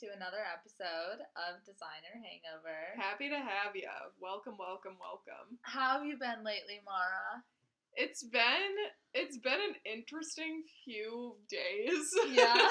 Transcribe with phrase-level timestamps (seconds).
[0.00, 2.96] to another episode of Designer Hangover.
[2.96, 3.84] Happy to have you.
[4.16, 5.60] Welcome, welcome, welcome.
[5.60, 7.44] How have you been lately, Mara?
[7.92, 8.72] It's been
[9.12, 12.00] it's been an interesting few days.
[12.32, 12.56] Yeah.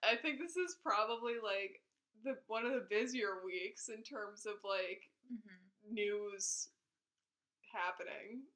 [0.00, 1.76] I think this is probably like
[2.24, 5.60] the one of the busier weeks in terms of like hmm
[5.92, 6.72] news
[7.68, 8.48] happening.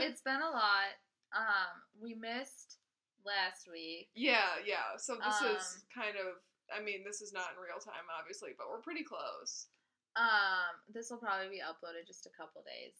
[0.00, 0.96] It's been a lot.
[1.36, 2.78] Um, we missed
[3.26, 4.08] last week.
[4.14, 4.96] yeah, yeah.
[4.96, 6.38] So this is Um, kind of
[6.72, 9.66] I mean, this is not in real time obviously, but we're pretty close.
[10.16, 12.94] Um, this will probably be uploaded just a couple days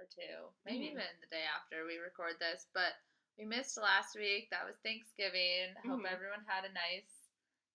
[0.00, 0.90] or two, maybe Mhm.
[0.92, 2.66] even the day after we record this.
[2.72, 2.94] But
[3.38, 4.48] we missed last week.
[4.50, 5.74] That was Thanksgiving.
[5.84, 6.10] Hope Mhm.
[6.10, 7.28] everyone had a nice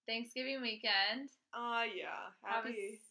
[0.08, 1.30] Thanksgiving weekend.
[1.54, 2.32] Uh yeah.
[2.44, 3.02] Happy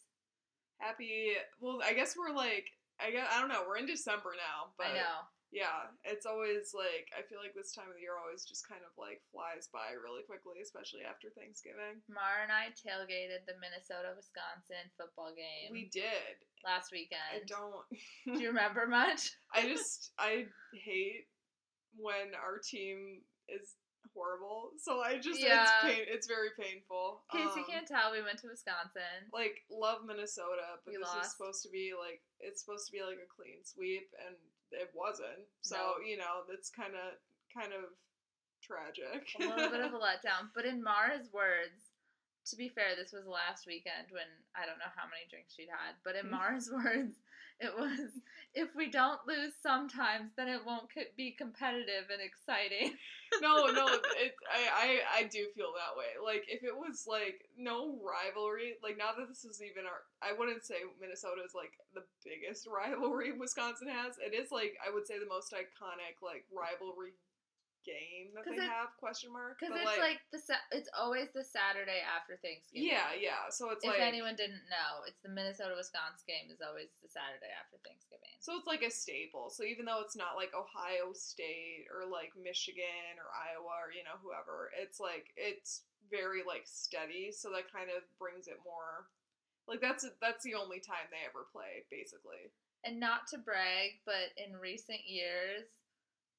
[0.79, 4.73] happy well i guess we're like i guess i don't know we're in december now
[4.79, 5.19] but I know.
[5.53, 8.83] Yeah it's always like i feel like this time of the year always just kind
[8.87, 14.15] of like flies by really quickly especially after thanksgiving Mara and I tailgated the Minnesota
[14.15, 17.27] Wisconsin football game we did last weekend.
[17.35, 17.83] i don't
[18.31, 19.35] Do you remember much?
[19.55, 21.27] i just i hate
[21.99, 23.19] when our team
[23.51, 23.75] is
[24.15, 25.63] horrible so i just Yeah.
[25.67, 29.27] it's pain it's very painful In case you Um, can't tell, we went to Wisconsin.
[29.35, 31.27] like love Minnesota, but We this lost.
[31.27, 34.35] is supposed to be like it's supposed to be like a clean sweep, and
[34.73, 35.47] it wasn't.
[35.63, 36.05] So No.
[36.05, 37.19] you know that's kind of
[37.53, 37.91] kind of
[38.63, 39.27] tragic.
[39.41, 40.51] A little bit of a letdown.
[40.55, 41.91] But in Mara's words,
[42.47, 45.71] to be fair, this was last weekend when I don't know how many drinks she'd
[45.71, 45.99] had.
[46.05, 46.39] But in mm-hmm.
[46.39, 47.19] Mara's words,
[47.61, 48.11] it was
[48.55, 52.97] if we don't lose sometimes, then it won't co- be competitive and exciting.
[53.43, 53.87] no, no,
[54.19, 56.19] it, I, I I do feel that way.
[56.19, 60.37] Like if it was like no rivalry, like now that this is even our, I
[60.37, 64.19] wouldn't say Minnesota is like the biggest rivalry Wisconsin has.
[64.19, 67.15] It is like I would say the most iconic like rivalry
[67.87, 69.59] game that they it- have question mark.
[69.59, 72.89] Because it's like, the sa- it's always the Saturday after Thanksgiving.
[72.89, 73.49] yeah, yeah.
[73.51, 76.93] So it's like If like anyone didn't know, it's the Minnesota Wisconsin game is always
[77.01, 78.35] the Saturday after Thanksgiving.
[78.41, 79.51] So it's like a staple.
[79.53, 84.05] So even though it's not like Ohio State or like Michigan or Iowa or you
[84.05, 87.33] know whoever, it's like it's very like steady.
[87.33, 89.09] So that kind of brings it more
[89.69, 92.51] like that's that's the only time they ever play basically.
[92.85, 95.69] And not to brag, but in recent years,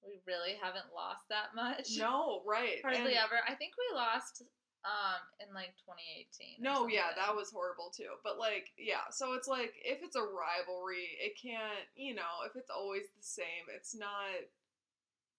[0.06, 1.97] we really haven't lost that much.
[1.97, 2.81] No, right?
[2.84, 3.39] hardly and- ever.
[3.47, 4.44] I think we lost
[4.81, 6.57] um in like 2018.
[6.57, 8.17] No, yeah, that was horrible too.
[8.23, 12.56] But like, yeah, so it's like if it's a rivalry, it can't, you know, if
[12.56, 14.41] it's always the same, it's not.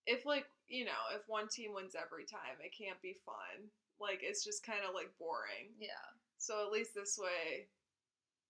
[0.06, 3.70] If like you know, if one team wins every time, it can't be fun.
[4.00, 5.74] Like it's just kind of like boring.
[5.78, 6.06] yeah.
[6.38, 7.66] So at least this way,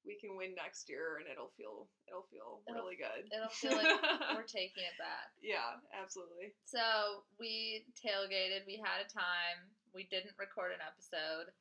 [0.07, 3.27] we can win next year, and it'll feel it'll feel It'll- really good.
[3.31, 3.87] It'll feel like
[4.35, 5.31] we're taking it back.
[5.43, 6.55] yeah, absolutely.
[6.67, 8.67] So we tailgated.
[8.67, 9.71] We had a time.
[9.95, 11.53] We didn't record an episode.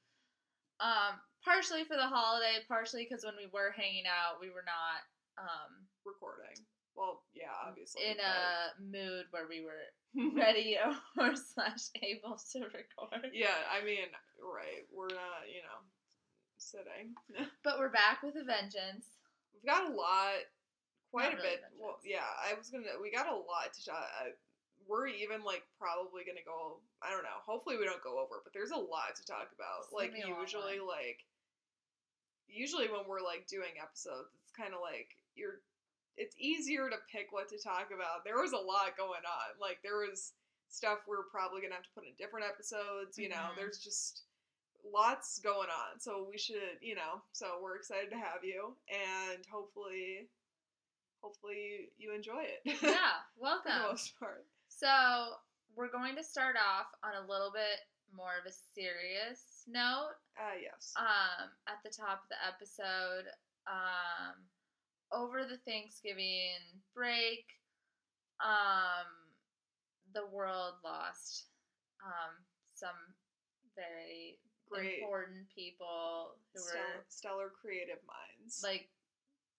[0.81, 5.05] Um, partially for the holiday, partially because when we were hanging out, we were not
[5.37, 6.57] um Recording.
[6.97, 8.01] Well, yeah, obviously.
[8.03, 9.85] in a mood where we were
[10.35, 10.75] ready
[11.17, 13.31] or slash able to record.
[13.31, 14.09] Yeah, I mean,
[14.41, 14.83] right.
[14.91, 15.79] We're not, you know,
[16.61, 17.15] sitting.
[17.63, 19.05] But we're back with a vengeance.
[19.53, 20.45] We've got a lot,
[21.11, 21.73] quite Not a really bit.
[21.77, 22.97] Well, yeah, I was gonna.
[23.01, 24.05] We got a lot to talk.
[24.21, 24.33] Uh,
[24.89, 26.81] we're even like probably gonna go.
[27.05, 27.41] I don't know.
[27.45, 29.85] Hopefully, we don't go over, but there's a lot to talk about.
[29.85, 31.21] It's like gonna be a long usually, like
[32.49, 35.61] usually when we're like doing episodes, it's kind of like you're.
[36.17, 38.25] It's easier to pick what to talk about.
[38.25, 39.49] There was a lot going on.
[39.61, 40.33] Like there was
[40.69, 43.17] stuff we're probably gonna have to put in different episodes.
[43.17, 43.55] You know, Mhm.
[43.55, 44.23] there's just
[44.91, 45.99] lots going on.
[45.99, 50.29] So we should, you know, so we're excited to have you and hopefully
[51.21, 52.61] hopefully you enjoy it.
[52.81, 53.81] Yeah, For the welcome.
[53.91, 54.45] most part.
[54.69, 54.87] So
[55.75, 57.79] we're going to start off on a little bit
[58.15, 60.17] more of a serious note.
[60.37, 60.93] Uh yes.
[60.97, 63.29] Um, at the top of the episode,
[63.67, 64.35] um,
[65.13, 66.57] over the Thanksgiving
[66.95, 67.45] break,
[68.43, 69.05] um,
[70.13, 71.45] the world lost
[72.03, 72.33] um,
[72.73, 72.97] some
[73.75, 74.39] very
[74.79, 78.61] Great important people who stellar, were stellar creative minds.
[78.63, 78.87] like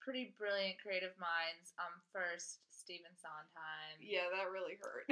[0.00, 1.72] pretty brilliant creative minds.
[1.78, 5.06] Um, first Stephen Sondheim yeah, that really hurt.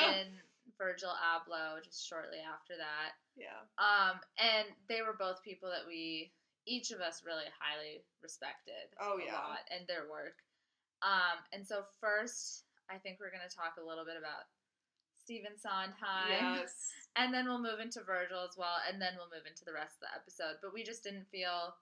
[0.00, 0.30] and
[0.80, 3.14] Virgil Abloh just shortly after that.
[3.38, 3.62] yeah.
[3.78, 6.32] Um, and they were both people that we,
[6.66, 8.90] each of us, really highly respected.
[8.98, 9.38] Oh, a yeah.
[9.38, 10.42] lot and their work.
[11.04, 14.48] Um, and so first, I think we're going to talk a little bit about
[15.22, 16.90] Stephen Sondheim, Yes.
[17.16, 19.96] And then we'll move into Virgil as well, and then we'll move into the rest
[20.02, 20.58] of the episode.
[20.62, 21.74] But we just didn't feel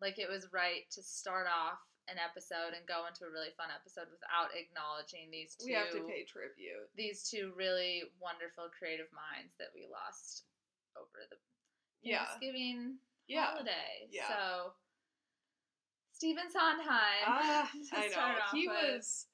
[0.00, 1.78] like it was right to start off
[2.08, 5.92] an episode and go into a really fun episode without acknowledging these two We have
[5.92, 6.88] to pay tribute.
[6.96, 10.44] these two really wonderful creative minds that we lost
[10.96, 11.36] over the
[12.00, 12.24] Yeah.
[12.24, 12.96] Thanksgiving
[13.28, 13.52] Yeah.
[13.52, 14.08] holiday.
[14.08, 14.24] Yeah.
[14.28, 14.72] So
[16.12, 17.24] Stephen Sondheim.
[17.26, 18.34] Ah, to I know.
[18.52, 18.76] He with.
[18.96, 19.26] was,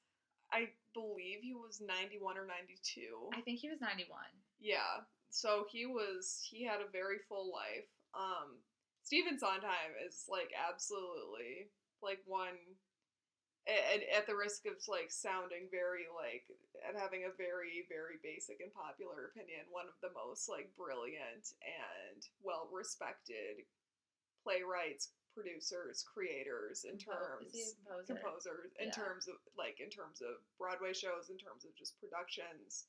[0.51, 3.29] I believe he was 91 or 92.
[3.33, 4.27] I think he was ninety one.
[4.59, 5.01] Yeah.
[5.35, 7.91] So he was, he had a very full life.
[8.15, 8.55] Um,
[9.03, 11.67] Stephen Sondheim is like absolutely
[11.99, 12.55] like one,
[13.67, 16.47] at, at the risk of like sounding very like,
[16.87, 21.51] and having a very, very basic and popular opinion, one of the most like brilliant
[21.67, 23.67] and well respected
[24.39, 28.07] playwrights, producers, creators in terms Is he a composer?
[28.07, 29.03] composers in Yeah.
[29.03, 32.87] terms of like in terms of Broadway shows, in terms of just productions,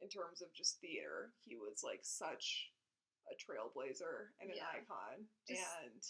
[0.00, 1.32] in terms of just theater.
[1.44, 2.70] He was like such
[3.30, 4.68] a trailblazer and an Yeah.
[4.70, 5.28] icon.
[5.46, 6.02] Just- and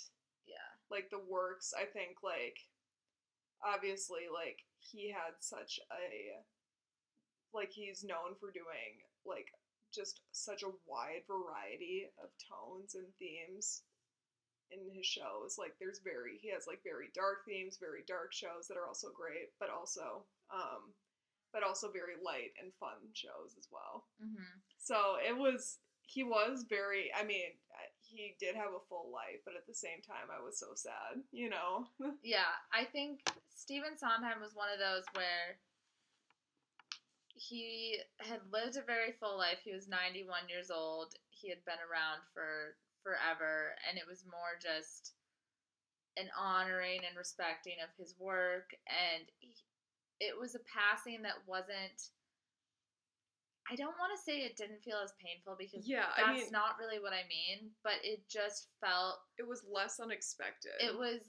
[0.46, 0.76] Yeah.
[0.88, 2.58] like the works, I think like
[3.62, 6.44] obviously like he had such a
[7.52, 9.52] like he's known for doing like
[9.93, 13.82] just such a wide variety of tones and themes
[14.70, 15.56] in his shows.
[15.58, 19.11] Like there's very he has like very dark themes, very dark shows that are also
[19.12, 20.94] great, but also um
[21.53, 24.05] but also very light and fun shows as well.
[24.21, 27.53] hmm So it was he was very I mean
[28.00, 31.21] he did have a full life, but at the same time I was so sad,
[31.33, 31.87] you know.
[32.23, 33.21] Yeah, I think
[33.55, 35.61] Stephen Sondheim was one of those where
[37.35, 39.59] he had lived a very full life.
[39.62, 41.15] He was 91 years old.
[41.31, 45.12] He had been around for forever, and it was more just
[46.17, 48.75] an honoring and respecting of his work.
[48.91, 49.55] And he,
[50.20, 52.11] it was a passing that wasn't.
[53.70, 56.49] I don't want to say it didn't feel as painful because Yeah, that's I mean
[56.50, 60.73] not really what I mean, but it just felt it was less unexpected.
[60.81, 61.20] it was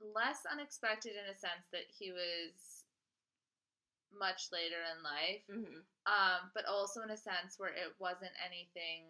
[0.00, 2.84] less unexpected in a sense that he was
[4.16, 9.04] much later in life hmm um, but also in a sense where it wasn't anything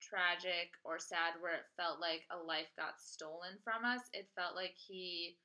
[0.00, 4.56] tragic or sad where it felt like a life got stolen from us it felt
[4.56, 5.36] like he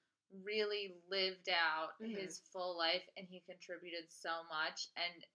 [0.42, 2.16] really lived out Mhm.
[2.16, 5.26] his full life and he contributed so much and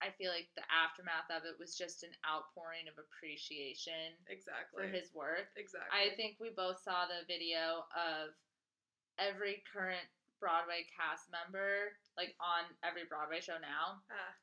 [0.00, 4.82] i feel like the aftermath of it was just an outpouring of appreciation Exactly.
[4.82, 5.90] for his work exactly.
[5.98, 8.34] I think we both saw the video of
[9.18, 10.06] every current
[10.38, 14.34] Broadway cast member, like on every Broadway show now, Ah,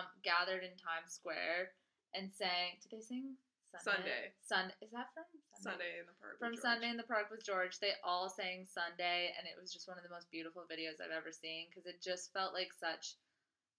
[0.00, 1.74] um, gathered in Times Square
[2.12, 2.80] and sang.
[2.82, 3.36] Did they sing
[3.78, 4.34] Sunday?
[4.42, 4.74] Sunday.
[4.82, 5.24] Is that from
[5.60, 6.38] Sunday in the park.
[6.40, 6.56] with From.
[6.56, 7.78] Sunday in the Park with George.
[7.78, 11.14] They all sang Sunday, and it was just one of the most beautiful videos I've
[11.14, 13.16] ever seen because it just felt like such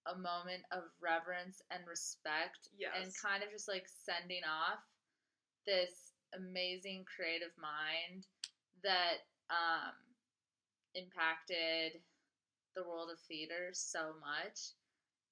[0.08, 2.96] a moment of reverence and respect Yes.
[2.96, 4.80] and kind of just like sending off
[5.66, 8.26] this amazing creative mind
[8.84, 9.94] that um,
[10.96, 12.00] impacted
[12.76, 14.74] the world of theater so much.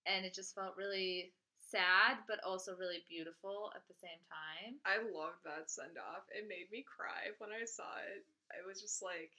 [0.05, 1.33] And it just felt really
[1.67, 4.79] sad, but also really beautiful at the same time.
[4.85, 6.23] I loved that send off.
[6.31, 8.25] It made me cry when I saw it.
[8.55, 9.31] It was just like,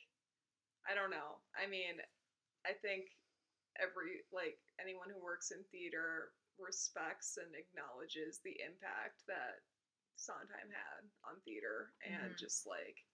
[0.89, 1.41] I don't know.
[1.57, 2.01] I mean,
[2.67, 3.11] I think
[3.81, 9.63] every, like, anyone who works in theater respects and acknowledges the impact that
[10.17, 12.39] Sondheim had on theater and Mhm.
[12.39, 13.05] just like,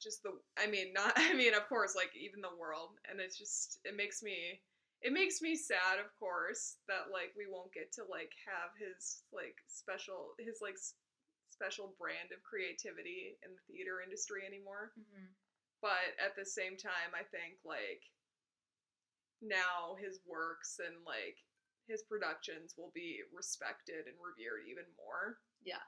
[0.00, 2.98] just the, I mean, not, I mean, of course, like, even the world.
[3.10, 4.60] And it's just, it makes me,
[5.02, 9.22] it makes me sad of course that like we won't get to like have his
[9.32, 10.94] like special his like s-
[11.52, 15.28] special brand of creativity in the theater industry anymore Mm-hmm.
[15.80, 18.00] but at the same time i think like
[19.42, 21.36] now his works and like
[21.86, 25.82] his productions will be respected and revered even more Yeah.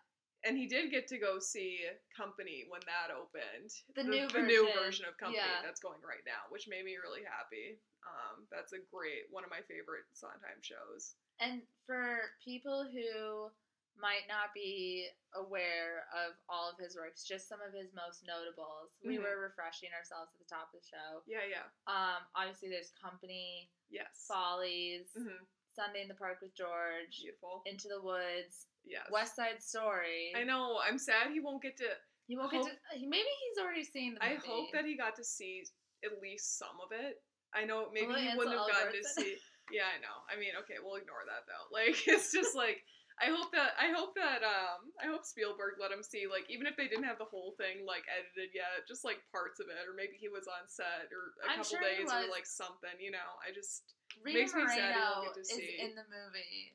[0.48, 1.84] And he did get to go see
[2.16, 3.68] Company when that opened.
[3.92, 5.60] The new new version, version of Company yeah.
[5.60, 7.76] that's going right now, which made me really happy.
[8.08, 11.20] Um, that's a great one of my favorite Sondheim shows.
[11.36, 13.52] And for people who
[14.00, 18.96] might not be aware of all of his works, just some of his most notables,
[19.04, 19.28] we Mhm.
[19.28, 21.22] were refreshing ourselves at the top of the show.
[21.26, 24.24] Yeah, yeah, Um, obviously, there's Company, yes.
[24.26, 25.44] Follies, hmm
[25.78, 27.62] Sunday in the Park with George, Beautiful.
[27.70, 29.06] Into the Woods, Yes.
[29.14, 30.34] West Side Story.
[30.34, 30.82] I know.
[30.82, 31.86] I'm sad he won't get to.
[32.26, 32.74] He won't get to.
[32.98, 34.42] Maybe he's already seen the Movie.
[34.42, 35.62] I hope that he got to see
[36.04, 37.22] at least some of it.
[37.54, 39.36] I know maybe Although he wouldn't have gotten to see.
[39.68, 40.24] Yeah, I know.
[40.32, 41.68] I mean, okay, we'll ignore that though.
[41.76, 42.80] Like, it's just like
[43.20, 46.64] I hope that I hope that um I hope Spielberg let him see like even
[46.70, 49.84] if they didn't have the whole thing like edited yet, just like parts of it,
[49.84, 52.96] or maybe he was on set or a I'm couple sure days or like something.
[52.96, 55.78] You know, I just Rita makes Moreno is see.
[55.80, 56.74] in the movie.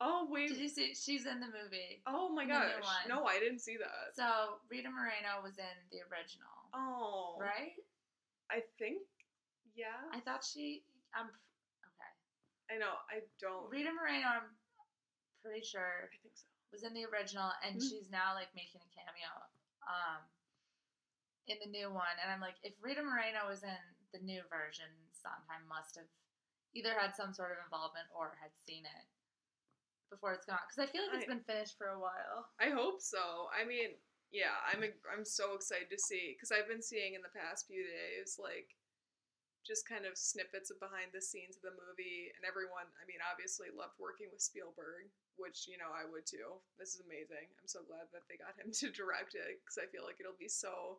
[0.00, 0.48] Oh wait.
[0.48, 0.94] Did you see?
[0.94, 2.02] She's in the movie.
[2.06, 3.06] oh my in the new gosh.
[3.08, 4.16] No, I didn't see that.
[4.18, 7.38] So Rita Moreno was in the original, oh.
[7.38, 7.78] right?
[8.50, 9.06] I think.
[9.78, 9.94] Yeah.
[10.12, 10.82] I thought she.
[11.14, 12.12] I'm okay.
[12.74, 12.98] I know.
[13.06, 13.70] I don't.
[13.70, 14.50] Rita Moreno, I'm
[15.44, 16.46] pretty sure I think so.
[16.74, 17.86] was in the original, and Mhm.
[17.86, 19.32] she's now like making a cameo,
[19.86, 20.24] um,
[21.46, 22.16] in the new one.
[22.22, 26.08] And I'm like, if Rita Moreno was in the new version, Sondheim must have
[26.74, 29.06] either had some sort of involvement or had seen it
[30.10, 30.60] before it's gone.
[30.68, 32.48] Because I feel like it's I- been finished for a while.
[32.60, 33.48] I hope so.
[33.52, 33.96] I mean,
[34.32, 37.84] yeah, I'm I'm so excited to see because I've been seeing in the past few
[37.84, 38.72] days like
[39.62, 42.88] just kind of snippets of behind the scenes of the movie, and everyone.
[42.98, 45.06] I mean, obviously loved working with Spielberg,
[45.38, 46.58] which you know I would too.
[46.80, 47.46] This is amazing.
[47.60, 50.38] I'm so glad that they got him to direct it because I feel like it'll
[50.40, 50.98] be so.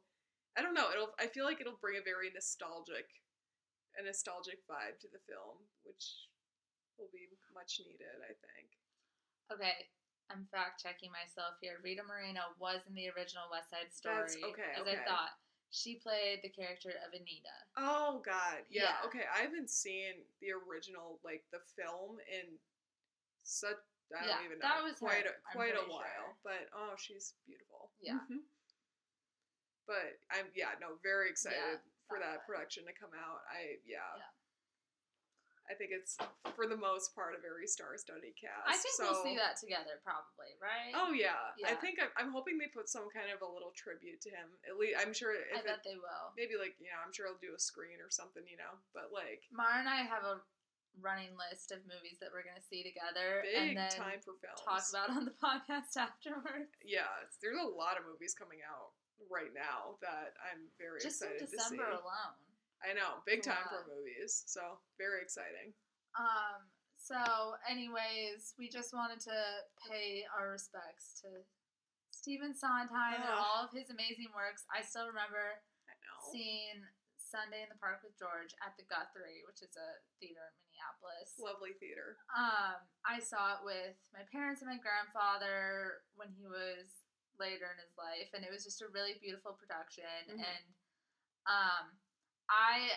[0.55, 0.93] I don't know.
[0.93, 1.11] It'll.
[1.19, 3.09] I feel like it'll bring a very nostalgic,
[3.97, 6.29] a nostalgic vibe to the film, which
[6.97, 8.17] will be much needed.
[8.23, 8.69] I think.
[9.51, 9.89] Okay,
[10.31, 11.77] I'm fact checking myself here.
[11.83, 14.29] Rita Moreno was in the original West Side Story.
[14.29, 14.97] That's- okay, As okay.
[15.01, 15.33] I thought.
[15.73, 17.49] She played the character of Anita.
[17.81, 18.93] Oh God, yeah.
[19.01, 19.07] Yeah.
[19.09, 22.59] Okay, I haven't seen the original, like the film, in
[23.41, 23.81] such
[24.13, 26.05] I don't Yeah, even know that was quite her, a quite a while.
[26.05, 26.37] sure.
[26.45, 27.89] But oh, she's beautiful.
[27.99, 28.21] Yeah.
[28.29, 28.45] Mhm.
[29.87, 31.81] But I'm yeah no very excited
[32.13, 33.41] for that uh, production to come out.
[33.49, 34.05] I yeah.
[34.21, 34.29] Yeah.
[35.63, 36.19] I think it's
[36.59, 38.67] for the most part a very star-studded cast.
[38.67, 40.91] I think so, we'll see that together, probably, right?
[40.91, 41.55] Oh yeah.
[41.63, 44.59] I think I'm, I'm hoping they put some kind of a little tribute to him.
[44.67, 46.35] At least I'm sure if I it, bet they will.
[46.37, 48.75] maybe like you know I'm sure I'll do a screen or something you know.
[48.93, 50.43] But like Mara and I have a
[51.01, 54.61] running list of movies that we're gonna see together, big and then time for films.
[54.61, 56.75] talk about on the podcast afterwards.
[56.83, 57.07] Yeah,
[57.39, 58.93] there's a lot of movies coming out
[59.31, 61.57] right now that I'm very Just in excited to see.
[61.77, 62.35] December alone.
[62.83, 64.43] I know, big a time for movies.
[64.47, 65.71] So very exciting.
[66.19, 66.67] Um.
[67.03, 67.19] So,
[67.67, 69.35] anyways, we just wanted to
[69.91, 71.43] pay our respects to
[72.15, 74.63] Stephen Sondheim and all of his amazing works.
[74.71, 76.15] I still remember I know.
[76.31, 76.79] seeing
[77.19, 81.35] Sunday in the Park with George at the Guthrie, which is a theater in Minneapolis.
[81.35, 82.15] Lovely theater.
[82.31, 87.02] Um, I saw it with my parents and my grandfather when he was
[87.39, 90.05] later in his life, and it was just a really beautiful production.
[90.29, 90.39] Mhm.
[90.39, 90.65] And
[91.45, 91.97] um,
[92.49, 92.89] I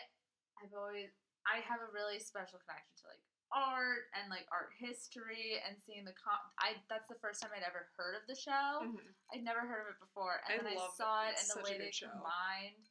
[0.63, 1.11] have always
[1.47, 6.05] I have a really special connection to like art and like art history and seeing
[6.05, 6.39] the com.
[6.59, 8.83] I that's the first time I'd ever heard of the show.
[8.83, 9.15] Mhm.
[9.33, 11.35] I'd never heard of it before, and I then I saw it.
[11.35, 12.11] it and the way they show.
[12.11, 12.91] combined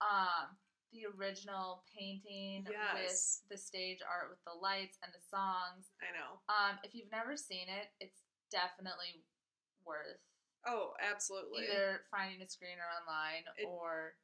[0.00, 0.58] um,
[0.90, 3.42] the original painting Yes.
[3.42, 5.92] with the stage art with the lights and the songs.
[6.02, 6.42] I know.
[6.48, 8.20] Um, if you've never seen it, it's
[8.50, 9.24] definitely
[9.84, 10.20] worth
[10.64, 11.64] Oh, absolutely.
[11.66, 14.16] either finding a screen or online It- or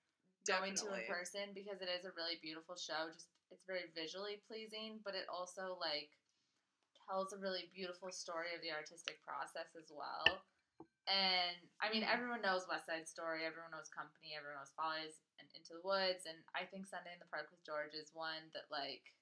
[0.46, 3.10] going to in person because it is a really beautiful show.
[3.12, 6.10] Just it's very visually pleasing, but it also like
[7.08, 10.44] tells a really beautiful story of the artistic process as well.
[11.06, 12.12] And I mean, Mhm.
[12.12, 16.26] everyone knows West Side Story, everyone knows Company, everyone knows Follies and Into the Woods,
[16.26, 19.14] and I think Sunday in the Park with George is one that like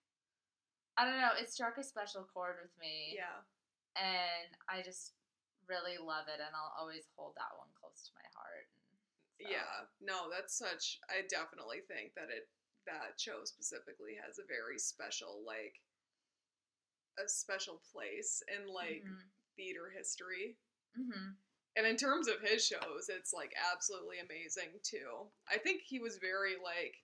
[0.99, 3.43] I don't know, it struck a special chord with me Yeah.
[3.97, 5.13] and I just
[5.69, 8.69] really love it, and I'll always hold that one close to my heart.
[9.39, 9.87] And so- Yeah.
[10.01, 12.49] No, that's such I definitely think that it
[12.85, 15.83] that show specifically has a very special like
[17.19, 19.31] a special place in like Mhm.
[19.57, 20.57] theater history.
[20.97, 21.37] Mhm.
[21.75, 25.33] And in terms of his shows, it's like absolutely amazing too.
[25.49, 27.03] I think he was very like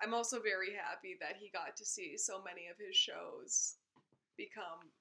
[0.00, 3.78] I'm also very happy that he got to see so many of his shows
[4.36, 4.92] become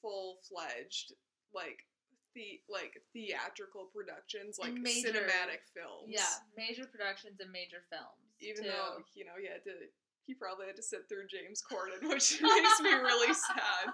[0.00, 1.14] full-fledged
[1.54, 1.86] like
[2.34, 6.08] the like theatrical productions like major- cinematic films.
[6.08, 8.22] Yeah, major productions and major films.
[8.40, 8.70] Even too.
[8.70, 9.90] though, you know, he had to
[10.26, 13.92] he probably had to sit through James Corden, which makes me really sad.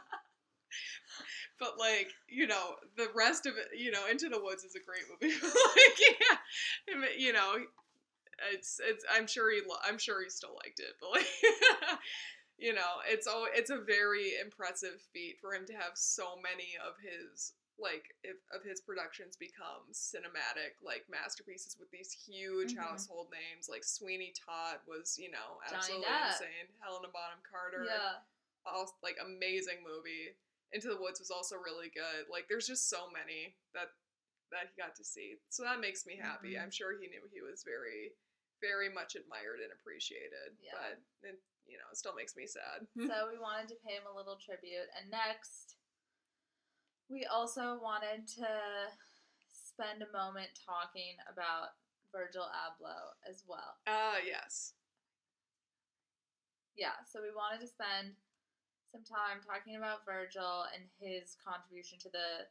[1.58, 4.84] But like, you know, the rest of it, you know, Into the Woods is a
[4.84, 5.34] great movie.
[5.42, 7.54] like, yeah, you know,
[8.52, 9.04] it's it's.
[9.10, 11.26] I'm sure he, lo- I'm sure he still liked it, but like,
[12.58, 13.46] you know, it's all.
[13.52, 18.40] It's a very impressive feat for him to have so many of his like if,
[18.56, 22.78] of his productions become cinematic like masterpieces with these huge Mhm.
[22.80, 28.20] household names like Sweeney Todd was you know absolutely insane Helena Bonham Carter Yeah.
[28.64, 30.32] all like amazing movie.
[30.72, 32.28] Into the Woods was also really good.
[32.32, 33.92] Like there's just so many that
[34.50, 35.36] that he got to see.
[35.50, 36.54] So that makes me happy.
[36.54, 36.62] Mhm.
[36.62, 38.16] I'm sure he knew he was very
[38.62, 40.56] very much admired and appreciated.
[40.62, 40.72] Yeah.
[40.72, 41.36] But
[41.68, 42.87] you know, it still makes me sad.
[42.96, 44.88] so we wanted to pay him a little tribute.
[44.94, 45.76] And next,
[47.11, 48.50] we also wanted to
[49.50, 51.76] spend a moment talking about
[52.11, 53.76] Virgil Abloh as well.
[53.87, 54.75] Ah, yes.
[56.76, 58.16] Yeah, so we wanted to spend
[58.92, 62.49] some time talking about Virgil and his contribution to the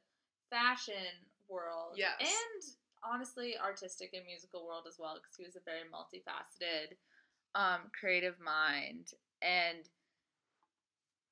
[0.49, 1.97] fashion world.
[1.97, 2.21] Yes.
[2.21, 2.61] And
[3.05, 6.97] honestly, artistic and musical world as well, because he was a very multifaceted,
[7.55, 9.11] um, creative mind.
[9.41, 9.87] And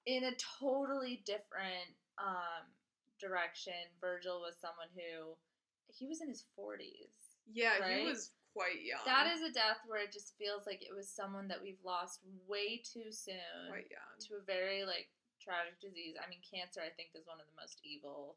[0.06, 2.68] in a totally different um,
[3.20, 5.36] direction, Virgil was someone who
[5.88, 7.38] he was in his 40s.
[7.52, 8.00] Yeah, Right?
[8.00, 9.00] he was quite young.
[9.06, 12.20] That is a death where it just feels like it was someone that we've lost
[12.48, 14.16] way too soon quite young.
[14.28, 15.10] to a very like
[15.42, 16.16] tragic disease.
[16.16, 18.36] I mean, cancer I think is one of the most evil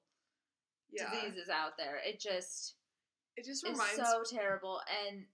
[0.91, 1.99] Yeah, diseases out there.
[2.05, 2.75] It just
[3.37, 3.97] it just reminds.
[3.97, 5.25] so terrible and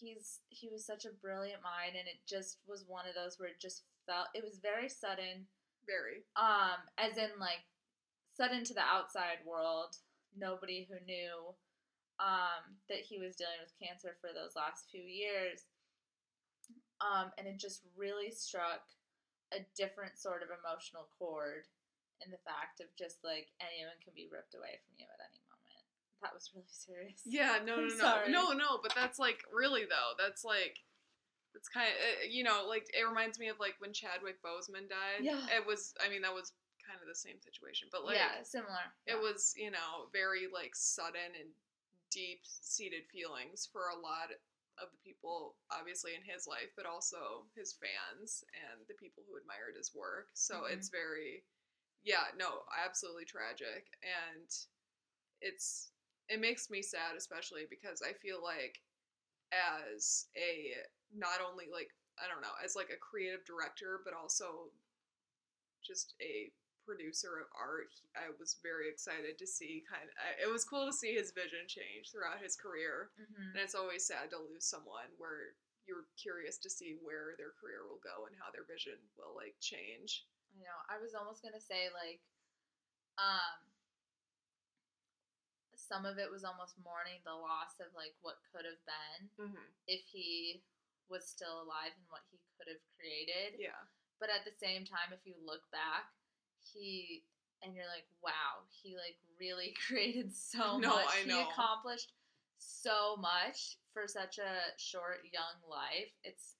[0.00, 3.48] he's he was such a brilliant mind and it just was one of those where
[3.48, 5.46] it just felt it was very sudden
[5.86, 6.24] very.
[6.36, 7.62] um as in like
[8.36, 9.96] sudden to the outside world
[10.36, 11.52] nobody who knew
[12.20, 15.68] um that he was dealing with cancer for those last few years
[17.00, 18.84] um and it just really struck
[19.52, 21.66] a different sort of emotional chord
[22.24, 25.40] in the fact of just like anyone can be ripped away from you at any
[25.42, 25.49] moment
[26.22, 28.78] that was really serious Yeah, no, no, no, no, no.
[28.82, 30.12] But that's like really though.
[30.18, 30.78] That's like.
[31.52, 35.26] It's kind of you know like it reminds me of like when Chadwick Boseman died.
[35.26, 35.42] Yeah.
[35.50, 35.92] It was.
[35.98, 36.52] I mean that was
[36.86, 39.22] kind of the same situation, but like yeah similar it Yeah.
[39.22, 41.50] was you know very like sudden and
[42.14, 44.30] deep seated feelings for a lot
[44.78, 49.36] of the people obviously in his life but also his fans and the people who
[49.36, 50.72] admired his work so Mhm.
[50.72, 51.44] it's very
[52.02, 54.48] yeah no absolutely tragic and
[55.42, 55.92] it's
[56.30, 58.80] it makes me sad especially because i feel like
[59.50, 60.72] as a
[61.12, 61.90] not only like
[62.22, 64.70] i don't know as like a creative director but also
[65.82, 66.52] just a
[66.86, 70.92] producer of art i was very excited to see kind of it was cool to
[70.94, 73.52] see his vision change throughout his career Mhm.
[73.52, 75.54] and it's always sad to lose someone where
[75.86, 79.58] you're curious to see where their career will go and how their vision will like
[79.60, 80.78] change I know.
[80.88, 82.20] I was almost gonna say like,
[83.18, 83.69] um,
[85.90, 89.66] some of it was almost mourning the loss of like what could have been mm-hmm.
[89.90, 90.62] if he
[91.10, 93.58] was still alive and what he could have created.
[93.58, 93.82] yeah
[94.22, 96.14] But at the same time, if you look back,
[96.62, 97.26] he
[97.66, 101.10] and you're like, wow, he like really created so No, much.
[101.10, 101.50] I He know.
[101.50, 102.14] accomplished
[102.62, 106.14] so much for such a short young life.
[106.22, 106.54] It's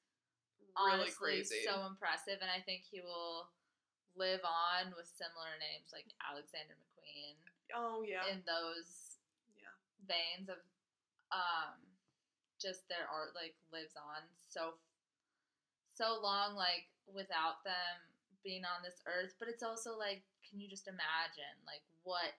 [0.75, 3.51] really honestly crazy so impressive and i think he will
[4.15, 7.35] live on with similar names like alexander mcqueen
[7.75, 9.10] oh yeah in those
[10.11, 10.59] veins of
[11.31, 11.79] um
[12.59, 14.21] just their art like lives on
[14.51, 14.75] so
[15.95, 17.97] so long like without them
[18.43, 22.35] being on this earth but it's also like can you just imagine like what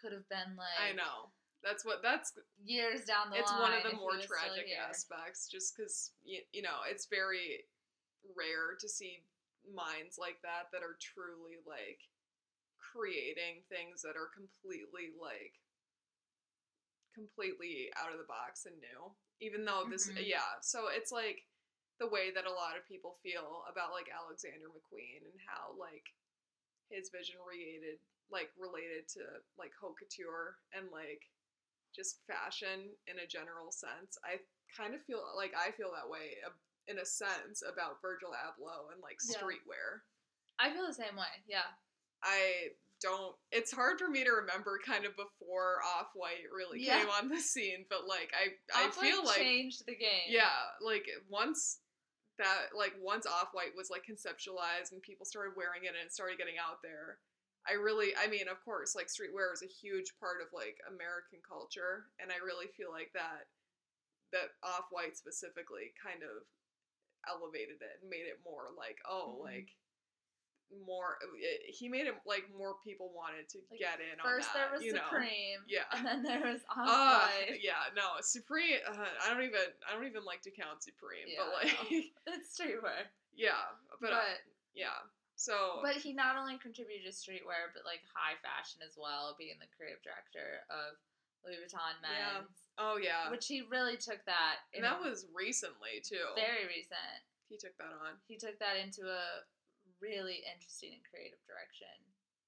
[0.00, 1.28] could have been like i know
[1.62, 2.32] that's what that's
[2.64, 3.42] years down the line.
[3.42, 7.66] it's line one of the more tragic aspects just because you, you know it's very
[8.34, 9.22] rare to see
[9.66, 12.00] minds like that that are truly like
[12.78, 15.58] creating things that are completely like
[17.18, 19.10] completely out of the box and new
[19.42, 20.22] even though this Mhm.
[20.22, 21.42] yeah so it's like
[21.98, 26.06] the way that a lot of people feel about like alexander mcqueen and how like
[26.94, 27.98] his vision related
[28.30, 29.20] like related to
[29.58, 31.26] like haute couture and like
[31.96, 34.18] just fashion in a general sense.
[34.22, 34.38] I
[34.76, 36.36] kind of feel like I feel that way
[36.86, 39.40] in a sense about Virgil Abloh and like Yeah.
[39.40, 40.04] streetwear.
[40.60, 41.72] i feel the same way yeah
[42.22, 43.34] I don't.
[43.52, 46.98] It's hard for me to remember kind of before Off White really Yeah.
[47.00, 50.50] came on the scene, but like I I Off-White feel like changed the game yeah,
[50.80, 51.78] like once
[52.38, 56.12] that like once Off White was like conceptualized and people started wearing it and it
[56.12, 57.18] started getting out there.
[57.68, 61.40] I really I mean, of course, like streetwear is a huge part of like American
[61.46, 63.46] culture and I really feel like that
[64.32, 66.44] that Off White specifically kind of
[67.28, 69.44] elevated it and made it more like oh Mhm.
[69.44, 69.70] like
[70.86, 74.54] more it, he made it like more people wanted to Like, get in First on
[74.54, 75.60] that there was you know Supreme.
[75.68, 75.88] Yeah.
[75.94, 77.28] And then there was uh,
[77.60, 78.80] yeah, no, Supreme.
[78.86, 79.72] Uh, I don't even.
[79.88, 82.12] I don't even like to count Supreme, Yeah, but like.
[82.28, 83.08] It's streetwear.
[83.36, 84.36] yeah, but, But uh,
[84.74, 85.00] yeah.
[85.38, 89.54] So but he not only contributed to streetwear, but like high fashion as well, being
[89.62, 90.98] the creative director of
[91.46, 92.42] Louis Vuitton Yeah.
[92.78, 96.22] Oh yeah, Which he really took that and that was recently too.
[96.38, 97.22] very recent.
[97.48, 98.18] he took that on.
[98.26, 99.42] He took that into a
[100.00, 101.92] really interesting and creative direction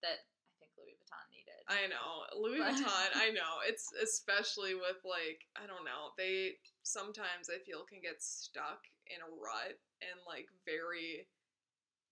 [0.02, 1.60] that I think Louis Vuitton needed.
[1.68, 3.10] I know Louis But- Vuitton.
[3.16, 6.14] I know it's especially with like I don't know.
[6.16, 11.26] They sometimes I feel can get stuck in a rut and like very.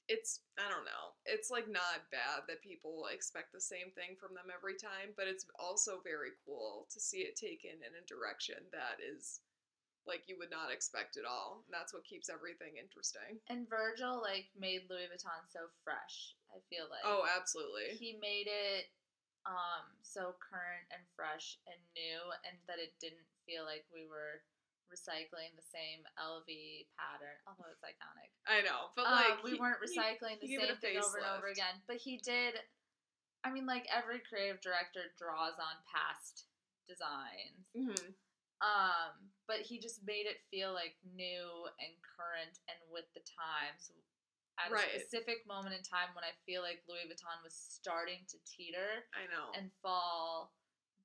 [0.09, 1.13] It's I don't know.
[1.29, 5.29] It's like not bad that people expect the same thing from them every time, but
[5.29, 9.45] it's also very cool to see it taken in a direction that is
[10.09, 11.63] like you would not expect at all.
[11.69, 13.39] And that's what keeps everything interesting.
[13.53, 16.35] And Virgil like made Louis Vuitton so fresh.
[16.51, 17.95] I feel like Oh, absolutely.
[18.01, 18.89] he made it
[19.47, 24.41] um so current and fresh and new, and that it didn't feel like we were
[24.89, 26.49] recycling the same LV
[26.97, 28.33] pattern, although it's iconic.
[28.49, 31.27] I know, but Um, like we he- weren't recycling he the same thing over and
[31.37, 31.85] over again.
[31.87, 32.57] But he did.
[33.45, 36.49] I mean, like every creative director draws on past
[36.89, 37.69] designs.
[37.77, 38.15] Mhm.
[38.61, 43.91] Um, but he just made it feel like new and current and with the times
[44.61, 44.85] at Right.
[44.95, 49.09] a specific moment in time when I feel like Louis Vuitton was starting to teeter
[49.17, 50.53] I know and fall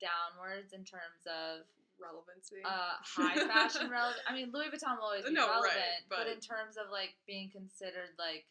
[0.04, 1.64] downwards in terms of
[2.02, 2.60] relevancy.
[2.66, 4.20] uh, high fashion relevant.
[4.28, 6.92] I mean, Louis Vuitton will always be No, right, relevant, but, but- in terms of
[6.92, 8.44] like being considered like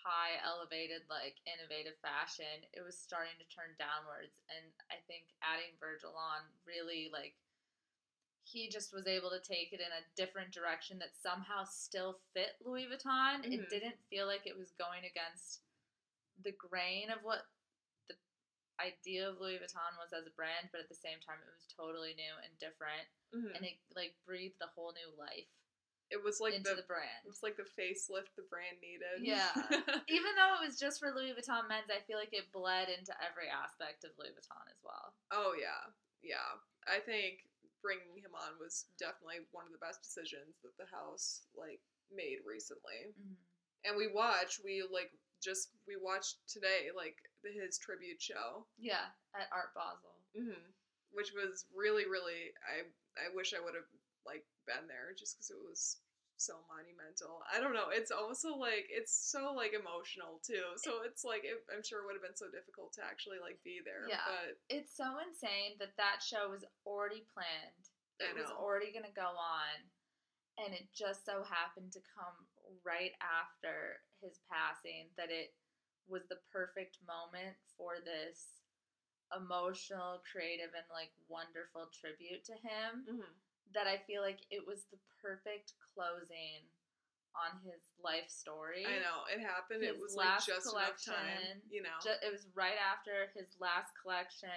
[0.00, 4.40] high elevated, like innovative fashion, it was starting to turn downwards.
[4.48, 7.36] And I think adding Virgil on really like
[8.50, 12.56] he just was able to take it in a different direction that somehow still fit
[12.64, 13.44] Louis Vuitton.
[13.44, 13.68] It Mhm.
[13.68, 15.60] didn't feel like it was going against
[16.42, 17.46] the grain of what
[18.08, 18.16] the
[18.80, 21.66] idea of Louis Vuitton was as a brand, but at the same time it was
[21.66, 23.54] totally new and different Mhm.
[23.56, 25.48] and it like breathed a whole new life
[26.10, 27.26] it was like into the, the it brand.
[27.26, 29.20] was like the facelift the brand needed.
[29.20, 29.52] Yeah.
[30.08, 33.12] Even though it was just for Louis Vuitton men's, I feel like it bled into
[33.22, 35.12] every aspect of Louis Vuitton as well.
[35.32, 36.56] oh yeah, yeah.
[36.86, 37.44] I think
[37.88, 41.80] bringing him on was definitely one of the best decisions that the house like
[42.12, 43.16] made recently.
[43.88, 45.08] And we watch, we like
[45.40, 48.68] just we watched today like the, his tribute show.
[48.76, 50.20] Yeah, at Art Basel.
[50.36, 50.68] hmm
[51.16, 52.84] which was really really i
[53.16, 53.88] i wish i would have
[54.28, 55.96] like been there just because it was
[56.38, 61.26] so monumental i don't know it's also like it's so like emotional too so it's
[61.26, 64.06] like it, i'm sure it would have been so difficult to actually like be there
[64.06, 64.22] Yeah.
[64.24, 67.84] but It's so insane that that show was already planned.
[68.22, 69.76] I It was already going to go on.
[70.58, 72.34] And it just so happened to come
[72.82, 75.54] right after his passing that it
[76.10, 78.58] was the perfect moment for this
[79.30, 83.06] emotional, creative, and like wonderful tribute to him.
[83.06, 83.32] mhm.
[83.74, 86.64] That I feel like it was the perfect closing
[87.36, 88.82] on his life story.
[88.82, 91.98] i know it happened it His was like last just enough time collection, you know
[92.02, 94.50] it was right after his last collection.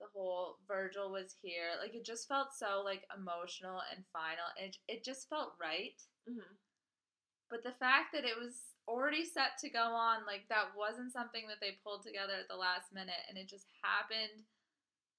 [0.00, 1.78] The whole Virgil was here.
[1.78, 4.50] Like it just felt so like emotional and final.
[4.58, 5.94] It it just felt right.
[6.26, 6.58] Mhm.
[7.48, 11.46] But the fact that it was already set to go on, like that wasn't something
[11.46, 14.42] that they pulled together at the last minute, and it just happened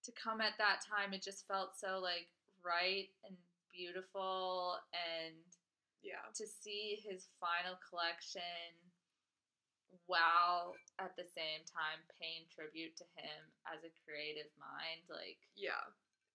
[0.04, 1.14] to come at that time.
[1.14, 2.28] It just felt so like
[2.66, 3.36] right and
[3.72, 5.36] beautiful, and
[6.04, 8.76] yeah to see his final collection
[10.10, 15.80] while at the same time paying tribute to him as a creative mind, like yeah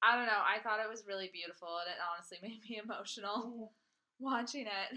[0.03, 3.73] I don't know, I thought it was really beautiful, and it honestly made me emotional
[4.23, 4.91] watching it.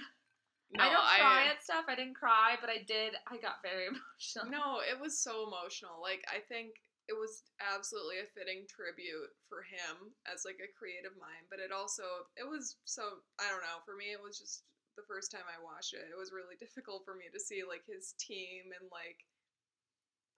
[0.73, 1.85] no, I don't cry at stuff.
[1.89, 3.13] I didn't cry, but I did.
[3.27, 4.49] I got very emotional.
[4.49, 5.97] No, it was so emotional.
[6.01, 6.77] Like I think
[7.11, 11.75] it was absolutely a fitting tribute for him as like a creative mind, but it
[11.75, 14.63] also it was so I don't know, for me it was just
[14.95, 16.07] the first time I watched it.
[16.07, 19.19] It was really difficult for me to see like his team and like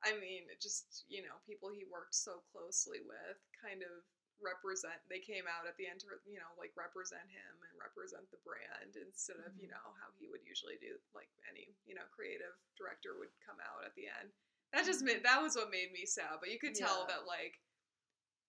[0.04, 4.04] I mean, just, you know, people he worked so closely with kind of
[4.44, 8.28] represent they came out at the end to you know like represent him and represent
[8.28, 9.72] the brand instead of you Mhm.
[9.72, 13.88] know how he would usually do like any you know creative director would come out
[13.88, 14.36] at the end
[14.74, 17.16] that just made that was what made me sad but you could tell Yeah.
[17.16, 17.62] that like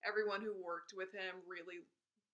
[0.04, 1.80] everyone who worked with him really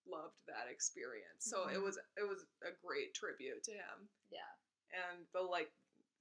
[0.07, 1.83] loved that experience so it Mhm.
[1.83, 4.51] was it was a great tribute to him Yeah.
[4.91, 5.71] and the like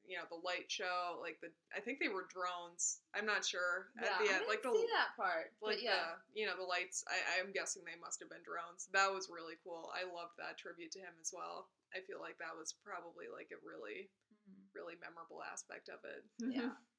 [0.05, 3.93] you know the light show like the i think they were drones i'm not sure
[3.97, 4.05] yeah.
[4.05, 6.17] at the I end didn't like the see that part, like but yeah.
[6.17, 9.29] the you know the lights I, i'm guessing they must have been drones that was
[9.31, 12.73] really cool i loved that tribute to him as well i feel like that was
[12.85, 14.11] probably like a really
[14.49, 14.67] Mhm.
[14.75, 16.75] really memorable aspect of it Yeah.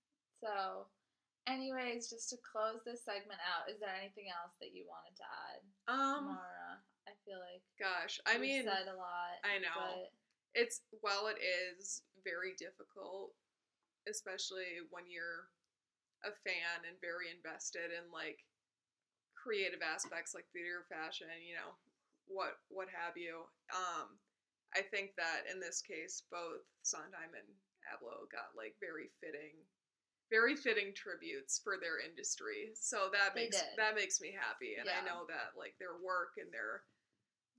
[0.41, 0.89] So,
[1.47, 5.25] anyways, just to close this segment out, is there anything else that you wanted to
[5.25, 6.81] add, um Mara?
[7.09, 9.41] I feel like gosh i mean said a lot.
[9.41, 9.73] I know.
[9.73, 10.13] but
[10.53, 13.33] it's while it is very difficult
[14.09, 15.49] especially when you're
[16.25, 18.41] a fan and very invested in like
[19.33, 21.73] creative aspects like theater fashion you know
[22.29, 23.41] what what have you
[23.73, 24.13] um
[24.77, 27.49] i think that in this case both sondheim and
[27.89, 29.57] abloh got like very fitting
[30.31, 33.75] very fitting tributes for their industry so that They makes did.
[33.77, 36.87] that makes me happy and i know that like their work and their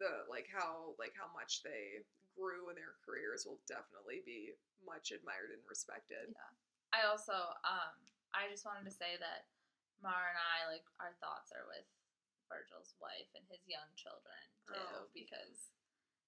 [0.01, 2.01] the like how like how much they
[2.33, 6.53] grew in their careers will definitely be much admired and respected Yeah.
[6.93, 7.33] I also,
[7.65, 7.97] um,
[8.37, 9.49] I just wanted to say that
[10.05, 11.89] Mara and I, like, our thoughts are with
[12.53, 14.37] Virgil's wife and his young children
[14.69, 15.73] too, Oh, because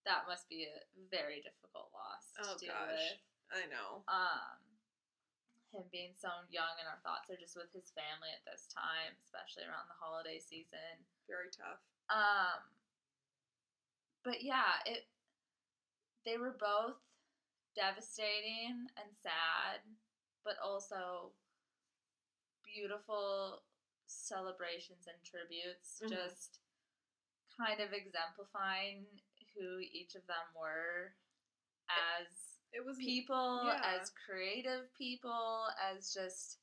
[0.09, 0.80] that must be a
[1.12, 3.20] very difficult loss to Oh, deal gosh.
[3.52, 3.61] with.
[3.61, 4.09] I know.
[4.09, 4.57] Um,
[5.74, 9.12] him being so young, and our thoughts are just with his family at this time,
[9.20, 11.02] especially around the holiday season.
[11.26, 11.82] Very tough.
[12.08, 12.62] Um,
[14.22, 15.10] but yeah, it.
[16.24, 16.96] They were both
[17.76, 19.84] devastating and sad,
[20.44, 21.32] but also
[22.64, 23.62] beautiful
[24.06, 26.00] celebrations and tributes.
[26.00, 26.08] Mhm.
[26.08, 26.60] Just
[27.56, 29.06] kind of exemplifying
[29.54, 31.14] who each of them were
[31.88, 33.80] as It was people, yeah.
[34.00, 36.58] as creative people, as just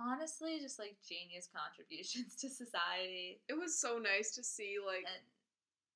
[0.00, 3.40] honestly just like genius contributions to society.
[3.48, 5.22] It was so nice to see like And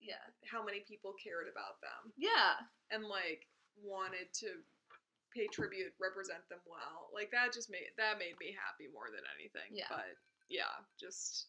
[0.00, 0.20] yeah.
[0.44, 2.60] how many people cared about them Yeah.
[2.90, 3.46] and like
[3.80, 4.60] wanted to
[5.32, 7.08] pay tribute, represent them well.
[7.14, 9.70] Like that just made that made me happy more than anything.
[9.72, 9.88] Yeah.
[9.88, 10.16] But
[10.48, 11.48] yeah, just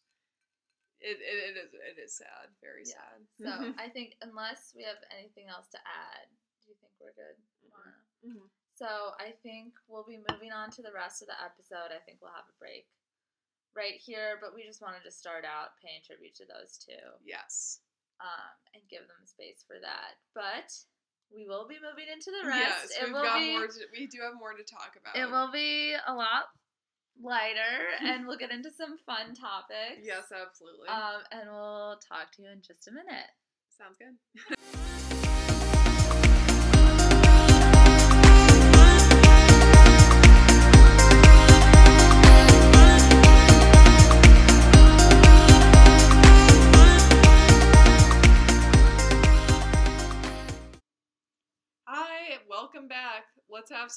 [1.00, 2.96] it, it, it is it is sad, very Yeah.
[2.96, 3.20] sad.
[3.44, 3.52] So
[3.84, 6.28] I think unless we have anything else to add,
[6.64, 7.38] do you think we're good?
[8.28, 8.50] Mhm.
[8.76, 11.90] So I think we'll be moving on to the rest of the episode.
[11.90, 12.86] I think we'll have a break
[13.76, 17.80] right here, but we just wanted to start out paying tribute to those two yes.
[18.22, 20.22] um, and give them space for that.
[20.34, 20.74] But
[21.34, 22.94] we will be moving into the rest.
[22.94, 23.68] Yes, we've got be more.
[23.68, 25.18] To, we do have more to talk about.
[25.18, 26.50] it will be a lot
[27.22, 30.06] lighter, and we'll get into some fun topics.
[30.06, 30.90] Yes, absolutely.
[30.90, 33.30] Um, and we'll talk to you in just a minute.
[33.70, 34.18] Sounds good.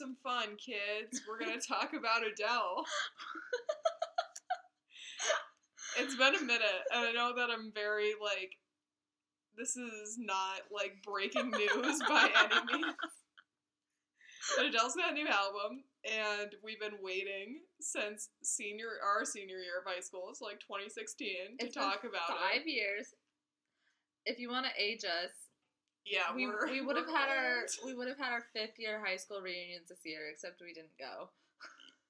[0.00, 1.20] some fun, kids.
[1.28, 2.84] We're gonna talk about Adele.
[5.98, 8.52] it's been a minute, and I know that I'm very like.
[9.56, 12.94] This is not like breaking news by any means.
[14.56, 19.84] But Adele's got a new album, and we've been waiting since senior our senior year
[19.84, 22.70] of high school, so like 2016, to It's talk about Five it.
[22.70, 23.08] years.
[24.24, 25.49] If you want to age us,
[26.06, 29.00] Yeah, we, we're, we would have had our we would have had our fifth year
[29.04, 31.28] high school reunions this year, except we didn't go.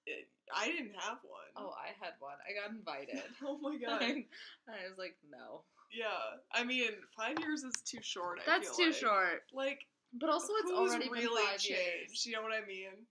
[0.07, 1.47] It- I didn't have one.
[1.57, 2.35] Oh, I had one.
[2.43, 3.23] I got invited.
[3.47, 4.03] Oh my god.
[4.03, 4.25] and
[4.69, 6.07] I was like, no, Yeah,
[6.53, 8.41] I mean, five years is too short.
[8.41, 8.95] I that's too like.
[8.95, 9.43] short.
[9.53, 11.71] Like, But also, it's already really been five changed?
[12.11, 12.27] years.
[12.27, 13.07] You know what I mean?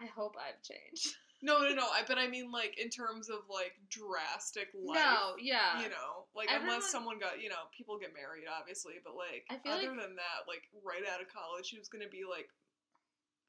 [0.00, 1.16] I hope I've changed.
[1.40, 1.86] No, no, no.
[1.86, 4.98] I but I mean, like, in terms of like drastic life.
[4.98, 5.80] No, yeah.
[5.80, 9.46] You know, like Everyone- unless someone got, you know, people get married, obviously, but like
[9.50, 12.50] other like- than that, like right out of college, she was gonna be like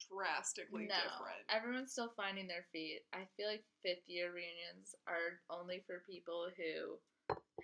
[0.08, 1.42] drastically no, different.
[1.48, 3.02] everyone's still finding their feet.
[3.12, 6.98] I feel like fifth year reunions are only for people who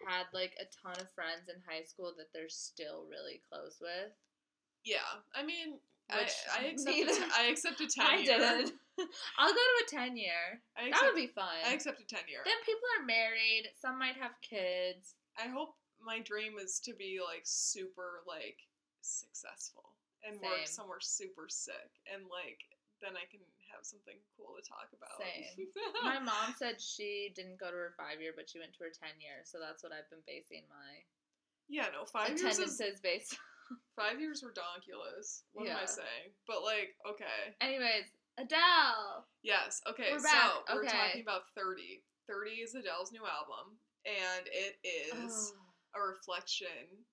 [0.07, 4.13] had like a ton of friends in high school that they're still really close with.
[4.85, 5.79] Yeah, I mean,
[6.13, 6.89] Which I, I accept.
[6.89, 8.73] A neither- t- I accept a ten I didn't.
[9.39, 10.61] I'll go to a ten year.
[10.77, 11.53] I That would be fun.
[11.67, 12.41] I accept a ten year.
[12.45, 13.69] Then people are married.
[13.81, 15.15] Some might have kids.
[15.37, 18.59] I hope my dream is to be like super like
[19.01, 22.59] successful and work somewhere super sick and like
[22.99, 25.21] then I can have something cool to talk about.
[25.21, 25.69] Same.
[26.01, 28.93] My mom said she didn't go to her five year, but she went to her
[28.93, 29.45] ten year.
[29.45, 31.05] So that's what I've been basing my
[31.69, 33.37] yeah, no, five years is attendances based.
[33.99, 35.43] five years redonkulous.
[35.53, 36.31] What am I saying?
[36.47, 37.53] But like, okay.
[37.61, 38.07] Anyways,
[38.39, 39.27] Adele.
[39.43, 40.97] Yes, okay, We're so back, we're okay.
[40.97, 42.03] talking about 30.
[42.29, 45.73] 30 is Adele's new album, and it is Oh.
[45.95, 47.05] a reflection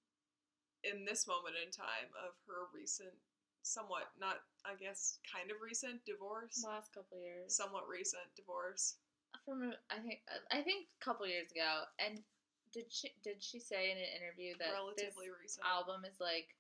[0.84, 3.14] in this moment in time of her recent,
[3.62, 6.62] somewhat not, I guess, kind of recent divorce.
[6.66, 7.56] last couple years.
[7.56, 8.98] Somewhat recent divorce.
[9.46, 12.24] From I think I think a couple years ago, and
[12.72, 15.66] did she did she say in an interview that Relatively this recent.
[15.66, 16.56] album is like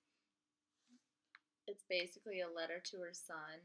[1.67, 3.59] it's basically a letter to her son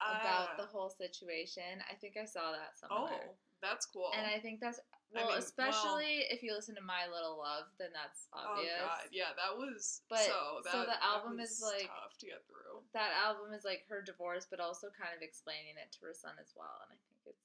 [0.00, 0.56] about Ah.
[0.58, 1.82] the whole situation.
[1.90, 3.30] I think I saw that somewhere.
[3.32, 4.12] Oh, that's cool.
[4.14, 4.78] And I think that's
[5.14, 8.74] I well, mean, especially if you listen to My Little Love, then that's obvious.
[8.82, 10.60] oh god, yeah, that was But- so.
[10.64, 12.82] That, so the album was is, like- tough to get through.
[12.92, 16.34] That album is like her divorce, but also kind of explaining it to her son
[16.40, 16.82] as well.
[16.84, 17.44] And I think it's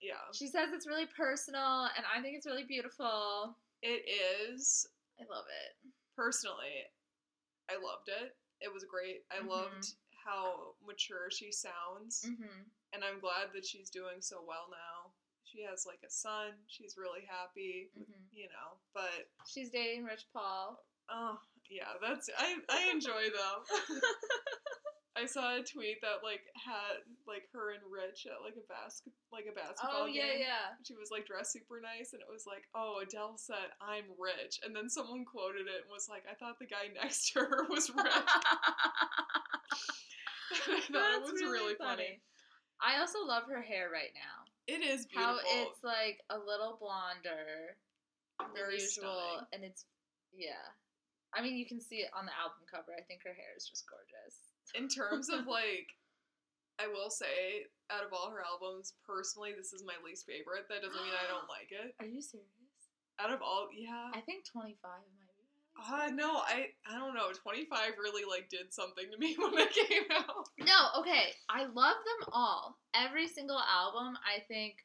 [0.00, 3.54] Yeah, she says it's really personal, and I think it's really beautiful.
[3.82, 4.88] it is.
[5.20, 5.76] I love it.
[6.16, 6.88] personally,
[7.68, 8.34] I loved it.
[8.60, 9.26] It was great.
[9.30, 9.48] I Mhm.
[9.48, 9.94] loved
[10.26, 12.66] how mature she sounds, Mm-hmm.
[12.92, 15.12] and I'm glad that she's doing so well now.
[15.44, 16.58] She has like a son.
[16.66, 18.22] She's really happy, Mm-hmm.
[18.32, 18.82] you know.
[18.92, 20.82] But She's dating Rich Paul.
[21.08, 21.38] oh
[21.70, 23.58] yeah, that's I I enjoy them.
[25.18, 29.14] I saw a tweet that like had like her and Rich at like a basket
[29.32, 30.44] like a basketball Oh yeah, game.
[30.44, 30.76] yeah.
[30.84, 34.60] She was like dressed super nice, and it was like, "Oh, Adele said I'm rich,"
[34.62, 37.64] and then someone quoted it and was like, "I thought the guy next to her
[37.70, 38.12] was rich."
[40.68, 42.20] I thought it was really, funny.
[42.80, 44.44] I also love her hair right now.
[44.66, 45.38] It is beautiful.
[45.38, 47.76] How it's like a little blonder
[48.38, 49.46] than usual, stunning.
[49.52, 49.86] and it's
[50.34, 50.74] yeah.
[51.34, 52.96] I mean, you can see it on the album cover.
[52.96, 54.56] I think her hair is just gorgeous.
[54.72, 55.92] In terms of like,
[56.80, 60.64] I will say, out of all her albums, personally, this is my least favorite.
[60.68, 61.92] That doesn't mean I don't like it.
[62.00, 62.48] Are you serious?
[63.20, 64.12] Out of all, yeah.
[64.12, 65.44] I think 25 might be.
[65.44, 67.30] my least Uh, no, I I don't know.
[67.32, 70.48] Twenty five really like did something to me when it came out.
[70.58, 71.32] No, okay.
[71.50, 72.78] I love them all.
[72.94, 74.76] Every single album, I think,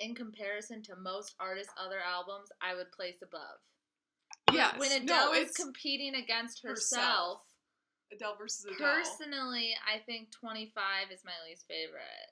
[0.00, 3.58] in comparison to most artists' other albums, I would place above.
[4.46, 7.02] But Yes, When no, Adele is competing against herself.
[7.02, 7.40] herself,
[8.12, 8.78] Adele versus Adele.
[8.78, 12.30] personally, I think 25 is my least favorite.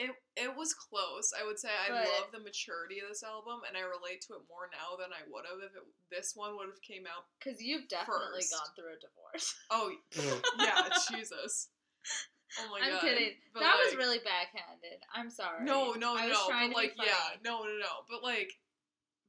[0.00, 1.32] It it was close.
[1.38, 4.34] I would say I But- love the maturity of this album, and I relate to
[4.34, 7.26] it more now than I would have if it, this one would have came out.
[7.38, 8.52] Because you've definitely First.
[8.56, 9.54] gone through a divorce.
[9.70, 9.92] Oh
[10.58, 11.68] yeah, Jesus.
[12.58, 12.88] Oh my god.
[12.94, 13.36] I'm kidding.
[13.52, 15.04] But, that was really backhanded.
[15.14, 15.64] I'm sorry.
[15.64, 16.48] No, no, I was no.
[16.48, 18.04] trying But to be like, yeah, no, no, no.
[18.08, 18.50] But like,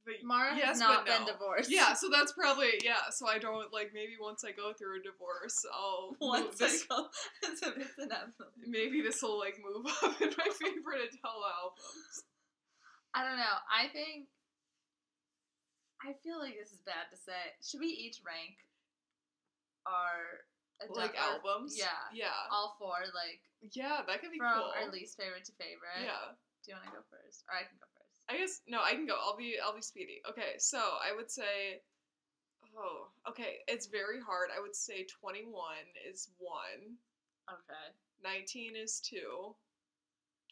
[0.04, 1.32] but Mara yes, has not but been no.
[1.32, 1.70] divorced.
[1.70, 3.08] Yeah, so that's probably yeah.
[3.10, 6.94] So I don't like maybe once I go through a divorce, I'll Once this, I
[6.96, 7.06] go,
[7.44, 8.50] it's, a- it's inevitable.
[8.66, 12.24] maybe this will like move up in my favorite Adele albums.
[13.14, 13.56] I don't know.
[13.70, 14.26] I think.
[16.02, 17.38] I feel like this is bad to say.
[17.62, 18.58] Should we each rank
[19.86, 20.42] our
[20.82, 23.38] Adele- Like our- albums, Yeah, yeah, all four, like
[23.70, 24.02] yeah.
[24.06, 24.72] That could be from cool.
[24.74, 26.02] our least favorite to favorite.
[26.02, 26.34] Yeah,
[26.66, 27.91] Do you want to go first, or I can go first?
[28.28, 28.80] I guess no.
[28.82, 29.16] I can go.
[29.20, 30.20] I'll be I'll be speedy.
[30.28, 31.80] Okay, so I would say.
[32.78, 33.56] Oh, okay.
[33.68, 34.48] It's very hard.
[34.56, 35.52] I would say 21
[36.08, 36.56] is 1,
[37.52, 37.92] Okay.
[38.24, 39.54] 19 is 2,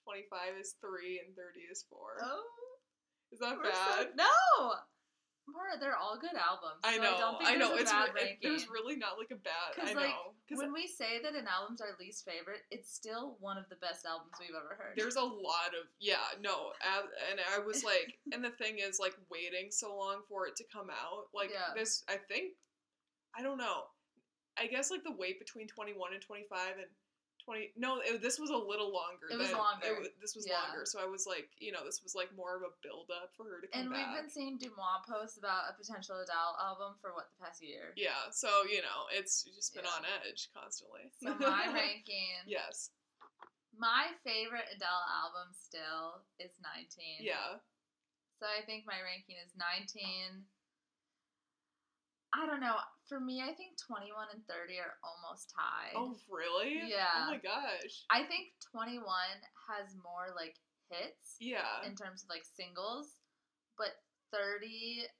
[0.04, 1.98] 25 is 3, and 30 is 4.
[2.22, 2.42] Oh,
[3.32, 4.16] Is that we're so- bad?
[4.16, 4.74] no,
[5.52, 6.80] Mara, they're all good albums.
[6.84, 7.14] I so know.
[7.16, 7.74] I, don't think I know.
[7.76, 8.38] It's re- it- ranking.
[8.42, 9.76] there's really not like a bad.
[9.80, 13.36] I like, know because when we say that an album's our least favorite, it's still
[13.40, 14.94] one of the best albums we've ever heard.
[14.96, 18.98] there's a lot of yeah no ab- and I was like and the thing is
[18.98, 21.74] like waiting so long for it to come out like Yeah.
[21.76, 22.54] this I think
[23.38, 23.82] I don't know
[24.58, 26.86] I guess like the wait between 21 and 25 and
[27.50, 29.98] 20 no it, this was a little longer It was longer.
[30.06, 30.62] wa- this was Yeah.
[30.62, 33.34] longer so I was like you know this was like more of a build up
[33.34, 36.54] for her to come and back we've been seeing Deuxmoi posts about a potential Adele
[36.62, 37.90] album for what the past year.
[37.98, 39.98] yeah so you know it's just been Yeah.
[39.98, 42.94] on edge constantly So my ranking, yes
[43.74, 47.24] my favorite Adele album still is 19.
[47.26, 47.58] yeah
[48.38, 50.44] So I think my ranking is 19.
[52.34, 52.76] I don't know.
[53.08, 55.98] For me, I think 21 and 30 are almost tied.
[55.98, 57.26] oh really Yeah.
[57.26, 59.02] oh my gosh I think 21
[59.66, 60.54] has more like
[60.90, 63.18] hits yeah in terms of like singles,
[63.76, 63.98] but
[64.32, 65.10] 30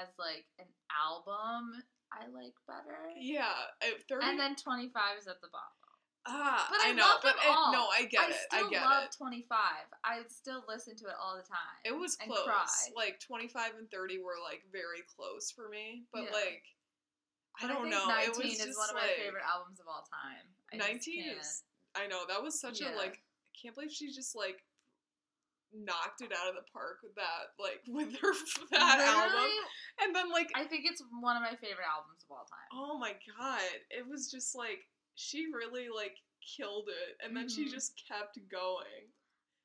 [0.00, 1.80] as like an album,
[2.12, 2.98] I like better.
[3.16, 3.48] Yeah,
[3.80, 4.26] uh, 30.
[4.26, 5.81] And then 25 is at the bottom.
[6.26, 7.72] Ah, But I I, know, love but all.
[7.72, 8.36] no, I get I it.
[8.52, 9.16] I still get love it.
[9.16, 9.58] 25.
[10.04, 11.78] I still listen to it all the time.
[11.84, 12.44] It was close.
[12.44, 12.66] Cry.
[12.96, 16.32] Like 25 and 30 were like very close for me, but Yeah.
[16.32, 16.64] like
[17.60, 18.06] I But don't think know.
[18.08, 20.46] 19 it was is one of like, my favorite albums of all time.
[20.72, 21.62] I 19 is
[21.94, 22.94] I know that was such Yeah.
[22.94, 24.62] a like I can't believe she just like
[25.72, 28.32] knocked it out of the park with that like with her
[28.70, 29.50] that album
[30.04, 32.68] and then like I think it's one of my favorite albums of all time.
[32.72, 37.64] oh my god it was just like she really like killed it and then she
[37.66, 37.70] Mhm.
[37.70, 39.06] just kept going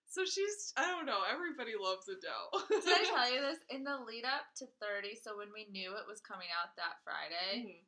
[0.07, 3.59] so she's i don't know everybody loves adele Did I tell you this?
[3.69, 7.01] In the lead up to 30, so when we knew it was coming out that
[7.03, 7.83] Friday, Mhm.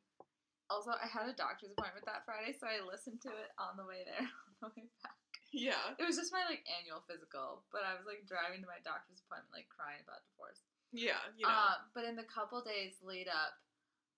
[0.68, 3.86] also I had a doctor's appointment that Friday, so I listened to it on the
[3.86, 4.26] way there,
[4.62, 5.16] on the way back.
[5.52, 8.78] yeah It was just my like annual physical, but I was like driving to my
[8.84, 10.60] doctor's appointment, like crying about divorce.
[10.92, 13.54] yeah you know Um, but in the couple days lead up,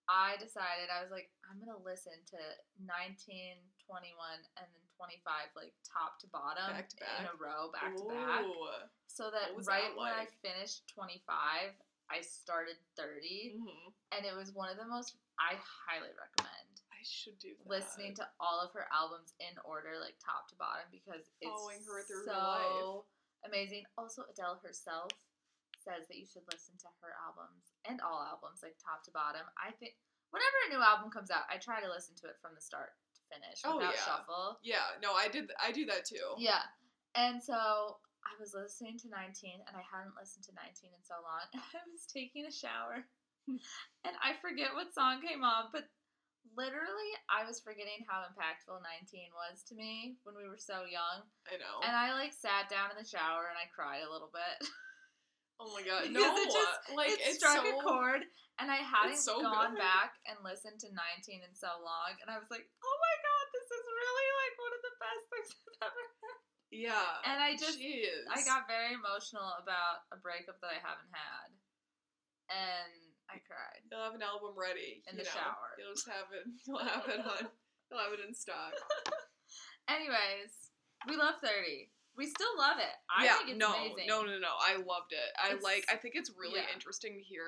[0.08, 2.40] I decided I was like, I'm gonna listen to
[2.82, 4.14] 19, 21,
[4.58, 5.22] and then 25,
[5.54, 8.44] like top to bottom Back to in a row, back to back.
[9.06, 11.74] So that right that when I finished 25,
[12.10, 13.92] I started 30, Mhm.
[14.12, 15.16] and it was one of the most.
[15.38, 19.98] I highly recommend i should do that listening to all of her albums in order,
[19.98, 23.06] like top to bottom, because it's Following her through her so
[23.42, 23.50] life.
[23.50, 23.84] amazing.
[23.98, 25.10] Also, Adele herself
[25.82, 29.42] says that you should listen to her albums and all albums, like top to bottom.
[29.58, 29.98] I think
[30.30, 32.94] whenever a new album comes out, I try to listen to it from the start
[33.18, 34.06] to finish Oh, without yeah.
[34.06, 34.56] shuffle.
[34.64, 36.64] yeah no i did i do that too Yeah.
[37.12, 41.20] And so I was listening to 19 and I hadn't listened to 19 in so
[41.20, 41.44] long.
[41.76, 43.04] I was taking a shower
[43.50, 45.90] and I forget what song came on, but
[46.56, 51.26] literally, I was forgetting how impactful 19 was to me when we were so young.
[51.50, 51.82] I know.
[51.84, 54.56] And I like sat down in the shower and I cried a little bit.
[55.62, 56.02] oh my god.
[56.10, 56.42] because No.
[56.42, 58.26] it just- like it it's struck so, a chord,
[58.58, 59.80] and I hadn't so gone good.
[59.80, 63.44] back and listened to 19 in so long, and I was like, oh my god,
[63.54, 65.48] this is really like one of the best things
[65.80, 66.40] I've ever heard.
[66.72, 67.10] Yeah.
[67.28, 68.24] And I just, Jeez.
[68.32, 71.48] I got very emotional about a breakup that I haven't had,
[72.48, 72.92] and
[73.30, 73.84] I cried.
[73.88, 75.32] You'll have an album ready In the know.
[75.36, 75.76] shower.
[75.80, 76.44] You'll just have it.
[76.66, 77.48] You'll have it on.
[77.88, 78.72] You'll have it in stock.
[79.88, 80.72] Anyways,
[81.08, 81.92] we love 30.
[82.16, 82.94] We still love it.
[83.08, 83.36] I yeah.
[83.38, 83.74] think it's no.
[83.74, 84.06] amazing.
[84.06, 84.22] No.
[84.22, 84.38] No.
[84.38, 84.52] No.
[84.60, 85.30] I loved it.
[85.42, 85.86] I It's- like.
[85.90, 86.72] I think it's really yeah.
[86.74, 87.44] interesting to hear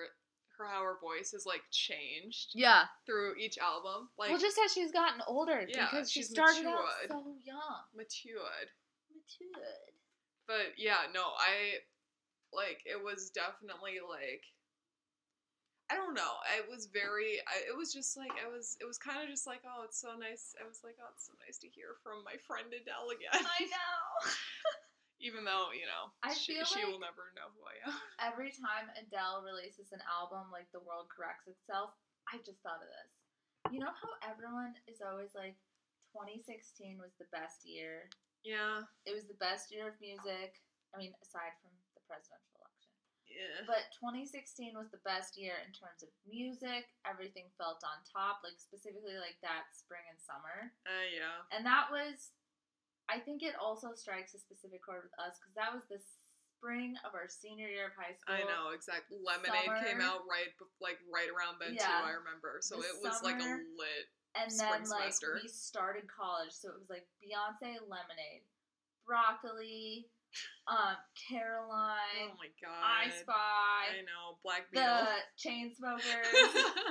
[0.59, 2.85] her how her voice has like changed Yeah.
[3.07, 4.09] through each album.
[4.19, 6.79] Like well, just as she's gotten older, Yeah, because she started matured.
[6.79, 7.83] out so young.
[7.95, 8.71] matured.
[9.11, 9.93] Matured.
[10.47, 11.81] But yeah, no, I
[12.53, 14.45] like it was definitely like
[15.93, 16.41] I don't know.
[16.57, 17.45] It was very.
[17.45, 18.77] I, it was just like I was.
[18.81, 20.57] It was kind of just like, oh, it's so nice.
[20.57, 23.37] I was like, oh, it's so nice to hear from my friend Adele again.
[23.37, 24.01] I know.
[25.25, 27.97] Even though you know, I she, feel she will never know who I am.
[28.33, 31.93] Every time Adele releases an album, like the world corrects itself,
[32.29, 33.13] I just thought of this.
[33.73, 35.57] You know how everyone is always like,
[36.13, 38.13] 2016 was the best year.
[38.45, 38.85] Yeah.
[39.09, 40.61] It was the best year of music.
[40.93, 42.54] I mean, aside from the presidential.
[43.35, 43.67] Yeah.
[43.67, 46.87] But 2016 was the best year in terms of music.
[47.03, 50.71] Everything felt on top, like specifically like that spring and summer.
[50.87, 51.43] Uh, yeah.
[51.51, 52.31] And that was,
[53.11, 56.95] I think it also strikes a specific chord with us because that was the spring
[57.05, 58.39] of our senior year of high school.
[58.39, 59.19] I know exactly.
[59.21, 60.49] Lemonade came out right,
[60.81, 61.91] like right around then Yeah.
[62.01, 62.09] too.
[62.09, 62.63] I remember.
[62.63, 64.07] So The it was like a summer- lit.
[64.35, 65.39] And then like semester.
[65.43, 68.43] we started college, so it was like Beyonce, Lemonade,
[69.07, 70.09] Broccoli,
[70.69, 70.97] um,
[71.29, 72.83] Caroline, Oh my god.
[72.83, 74.39] I Spy, I know.
[74.43, 75.21] Black the Beetle.
[75.37, 76.31] Chainsmokers.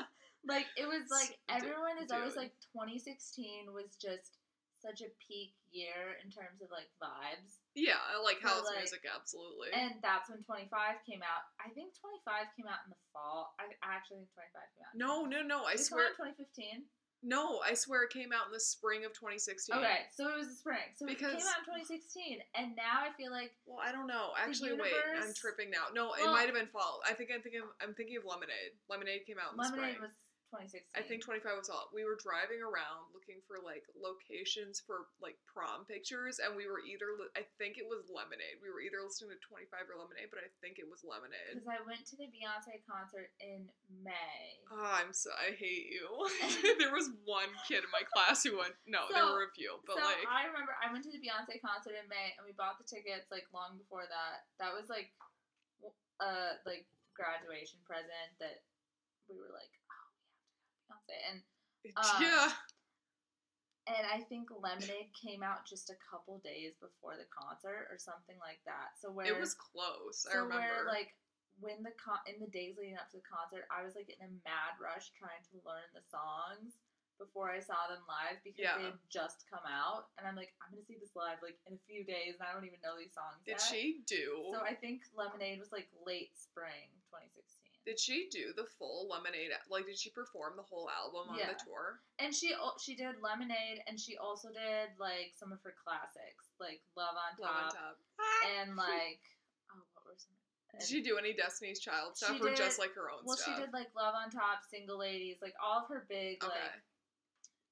[0.47, 4.37] like it was like everyone is always like 2016 was just
[4.83, 7.63] such a peak year in terms of like vibes.
[7.71, 9.71] yeah, I like So, house like- music absolutely.
[9.71, 10.67] And that's when 25
[11.07, 11.47] came out.
[11.55, 13.55] I think 25 came out in the fall.
[13.55, 14.93] I actually think 25 came out.
[14.99, 15.63] no, no, no.
[15.63, 16.11] I swear.
[16.19, 16.83] 2015.
[17.23, 19.75] No, I swear it came out in the spring of 2016.
[19.75, 20.91] Okay, so it was the spring.
[20.93, 24.35] So it came out in 2016, and now I feel like Well, I don't know.
[24.35, 24.91] Actually, wait.
[25.15, 25.87] I'm tripping now.
[25.95, 26.99] No, it might have been fall.
[27.07, 27.63] I think I'm thinking.
[27.81, 28.75] I'm thinking of Lemonade.
[28.89, 30.11] Lemonade came out in the Lemonade spring.
[30.11, 30.11] was
[30.53, 30.85] 2016.
[30.93, 31.89] I think 25 was all.
[31.89, 36.85] We were driving around looking for like locations for like prom pictures, and we were
[36.85, 37.17] either.
[37.17, 38.61] li- I think it was Lemonade.
[38.61, 41.57] We were either listening to 25 or Lemonade, but I think it was Lemonade.
[41.57, 43.65] because I went to the Beyonce concert in
[44.05, 44.61] May.
[44.69, 45.33] Oh, I'm so.
[45.33, 46.05] I hate you.
[46.77, 48.77] there was one kid in my class who went.
[48.85, 50.21] No, there were a few, but so like.
[50.29, 53.33] I remember I went to the Beyonce concert in May, and we bought the tickets
[53.33, 54.45] like long before that.
[54.61, 55.09] That was like
[56.21, 56.85] a uh, like
[57.17, 58.61] graduation present that
[59.29, 59.71] we were like,
[60.89, 61.39] we have to go to Beyonce, and
[61.97, 62.49] um, yeah.
[63.87, 68.39] and I think Lemonade came out just a couple days before the concert or something
[68.39, 68.95] like that.
[68.99, 70.23] So where It was close.
[70.29, 70.63] I so remember.
[70.63, 71.11] where like
[71.61, 74.19] when the con- in the days leading up to the concert, I was like in
[74.23, 76.79] a mad rush trying to learn the songs
[77.21, 78.77] before I saw them live because Yeah.
[78.79, 81.77] they had just come out, and I'm like, I'm gonna see this live like in
[81.77, 83.67] a few days, and I don't even know these songs Did yet.
[83.69, 84.49] she do?
[84.49, 89.51] So I think Lemonade was like late spring 2016, did she do the full Lemonade?
[89.69, 91.51] Like, did she perform the whole album on Yeah.
[91.53, 91.99] the tour?
[92.19, 96.81] and she she did Lemonade, and she also did like some of her classics like
[96.95, 97.97] Love on Love on Top, top.
[98.57, 99.19] and like
[99.71, 100.31] oh what were some.
[100.79, 103.53] Did she do any Destiny's Child stuff, She or just like her own Well, stuff?
[103.57, 106.49] she did like Love on Top, Single Ladies, like all of her big Okay.
[106.53, 106.81] like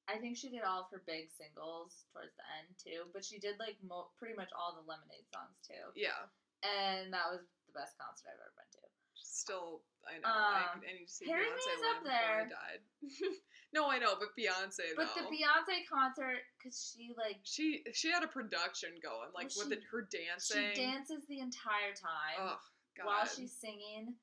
[0.09, 3.39] I think she did all of her big singles towards the end too, but she
[3.39, 6.27] did like mo- pretty much all the Lemonade songs too, Yeah.
[6.61, 8.85] and that was the best concert I've ever been to.
[9.31, 10.27] Still, I know.
[10.27, 12.81] I, Um, I need to see Harry Beyonce live up before I died.
[13.73, 15.21] no, I know, but Beyonce But the.
[15.31, 19.83] Beyonce concert, cause she like she she had a production going, like Well, with she-
[19.85, 20.75] it, her dancing.
[20.75, 22.59] she dances the entire time Oh
[22.97, 23.05] God.
[23.07, 24.15] while she's singing,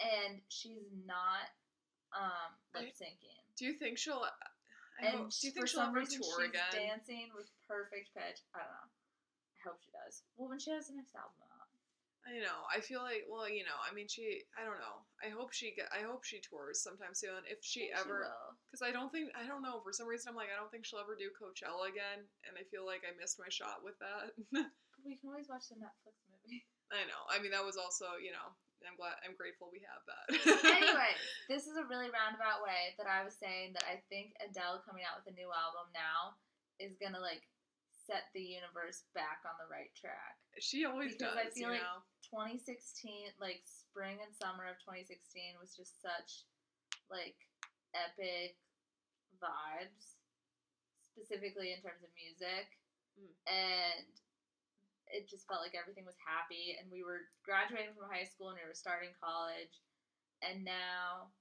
[0.00, 1.48] and she's not
[2.12, 3.40] um lip syncing.
[3.56, 4.20] Do you think she'll?
[5.00, 6.72] I And hope, do you for think she'll some ever tour she's again?
[7.00, 8.44] dancing with perfect pitch.
[8.54, 8.88] I don't know.
[9.56, 10.20] I hope she does.
[10.36, 11.32] Well, when she has the next album.
[12.28, 12.68] I know.
[12.68, 14.44] I feel like, well, you know, I mean, she.
[14.52, 15.02] I don't know.
[15.24, 15.72] I hope she.
[15.72, 17.42] Get, I hope she tours sometime soon.
[17.48, 18.28] If she ever,
[18.68, 19.32] because I don't think.
[19.32, 19.80] I don't know.
[19.80, 22.68] For some reason, I'm like, I don't think she'll ever do Coachella again, and I
[22.68, 24.36] feel like I missed my shot with that.
[25.00, 26.64] We can always watch the Netflix movie.
[26.92, 27.22] I know.
[27.30, 28.52] I mean, that was also, you know,
[28.84, 29.20] I'm glad.
[29.24, 30.26] I'm grateful we have that.
[30.76, 31.12] anyway,
[31.52, 35.04] this is a really roundabout way that I was saying that I think Adele coming
[35.04, 36.36] out with a new album now
[36.80, 37.44] is gonna like
[37.92, 40.39] set the universe back on the right track.
[40.58, 41.46] She always Because does.
[41.46, 42.02] I feel you like know.
[42.30, 46.46] 2016, like spring and summer of 2016, was just such
[47.10, 47.38] like
[47.94, 48.54] epic
[49.38, 50.18] vibes,
[51.02, 52.78] specifically in terms of music,
[53.18, 53.34] Mm.
[53.50, 54.06] and
[55.10, 56.78] it just felt like everything was happy.
[56.78, 59.82] And we were graduating from high school and we were starting college,
[60.42, 61.34] and now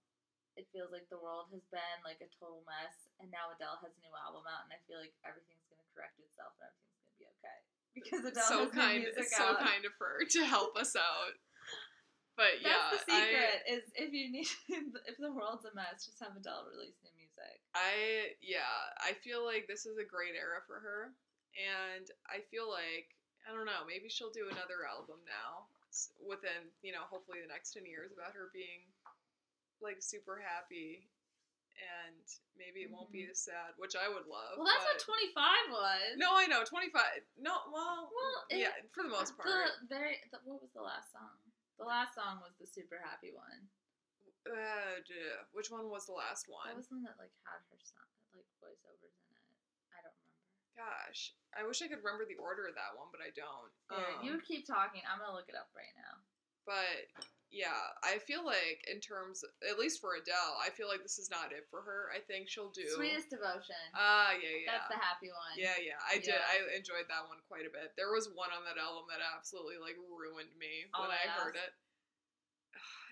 [0.57, 3.07] it feels like the world has been like a total mess.
[3.21, 6.17] And now Adele has a new album out, and I feel like everything's gonna correct
[6.17, 6.88] itself and everything's gonna be okay
[7.95, 9.59] because Adele so has kind, music so out.
[9.59, 11.35] kind of her to help us out.
[12.39, 14.47] But That's yeah, the secret is if you need
[15.11, 17.59] if the world's a mess, just have Adele release new music.
[17.75, 21.11] I, I yeah, I feel like this is a great era for her,
[21.59, 23.11] and I feel like
[23.43, 25.67] I don't know, maybe she'll do another album now
[26.23, 28.87] within you know hopefully the next ten years about her being
[29.83, 31.11] like super happy.
[31.79, 32.19] And
[32.59, 34.59] maybe it won't be as sad, which I would love.
[34.59, 34.63] Mm-hmm.
[34.63, 36.19] Well, that's but- what twenty five was.
[36.19, 36.67] No, I know.
[36.67, 37.23] 25.
[37.39, 39.47] No, well, Well, it- yeah, for the most part.
[39.47, 41.39] The very the, what was the last song?
[41.79, 43.71] The last song was the super happy one.
[44.43, 44.99] Uh,
[45.55, 46.67] which one was the last one?
[46.67, 49.47] That was the one that like had her song like voiceovers in it.
[49.95, 50.75] I don't remember.
[50.75, 53.71] Gosh, I wish I could remember the order of that one, but I don't.
[53.91, 54.99] Here, Um, you keep talking.
[55.07, 56.19] I'm gonna look it up right now.
[56.67, 57.07] But
[57.49, 61.33] yeah, I feel like in terms, at least for Adele, I feel like this is
[61.33, 62.13] not it for her.
[62.13, 62.85] I think she'll do.
[62.93, 63.77] Sweetest devotion.
[63.97, 64.69] Ah, yeah, yeah.
[64.69, 65.57] That's the happy one.
[65.57, 66.37] Yeah, yeah, I did.
[66.37, 67.97] I enjoyed that one quite a bit.
[67.97, 71.57] There was one on that album that absolutely like ruined me All when I heard
[71.57, 71.73] it.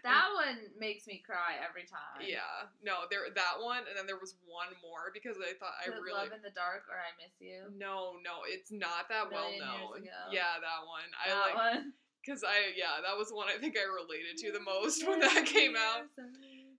[0.05, 2.21] That one makes me cry every time.
[2.21, 5.89] Yeah, no, there that one, and then there was one more because I thought I
[5.89, 7.65] really Love in the Dark or I Miss You.
[7.75, 10.05] no, no, it's not that well known.
[10.31, 11.09] Yeah, that one.
[11.17, 11.97] I like one.
[12.27, 15.23] Because I yeah, that was the one I think I related to the most when
[15.23, 16.11] that came out.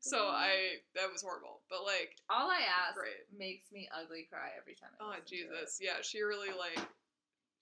[0.00, 3.24] So I that was horrible, but like All I ask Great.
[3.32, 4.92] makes me ugly cry every time.
[5.00, 5.64] I oh listen to it.
[5.64, 6.84] Jesus, yeah, she really like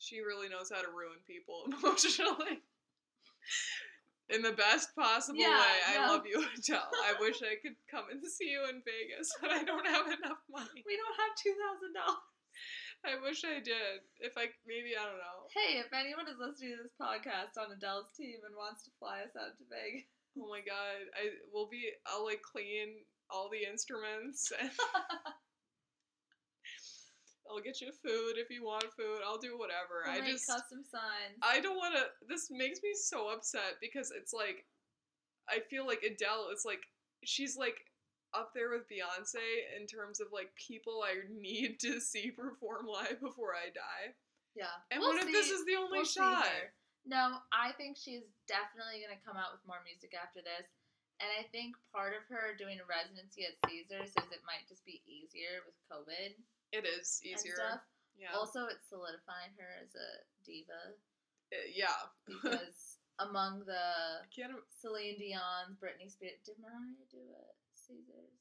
[0.02, 2.58] she really knows how to ruin people emotionally.
[4.28, 6.02] In the best possible Yeah, way.
[6.02, 6.90] I love you, Adele.
[7.06, 10.42] I wish I could come and see you in Vegas, but I don't have enough
[10.50, 10.82] money.
[10.84, 12.35] We don't have two thousand dollars.
[13.04, 14.02] I wish I did.
[14.18, 15.46] If I maybe I don't know.
[15.52, 19.22] Hey, if anyone is listening to this podcast on Adele's team and wants to fly
[19.22, 21.88] us out to Vegas, Oh my god, I will be.
[22.06, 22.92] I'll like clean
[23.30, 24.52] all the instruments.
[24.62, 24.70] And
[27.48, 29.20] I'll get you food if you want food.
[29.24, 30.02] I'll do whatever.
[30.04, 31.38] we'll I just custom signs.
[31.42, 32.02] I don't want to.
[32.28, 34.66] This makes me so upset because it's like
[35.48, 36.82] I feel like Adele is like
[37.24, 37.76] she's like
[38.34, 39.42] up there with Beyonce
[39.78, 44.14] in terms of like people I need to see perform live before I die.
[44.54, 44.72] yeah.
[44.90, 46.46] And We'll what if this is the only we'll shot?
[47.06, 50.66] No, I think she's definitely gonna come out with more music after this.
[51.22, 54.84] And I think part of her doing a residency at Caesars is it might just
[54.84, 56.36] be easier with COVID
[56.76, 57.80] It is easier.
[58.20, 58.36] Yeah.
[58.36, 60.08] Also, it's solidifying her as a
[60.44, 60.96] diva
[61.52, 62.12] Uh, yeah.
[62.28, 64.20] because among the
[64.76, 67.44] Celine Dion, Britney Spears, did Mariah do a
[67.88, 68.34] Caesars?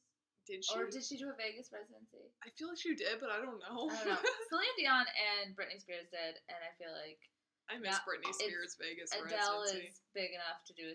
[0.45, 0.73] did she?
[0.77, 2.21] Or did she do a Vegas residency?
[2.45, 3.89] I feel like she did, but I don't know.
[3.89, 4.29] I don't know.
[4.53, 7.17] Celine Dion and Britney Spears did, and I feel like
[7.65, 9.89] I miss Yeah, Britney Spears Vegas Adele residency.
[9.89, 10.93] is big enough to do.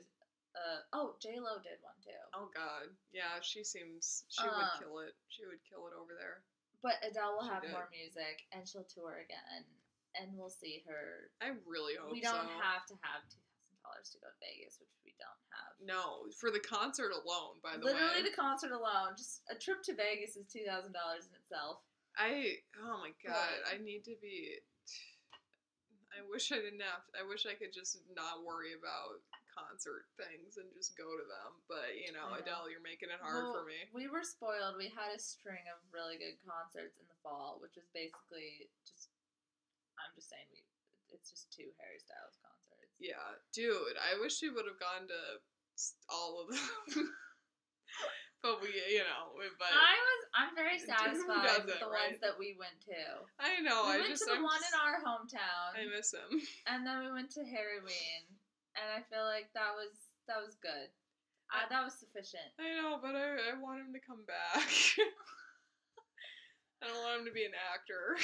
[0.55, 2.23] Uh, oh, J Lo did one too.
[2.35, 5.15] Oh God, yeah, she seems she would Um, kill it.
[5.31, 6.43] She would kill it over there.
[6.83, 7.75] But Adele will She have did.
[7.75, 9.63] more music, and she'll tour again,
[10.19, 11.31] and we'll see her.
[11.43, 12.63] I really hope we don't so.
[12.63, 13.23] have to have
[13.91, 15.75] dollars to go to Vegas, which we don't have.
[15.83, 17.59] No, for the concert alone.
[17.59, 20.63] By the Literally, way, Literally the concert alone, just a trip to Vegas is two
[20.63, 21.83] thousand dollars in itself.
[22.15, 24.63] I oh my God, But- I need to be.
[26.11, 27.07] I wish I didn't have.
[27.15, 29.23] I wish I could just not worry about
[29.55, 31.51] concert things and just go to them.
[31.71, 32.35] But you know.
[32.35, 33.87] Adele, you're making it hard for me.
[33.95, 34.75] We were spoiled.
[34.75, 39.11] We had a string of really good concerts in the fall, which was basically just.
[40.03, 40.67] I'm just saying we.
[41.15, 42.50] It's just two Harry Styles concerts.
[43.01, 43.17] Yeah,
[43.57, 45.21] dude, I wish we would have gone to
[46.13, 46.69] all of them.
[48.45, 50.21] but we, you know, we- but I was.
[50.37, 52.13] I'm very satisfied with the right?
[52.13, 53.25] ones that we went to.
[53.41, 53.89] I know.
[53.89, 56.29] we I went just to the I'm one just- in our hometown, I miss him.
[56.69, 58.29] and then we went to Harryween,
[58.77, 59.97] and I feel like that was
[60.29, 60.93] that was good.
[61.51, 62.47] Uh, that was sufficient.
[62.63, 64.69] I know, but I, I want him to come back.
[66.85, 68.15] I don't want him to be an actor.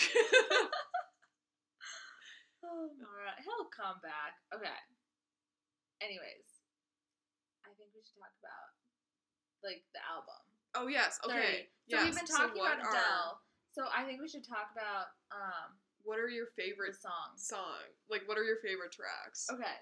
[3.07, 4.39] All right, he'll come back.
[4.55, 4.75] Okay.
[6.03, 6.61] Anyways,
[7.65, 8.69] I think we should talk about
[9.65, 10.43] like the album.
[10.77, 11.33] oh yes, 30.
[11.33, 11.55] okay.
[11.89, 12.05] So yes.
[12.05, 13.31] we've been talking what about Adele.
[13.73, 17.43] So I think we should talk about um What are your favorite songs.
[17.47, 17.87] song?
[18.13, 19.47] Like, what are your favorite tracks?
[19.51, 19.79] Okay.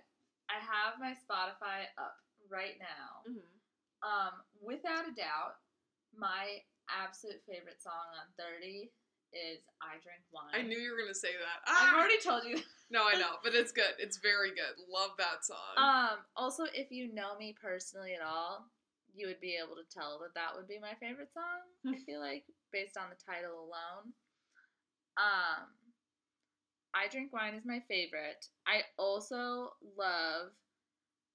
[0.48, 2.14] I have my Spotify up
[2.52, 3.24] right now.
[3.26, 3.48] hmm
[4.04, 5.56] Um, without a doubt,
[6.12, 6.60] my
[6.92, 8.92] absolute favorite song on 30
[9.36, 10.54] is I Drink Wine.
[10.54, 11.62] I knew you were gonna say that.
[11.66, 11.98] I've Ah!
[11.98, 12.58] already told you.
[12.90, 13.94] No, I know, but it's good.
[13.98, 14.76] It's very good.
[14.88, 15.74] Love that song.
[15.78, 18.66] Um, also, if you know me personally at all,
[19.14, 21.64] you would be able to tell that that would be my favorite song.
[21.94, 24.12] I feel like based on the title alone.
[25.16, 25.66] Um,
[26.94, 28.46] I drink wine is my favorite.
[28.66, 30.52] I also love.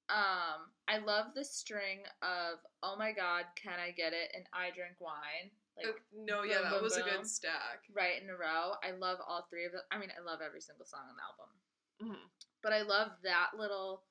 [0.10, 4.70] Um, I love the string of "Oh my God, can I get it?" and "I
[4.74, 5.52] drink wine."
[5.84, 7.86] Like Uh, no, yeah, boom, that boom, was a good stack.
[7.94, 8.74] right in a row.
[8.84, 9.82] I love all three of them.
[9.92, 11.60] I mean, I love every single song on the album,
[12.02, 12.32] Mhm.
[12.62, 14.06] but I love that little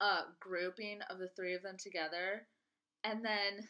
[0.00, 2.46] uh grouping of the three of them together.
[3.04, 3.68] And then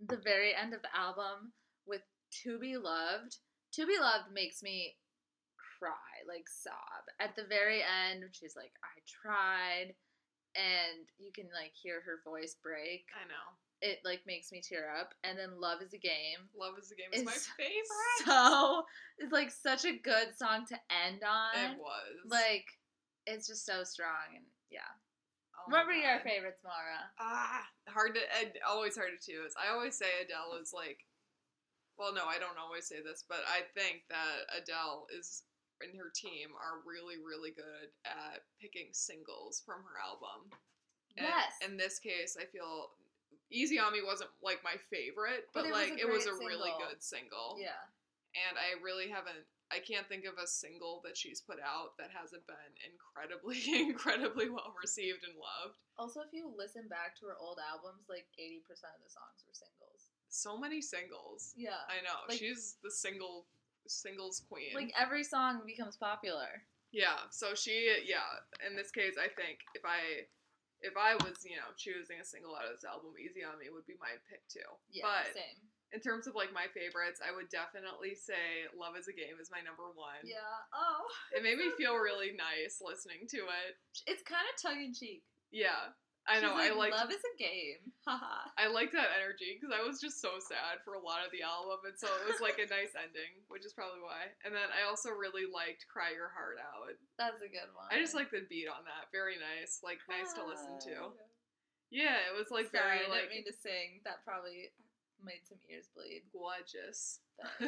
[0.00, 1.52] the very end of the album
[1.86, 2.02] with
[2.42, 3.38] To Be Loved.
[3.72, 4.98] To Be Loved makes me
[5.56, 7.08] cry, like sob.
[7.18, 9.96] At the very end, she's like, I tried,
[10.54, 13.06] and you can like hear her voice break.
[13.14, 13.58] I know.
[13.82, 15.12] It like makes me tear up.
[15.24, 16.46] And then Love is a Game.
[16.56, 18.24] Love is a game is my It's favorite.
[18.24, 18.84] So
[19.18, 21.72] it's like such a good song to end on.
[21.72, 22.66] it was Like
[23.26, 24.86] it's just so strong and yeah.
[25.58, 27.10] Oh what were your favorites, Mara?
[27.20, 28.20] Ah, hard to.
[28.66, 29.52] Always hard to choose.
[29.58, 31.04] I always say Adele is like.
[31.98, 35.42] Well, no, I don't always say this, but I think that Adele is
[35.82, 40.50] and her team are really, really good at picking singles from her album.
[41.18, 41.52] And Yes.
[41.60, 42.94] In this case, I feel
[43.52, 46.32] Easy on Me wasn't like my favorite, But but, it like a it was a
[46.32, 47.56] great really good single.
[47.60, 47.78] Yeah.
[48.48, 49.44] And I really haven't.
[49.70, 54.48] I can't think of a single that she's put out that hasn't been incredibly, incredibly
[54.48, 55.76] well received and loved.
[55.98, 58.60] Also, if you listen back to her old albums, like 80%
[58.92, 60.08] of the songs were singles.
[60.28, 61.52] So many singles.
[61.56, 61.80] Yeah.
[61.88, 62.24] I know.
[62.28, 63.44] Like- She's the single
[63.86, 64.72] singles queen.
[64.74, 66.64] Like every song becomes popular.
[66.92, 67.28] yeah.
[67.30, 68.28] So she yeah,
[68.66, 70.24] in this case I think if I
[70.82, 73.70] if I was, you know, choosing a single out of this album, Easy on Me
[73.70, 74.66] would be my pick too.
[74.90, 75.58] Yeah, But same.
[75.94, 79.50] in terms of like my favorites, I would definitely say Love is a Game is
[79.54, 80.20] my number one.
[80.26, 80.42] Yeah.
[80.74, 81.06] Oh.
[81.32, 83.72] It made me feel really nice listening to it.
[84.10, 85.22] It's kind of tongue in cheek.
[85.54, 85.94] Yeah.
[86.26, 86.54] I know.
[86.54, 87.82] I like love is a game.
[88.06, 88.46] Haha.
[88.54, 91.42] I like that energy because I was just so sad for a lot of the
[91.42, 94.30] album, and so it was like a nice ending, which is probably why.
[94.46, 97.90] And then I also really liked "Cry Your Heart Out." That's a good one.
[97.90, 99.10] I just like the beat on that.
[99.10, 101.10] Very nice, like nice to listen to.
[101.90, 104.00] Yeah, it was like Sorry, very I like didn't mean to sing.
[104.06, 104.70] That probably
[105.20, 106.22] made some ears bleed.
[106.32, 107.20] gorgeous.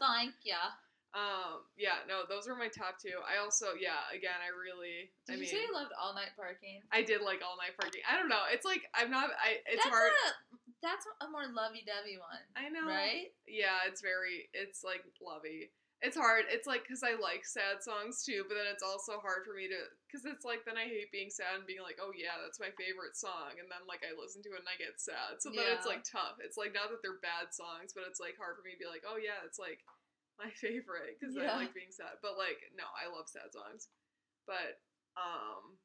[0.00, 0.74] Thank ya.
[1.10, 3.18] Um, yeah, no, those were my top two.
[3.26, 6.38] I also, yeah, again, I really, Did I you mean, say you loved all night
[6.38, 6.86] parking?
[6.94, 8.06] I did like all night parking.
[8.06, 8.46] I don't know.
[8.46, 9.34] It's like I'm not.
[9.34, 9.58] I.
[9.66, 10.14] It's that's hard.
[10.14, 12.88] A, that's a more lovey-dovey one, I know.
[12.88, 13.28] right?
[13.44, 15.68] Yeah, it's very, it's like lovey.
[16.00, 16.48] It's hard.
[16.48, 19.68] It's like because I like sad songs too, but then it's also hard for me
[19.68, 19.76] to
[20.08, 22.72] because it's like then I hate being sad and being like, oh yeah, that's my
[22.80, 25.44] favorite song, and then like I listen to it and I get sad.
[25.44, 26.40] So then it's like tough.
[26.40, 28.88] It's like not that they're bad songs, but it's like hard for me to be
[28.88, 29.84] like, oh yeah, it's like
[30.40, 31.52] my favorite because Yeah.
[31.52, 32.16] I like being sad.
[32.24, 33.92] But like no, I love sad songs.
[34.48, 34.80] But
[35.20, 35.76] um,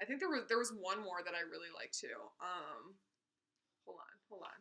[0.00, 2.16] I think there was there was one more that I really liked too.
[2.40, 2.96] Um,
[3.84, 4.58] hold on, hold on.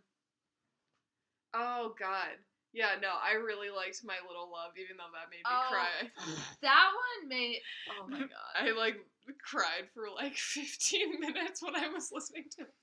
[1.55, 2.35] Oh God.
[2.75, 5.71] Yeah, no, I really liked My Little Love, even though that made me Oh.
[5.71, 6.11] cry.
[6.61, 7.61] That one made.
[7.87, 8.51] Oh my god.
[8.59, 8.97] I like
[9.41, 12.73] cried for like 15 minutes when I was listening to it.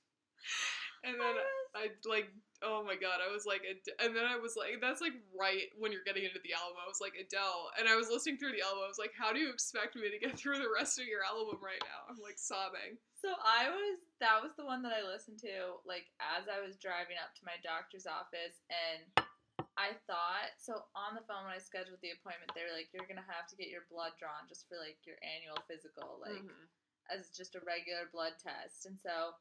[1.05, 1.35] And then
[1.77, 2.33] I like,
[2.65, 5.69] oh my god, I was like, Ad- and then I was like, that's like right
[5.77, 6.79] when you're getting into the album.
[6.79, 7.75] I was like, Adele.
[7.79, 8.87] And I was listening through the album.
[8.87, 11.27] I was like, how do you expect me to get through the rest of your
[11.27, 12.07] album right now?
[12.09, 12.97] I'm like sobbing.
[13.19, 13.99] So I was.
[14.23, 17.47] That was the one that I listened to, like as I was driving up to
[17.47, 19.03] my doctor's office, and
[19.75, 22.51] I thought so on the phone when I scheduled the appointment.
[22.55, 25.19] They were like, "You're gonna have to get your blood drawn just for like your
[25.23, 26.67] annual physical, like." Mhm.
[27.11, 28.87] as just a regular blood test.
[28.87, 29.35] And so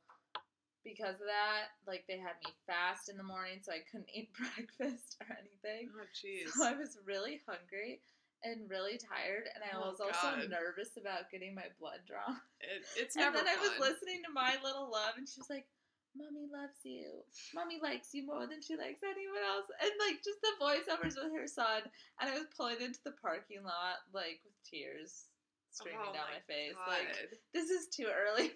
[0.83, 4.29] because of that, like they had me fast in the morning so I couldn't eat
[4.33, 5.89] breakfast or anything.
[5.93, 6.49] Oh, jeez.
[6.53, 8.01] So I was really hungry
[8.43, 12.41] and really tired and I Oh, was also nervous about getting my blood drawn.
[12.59, 15.49] It, it's and never then I was listening to My Little Love and she was
[15.49, 15.69] like,
[16.17, 17.23] Mommy loves you.
[17.55, 19.69] Mommy likes you more than she likes anyone else.
[19.79, 21.87] And like just the voiceovers with her son.
[22.19, 25.31] And I was pulling into the parking lot like with tears
[25.71, 26.75] streaming Oh down my my face.
[26.83, 28.51] Like this is too early.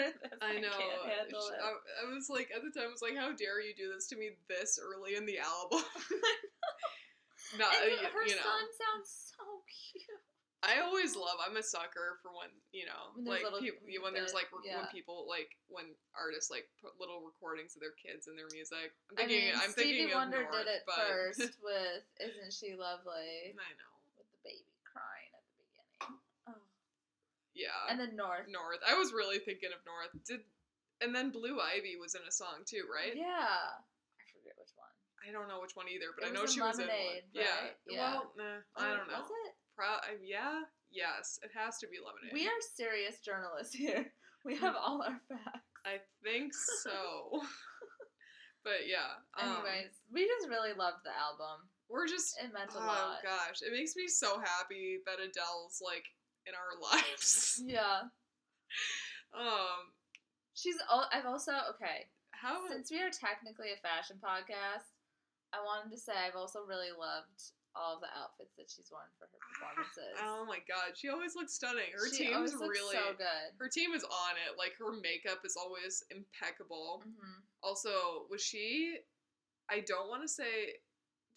[0.42, 0.72] I know.
[0.72, 1.60] can't handle Sh- it.
[1.62, 1.70] I,
[2.02, 4.16] I was like, at the time, I was like, how dare you do this to
[4.16, 5.84] me this early in the album?
[7.58, 8.46] Not, and uh, her you know.
[8.46, 10.22] son sounds so cute.
[10.60, 11.40] I always love.
[11.40, 14.68] I'm a sucker for when you know, When like little- people, when there's like re-
[14.70, 18.92] when people like when artists like put little recordings of their kids in their music.
[19.08, 19.50] I'm I thinking.
[19.50, 23.56] mean, I'm Stevie thinking Wonder of North, did it but first with "Isn't She Lovely"
[23.56, 23.92] I know.
[24.20, 26.20] with the baby crying at the beginning.
[26.52, 26.60] Oh.
[27.60, 27.92] Yeah.
[27.92, 28.48] And then North.
[28.48, 28.80] North.
[28.88, 30.08] I was really thinking of North.
[30.24, 30.40] Did
[31.04, 33.12] and then Blue Ivy was in a song too, right?
[33.12, 33.76] Yeah.
[33.76, 34.92] I forget which one.
[35.20, 37.44] I don't know which one either, but It I know she was in Lemonade, one.
[37.44, 37.56] Yeah.
[37.60, 37.76] right?
[37.88, 38.12] Yeah.
[38.16, 39.20] Well, nah, I Oh, don't know.
[39.20, 39.52] Was it?
[39.76, 40.64] Pro- yeah.
[40.90, 42.32] Yes, it has to be Lemonade.
[42.32, 44.08] We are serious journalists here.
[44.42, 45.84] We have all our facts.
[45.84, 47.44] I think so.
[48.64, 49.20] but yeah.
[49.36, 51.68] Um, Anyways, we just really loved the album.
[51.92, 53.20] we're just It meant a oh lot.
[53.22, 56.04] gosh, it makes me so happy that Adele's like
[56.50, 57.62] in our lives.
[57.62, 58.10] Yeah.
[59.34, 59.94] um,
[60.54, 62.10] She's al- I've also okay.
[62.34, 64.90] how Since we are technically a fashion podcast,
[65.54, 69.30] I wanted to say I've also really loved all the outfits that she's worn for
[69.30, 70.18] her performances.
[70.18, 71.94] Oh my god, she always looks stunning.
[71.94, 73.54] Her she team's looks really so good.
[73.62, 74.58] her team is on it.
[74.58, 77.00] Like her makeup is always impeccable.
[77.06, 78.98] hmm Also, was she
[79.70, 80.82] I don't want to say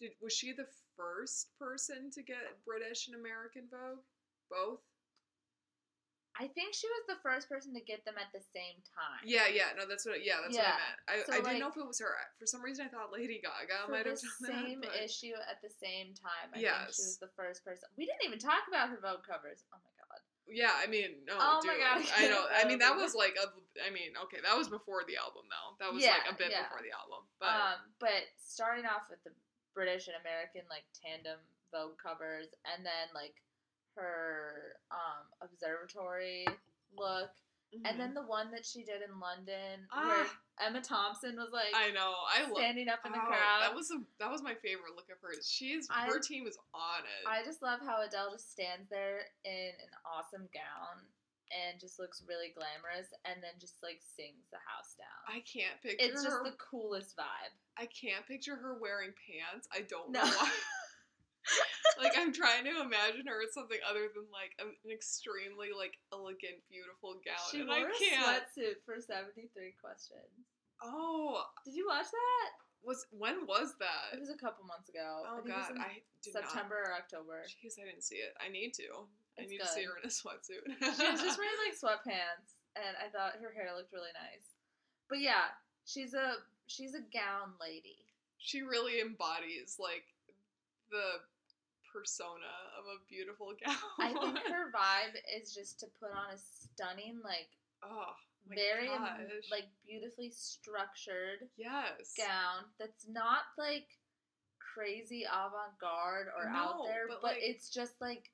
[0.02, 0.66] did was she the
[0.98, 4.02] first person to get British and American Vogue?
[4.50, 4.82] Both?
[6.34, 9.22] I think she was the first person to get them at the same time.
[9.22, 10.74] Yeah, yeah, no, that's what yeah, that's Yeah.
[10.74, 10.98] what I meant.
[11.06, 12.10] I, So, I didn't know if it was her.
[12.42, 14.90] For some reason I thought Lady Gaga might have done same that.
[14.90, 16.50] but- issue at the same time.
[16.50, 17.86] I think she was the first person.
[17.94, 19.62] We didn't even talk about her Vogue covers.
[19.70, 20.20] Oh my god.
[20.50, 21.72] Yeah, I mean, no, Oh dude.
[21.72, 22.44] my God, I I know.
[22.50, 23.48] I mean, that was like, a,
[23.86, 25.78] I mean, okay, that was before the album, though.
[25.80, 26.66] That was Yeah, like a bit yeah.
[26.68, 29.30] before the album, but um, but starting off with the
[29.72, 31.38] British and American like tandem
[31.72, 33.38] Vogue covers, and then like
[33.96, 36.46] her um observatory
[36.96, 37.30] look,
[37.84, 40.38] and then the one that she did in London where Ah.
[40.60, 42.56] Emma Thompson was like I know, I love.
[42.56, 43.60] standing up in the Oh, crowd.
[43.62, 45.50] That was a, that was my favorite look of hers.
[45.50, 47.26] She's I- her team is on it.
[47.28, 51.02] I just love how Adele just stands there in an awesome gown
[51.50, 55.22] and just looks really glamorous, and then just like sings the house down.
[55.36, 56.44] I can't picture it's just her.
[56.44, 57.52] the coolest vibe.
[57.76, 59.66] I can't picture her wearing pants.
[59.72, 60.22] I don't No.
[60.22, 60.50] know why.
[62.00, 66.60] like I'm trying to imagine her as something other than like an extremely like elegant,
[66.70, 68.24] beautiful gown, She and wore I a can't.
[68.24, 70.32] sweatsuit for seventy three questions.
[70.82, 72.50] Oh, Did you watch that?
[72.84, 74.12] was when was that?
[74.12, 75.24] It was a couple months ago.
[75.24, 77.40] Oh I think it was god, in I did September or October.
[77.40, 77.48] not.
[77.56, 78.36] Jeez, I didn't see it.
[78.36, 79.08] I need to.
[79.40, 80.68] I It's need to see her in a sweatsuit.
[80.68, 84.52] She was just wearing like sweatpants, and I thought her hair looked really nice.
[85.08, 85.56] But yeah,
[85.88, 88.04] she's a she's a gown lady.
[88.36, 90.04] she really embodies like
[90.92, 91.24] the
[91.94, 93.76] persona of a beautiful gown.
[94.00, 97.54] I think her vibe is just to put on a stunning, like
[97.86, 98.10] oh
[98.48, 99.48] very gosh.
[99.50, 102.12] like beautifully structured yes.
[102.18, 103.86] gown that's not like
[104.60, 108.30] crazy avant-garde or out there, but, but, like- it's just like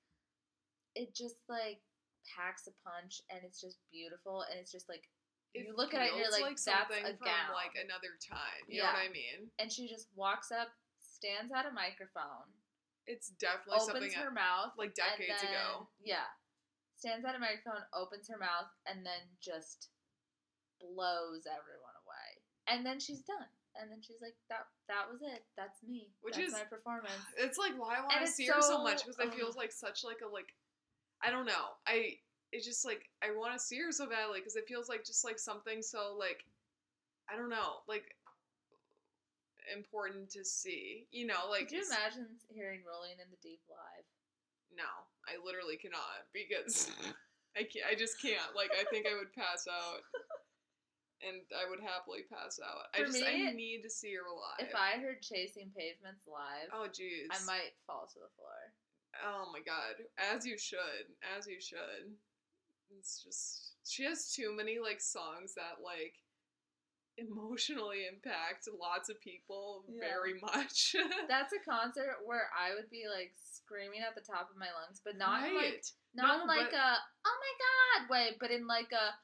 [0.97, 1.79] it just like
[2.27, 5.09] packs a punch and it's just beautiful and it's just like
[5.55, 7.55] you look at it and you're feels like, that's something a from gown.
[7.55, 8.63] like another time.
[8.69, 8.95] You Yeah.
[8.95, 9.51] know what I mean?
[9.59, 10.69] and she just walks up,
[11.03, 12.47] stands at a microphone,
[13.07, 13.97] It's definitely something.
[13.97, 15.89] opens something her mouth like decades then- ago.
[16.03, 16.27] Yeah.
[16.97, 19.89] Stands at a microphone, opens her mouth, and then just
[20.81, 22.29] blows everyone away.
[22.69, 23.49] And then she's done.
[23.77, 25.47] And then she's like, "That that was it.
[25.57, 26.13] That's me.
[26.21, 28.83] Which That's is- my performance." It's like why I want to see her so so-
[28.83, 30.55] much because it feels like such like a like
[31.23, 31.77] I don't know.
[31.87, 32.19] I
[32.53, 35.25] it's just like I want to see her so badly because it feels like just
[35.25, 36.45] like something so like
[37.29, 38.17] I don't know like
[39.75, 41.07] important to see.
[41.11, 44.07] You know, like Could you imagine hearing "Rolling in the Deep" live?
[44.75, 44.91] No,
[45.27, 46.91] I literally cannot because
[47.59, 47.87] I can't.
[47.91, 48.55] I just can't.
[48.55, 50.03] Like I think I would pass out.
[51.21, 52.89] And I would happily pass out.
[52.97, 54.65] I For just I need to see her live.
[54.65, 57.29] If I heard "Chasing Pavements" live, oh jeez.
[57.29, 58.73] I might fall to the floor.
[59.21, 60.01] Oh my god.
[60.17, 61.13] As you should.
[61.37, 62.17] As you should.
[62.97, 66.17] It's just she has too many like songs that like
[67.19, 70.01] emotionally impact lots of people Yeah.
[70.01, 70.95] very much.
[71.29, 75.01] That's a concert where I would be like screaming at the top of my lungs,
[75.05, 75.85] but not in, like
[76.15, 76.97] not No, like but- a
[77.27, 79.15] oh my god way, but in like a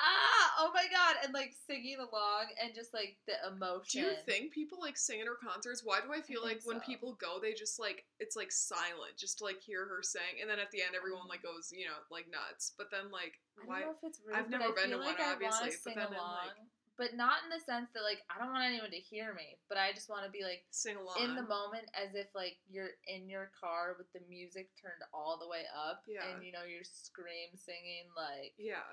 [0.00, 4.02] ah oh my god and like singing along and just like the emotion.
[4.02, 5.82] Do you think people like sing at her concerts?
[5.84, 6.86] Why do I feel like when so.
[6.86, 10.48] people go, they just like it's like silent, just to like hear her sing, and
[10.50, 12.72] then at the end, everyone like goes, you know, like nuts.
[12.76, 13.80] But then like, I don't why?
[13.86, 16.18] know if it's rude, I've never been to like one, I obviously, but then in,
[16.18, 16.58] like-
[16.98, 19.78] but not in the sense that like I don't want anyone to hear me, but
[19.78, 22.94] I just want to be like Sing along in the moment as if like you're
[23.08, 26.24] in your car with the music turned all the way up Yeah.
[26.28, 28.84] and you know you're scream singing like Yeah,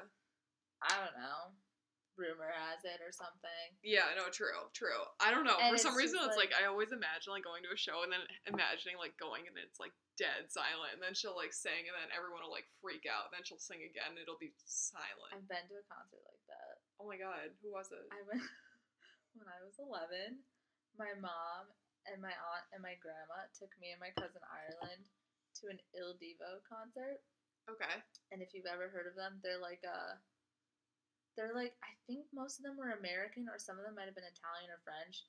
[0.82, 1.52] I don't know,
[2.16, 3.68] rumor has it or something.
[3.84, 5.04] yeah, no, true, true.
[5.24, 5.56] I don't know.
[5.60, 8.04] And For some reason, it's like, like- I always imagine like going to a show
[8.04, 11.88] and then imagining like going and it's like dead silent, and then she'll like sing,
[11.88, 14.52] and then everyone will like freak out, and then she'll sing again, and it'll be
[14.68, 15.32] silent.
[15.32, 16.69] I've been to a concert like that.
[17.00, 18.06] Oh my god, who was it?
[18.12, 18.44] I went
[19.40, 20.44] when I was 11.
[21.00, 21.72] My mom
[22.06, 25.08] and my aunt and my grandma took me and my cousin Ireland
[25.64, 27.24] to an Il Divo concert.
[27.72, 28.02] Okay,
[28.34, 30.18] And if you've ever heard of them, they're like a
[31.38, 34.18] they're like I think most of them were American or some of them might have
[34.18, 35.24] been Italian or French,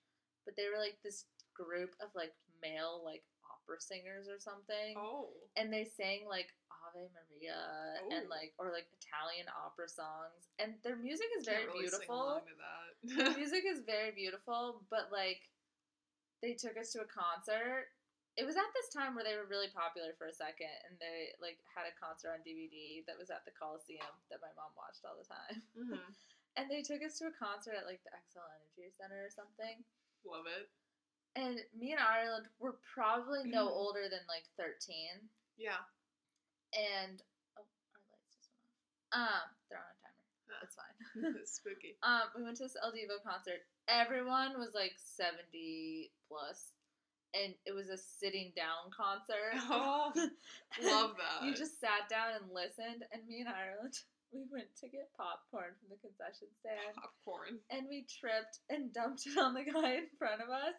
[0.48, 2.32] but they were like this group of like
[2.64, 4.94] male like opera singers or something.
[4.96, 5.34] Oh.
[5.58, 7.58] And they sang like Ave Maria
[8.10, 10.50] and like or like Italian opera songs.
[10.58, 12.40] And their music is very really beautiful.
[12.40, 13.36] along to the that.
[13.42, 15.48] music is very beautiful, but like
[16.42, 17.92] they took us to a concert.
[18.38, 21.34] It was at this time where they were really popular for a second, and they
[21.42, 25.04] like had a concert on DVD that was at the Coliseum that my mom watched
[25.04, 25.60] all the time.
[25.76, 26.00] Mhm.
[26.58, 29.86] And they took us to a concert at like the Xcel Energy Center or something.
[30.26, 30.66] Love it.
[31.36, 33.70] And me and Ireland were probably no Mhm.
[33.72, 35.28] older than like thirteen.
[35.56, 35.78] Yeah.
[36.74, 37.22] And
[37.56, 37.62] oh,
[37.94, 38.50] our lights just
[39.12, 39.44] went off.
[39.44, 40.16] Um, they're on a timer.
[40.50, 40.60] Ah.
[40.62, 41.46] It's fine.
[41.46, 41.96] Spooky.
[42.02, 43.66] Um, we went to this Il Divo concert.
[43.88, 46.72] Everyone was like 70 plus,
[47.34, 49.54] and it was a sitting down concert.
[49.70, 50.12] Oh,
[50.82, 51.44] love that.
[51.46, 53.98] you just sat down and listened, and me and Ireland,
[54.32, 57.60] we went to get popcorn from the concession stand, popcorn.
[57.70, 60.74] and we tripped and dumped it on the guy in front of us.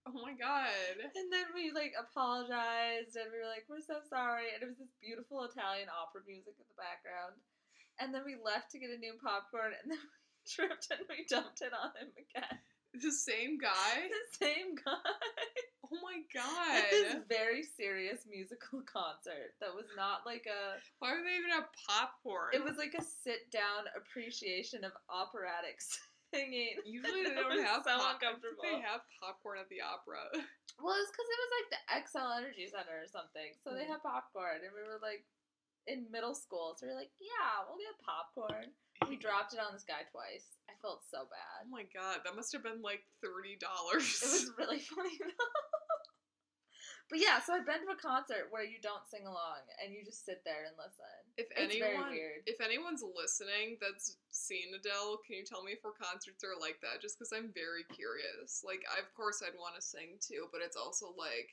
[0.08, 0.96] Oh my god.
[0.96, 4.80] And then we like apologized, and we were like, "We're so sorry." And it was
[4.80, 7.36] this beautiful Italian opera music in the background.
[8.00, 11.28] And then we left to get a new popcorn, and then we tripped and we
[11.28, 12.58] dumped it on him again.
[12.96, 14.08] The same guy?
[14.08, 15.14] the same guy.
[15.84, 16.22] Oh my
[16.78, 20.78] At this very serious musical concert that was not like a.
[20.98, 22.50] Why would they even have popcorn?
[22.54, 25.82] It was like a sit down appreciation of operatic
[26.32, 26.78] singing.
[26.86, 28.62] Usually they don't have so pop- uncomfortable.
[28.64, 30.24] They have popcorn at the opera.
[30.80, 33.52] Well, it was because it was like the Xcel Energy Center or something.
[33.60, 33.92] So they Mm.
[33.92, 35.28] had popcorn, and we were like
[35.84, 36.72] in middle school.
[36.72, 38.72] So we were like, yeah, we'll get popcorn.
[39.04, 40.56] We dropped it on this guy twice.
[40.72, 41.68] I felt so bad.
[41.68, 44.08] Oh my god, that must have been like thirty dollars.
[44.24, 45.52] It was really funny though.
[47.10, 50.06] But yeah, so I've been to a concert where you don't sing along and you
[50.06, 51.10] just sit there and listen.
[51.34, 52.46] If It's very anyone, weird.
[52.46, 56.78] if anyone's listening that's seen Adele, can you tell me if her concerts are like
[56.86, 57.02] that?
[57.02, 58.62] Just because I'm very curious.
[58.62, 61.50] Like, I, of course, I'd want to sing too, but it's also like,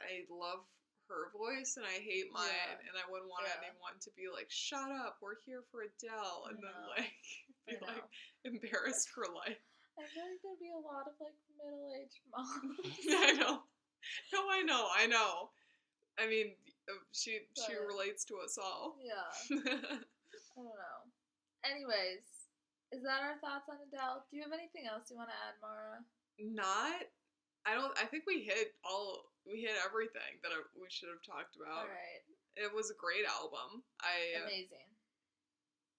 [0.00, 0.64] I love
[1.12, 2.88] her voice and I hate mine, Yeah.
[2.88, 3.60] and I wouldn't want Yeah.
[3.68, 7.20] anyone to be like, "Shut up, we're here for Adele," and then like
[7.68, 8.06] be like
[8.46, 9.58] embarrassed for life.
[9.98, 12.78] I feel like there'd be a lot of like middle aged moms.
[13.10, 13.66] I know.
[14.32, 14.88] No, I know.
[14.96, 15.50] I know.
[16.18, 16.52] I mean,
[16.88, 18.96] uh, she she relates to us all.
[19.00, 19.28] Yeah,
[19.64, 20.98] I don't know.
[21.64, 22.24] Anyways,
[22.92, 24.26] is that our thoughts on Adele?
[24.30, 26.02] Do you have anything else you want to add, Mara?
[26.40, 27.06] Not.
[27.64, 27.92] I don't.
[28.00, 29.30] I think we hit all.
[29.46, 31.86] We hit everything that we should have talked about.
[31.86, 32.24] All right,
[32.56, 33.84] It was a great album.
[34.00, 34.89] I amazing.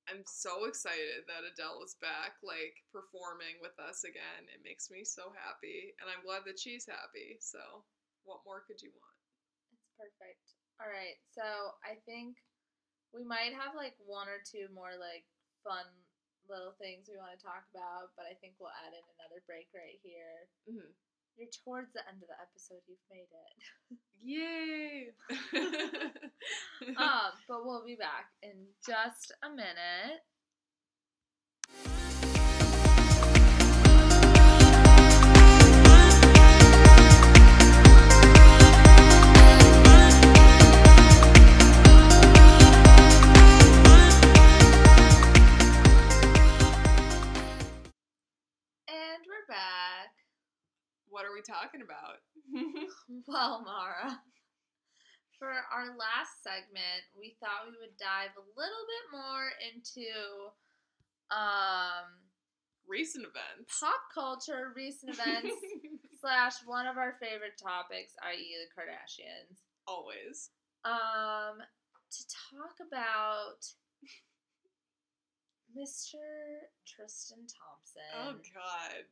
[0.09, 4.49] I'm so excited that Adele is back, like performing with us again.
[4.49, 7.37] It makes me so happy, and I'm glad that she's happy.
[7.39, 7.85] So,
[8.25, 9.17] what more could you want?
[9.73, 10.43] It's perfect.
[10.81, 12.41] All right, so I think
[13.13, 15.27] we might have like one or two more like
[15.61, 15.85] fun
[16.49, 19.69] little things we want to talk about, but I think we'll add in another break
[19.71, 20.49] right here.
[20.67, 20.91] Mhm.
[21.37, 22.81] You're towards the end of the episode.
[22.87, 23.55] You've made it.
[24.23, 25.11] Yay!
[26.97, 30.21] um, but we'll be back in just a minute.
[51.21, 52.17] What are we talking about?
[53.29, 54.17] Well, Mara,
[55.37, 60.09] for our last segment, we thought we would dive a little bit more into
[61.29, 62.09] um,
[62.89, 63.77] Recent events.
[63.77, 65.53] pop culture, recent events,
[66.21, 69.61] slash one of our favorite topics, i.e., the Kardashians.
[69.85, 70.49] Always.
[70.83, 73.61] Um, to talk about
[75.77, 76.17] Mr.
[76.89, 78.09] Tristan Thompson.
[78.17, 79.05] Oh God.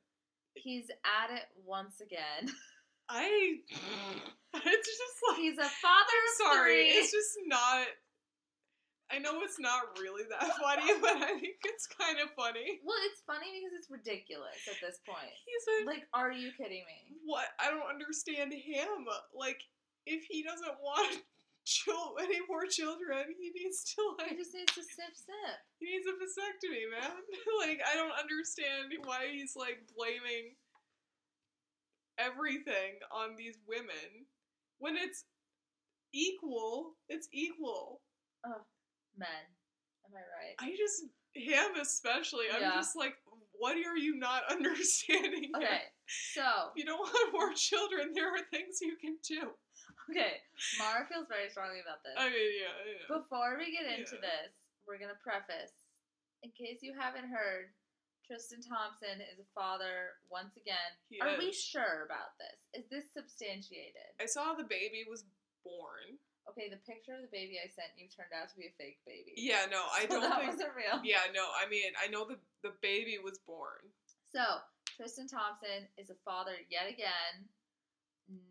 [0.56, 2.54] He's at it once again.
[3.10, 3.58] I.
[4.52, 5.38] It's just like.
[5.38, 6.74] He's a father I'm of sorry.
[6.90, 6.98] three.
[6.98, 7.86] It's just not.
[9.12, 12.82] I know it's not really that funny, but I think it's kind of funny.
[12.84, 15.30] Well, it's funny because it's ridiculous at this point.
[15.46, 17.18] He's a Like, are you kidding me?
[17.26, 17.46] what?
[17.60, 19.06] I don't understand him.
[19.38, 19.62] Like,
[20.06, 21.22] if he doesn't want
[21.70, 25.58] chil- any more children, he needs to He just needs to sip sip.
[25.80, 27.12] he needs a vasectomy, man.
[27.62, 30.56] like, I don't understand why he's like blaming
[32.18, 34.26] everything on these women
[34.80, 35.24] when it's
[36.14, 36.96] equal.
[37.08, 38.02] It's equal.
[39.18, 39.28] Men.
[40.06, 40.56] Am I right?
[40.60, 41.04] I just
[41.34, 42.46] him especially.
[42.54, 43.14] I'm just like,
[43.54, 45.52] what are you not understanding?
[45.56, 45.68] here?
[45.68, 45.82] Okay,
[46.34, 46.42] so
[46.76, 49.50] If you don't want more children, there are things you can do.
[50.10, 50.42] Okay,
[50.78, 52.16] Mara feels very strongly about this.
[52.18, 53.06] I mean, yeah, yeah.
[53.08, 54.28] Before we get into Yeah.
[54.50, 54.52] this,
[54.86, 55.74] we're gonna preface,
[56.44, 57.72] in case you haven't heard,
[58.26, 60.92] Tristan Thompson is a father once again.
[61.10, 62.58] He Are we sure about this?
[62.78, 64.14] Is this substantiated?
[64.22, 65.26] I saw the baby was
[65.66, 66.18] born.
[66.50, 69.02] Okay, the picture of the baby I sent you turned out to be a fake
[69.06, 69.34] baby.
[69.38, 70.52] Yeah, no, I So don't that think.
[70.54, 71.02] wasn't real.
[71.06, 73.82] Yeah, no, I mean, I know the the baby was born.
[74.34, 74.42] So
[74.98, 77.50] Tristan Thompson is a father yet again,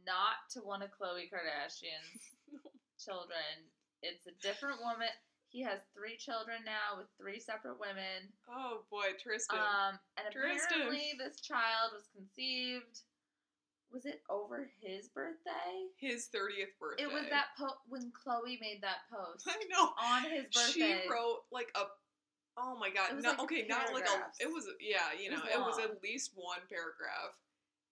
[0.06, 2.34] not to one of Khloe Kardashian's
[3.04, 3.66] children.
[4.02, 5.08] It's a different woman.
[5.48, 8.28] He has three children now with three separate women.
[8.50, 9.58] Oh boy, Tristan.
[9.58, 10.84] Um, and Tristan.
[10.84, 13.00] apparently this child was conceived.
[13.90, 15.88] Was it over his birthday?
[15.96, 17.04] His thirtieth birthday.
[17.04, 19.92] It was that po- when Khloe made that post I know.
[19.96, 21.00] on his birthday.
[21.02, 21.84] She wrote like a.
[22.58, 23.16] Oh my god!
[23.16, 24.28] It No, like okay, not like a.
[24.42, 27.32] It was yeah, you It know, was it was at least one paragraph,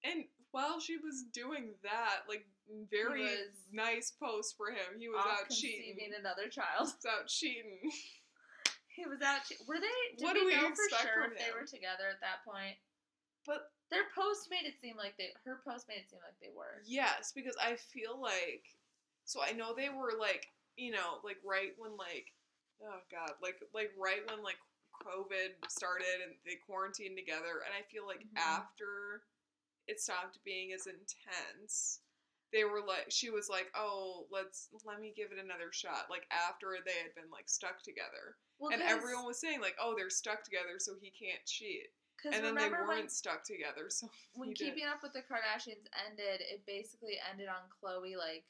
[0.04, 0.24] and
[0.56, 2.46] while she was doing that, like
[2.90, 3.28] very
[3.70, 5.98] nice post for him, he was out cheating.
[6.18, 6.88] another child.
[6.88, 7.78] He was out cheating.
[8.88, 9.44] He was out.
[9.44, 9.92] che- Were they?
[10.16, 12.80] Did What we, do we know for sure if they were together at that point?
[13.44, 15.36] But Their post made it seem like they.
[15.44, 16.80] Her post made it seem like they were.
[16.88, 18.64] yes, because I feel like.
[19.28, 20.48] So I know they were like
[20.80, 22.32] you know like right when like
[22.84, 24.56] oh god like like right when like
[25.04, 28.38] COVID started and they quarantined together, and I feel like Mhm.
[28.40, 29.22] after
[29.86, 32.00] it stopped being as intense,
[32.52, 36.06] they were like she was like, oh, let's let me give it another shot.
[36.10, 39.94] Like after they had been like stuck together, Well, and everyone was saying like, oh,
[39.96, 41.90] they're stuck together, so he can't cheat,
[42.24, 44.52] and then they weren't when stuck together, so when.
[44.54, 48.44] Keeping Up with the Kardashians ended, it basically ended on Khloe like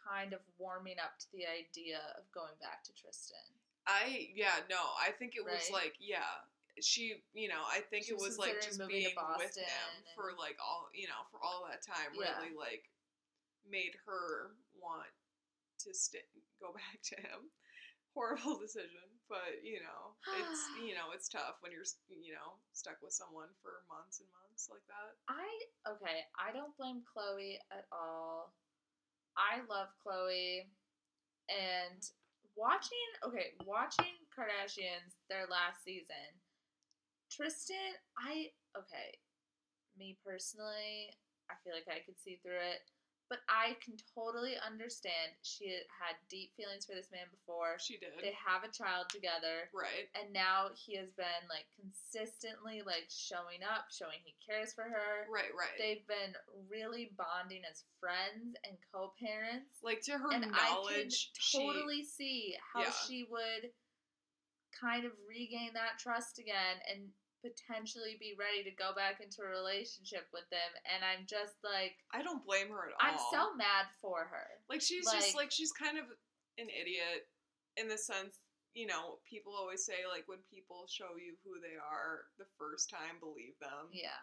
[0.00, 3.38] kind of warming up to the idea of going back to Tristan.
[3.86, 6.44] I yeah no I think it was like yeah
[6.82, 10.32] she you know I think She it was was like just being with him for
[10.38, 12.34] like all you know for all that time Yeah.
[12.38, 12.84] really like
[13.68, 15.12] made her want
[15.86, 16.26] to st-
[16.60, 17.48] go back to him.
[18.12, 22.98] Horrible decision, but you know it's you know it's tough when you're you know stuck
[23.00, 25.14] with someone for months and months like that.
[25.30, 25.46] I
[25.94, 28.52] okay, I don't blame Khloe at all.
[29.38, 30.66] I love Khloe
[31.48, 32.02] and
[32.58, 36.28] watching okay, watching Kardashians their last season.
[37.30, 39.16] Tristan, I okay,
[39.98, 41.14] me personally,
[41.50, 42.82] I feel like I could see through it,
[43.30, 47.78] but I can totally understand she had deep feelings for this man before.
[47.78, 50.10] She did They have a child together right.
[50.18, 55.30] and now he has been like consistently like showing up, showing he cares for her.
[55.30, 55.78] Right, right.
[55.78, 56.34] They've been
[56.68, 59.78] really bonding as friends and co-parents.
[59.82, 62.94] like to her and knowledge, I can totally she, see how Yeah.
[63.06, 63.70] she would
[64.74, 67.10] kind of regain that trust again and
[67.42, 70.70] potentially be ready to go back into a relationship with them.
[70.88, 73.00] And I'm just like, I don't blame her at all.
[73.02, 74.46] I'm so mad for her.
[74.68, 76.04] Like she's just Like- like she's kind of
[76.58, 77.28] an idiot
[77.76, 78.40] in the sense,
[78.74, 82.90] you know, people always say like when people show you who they are the first
[82.90, 83.88] time, believe them.
[83.92, 84.20] Yeah,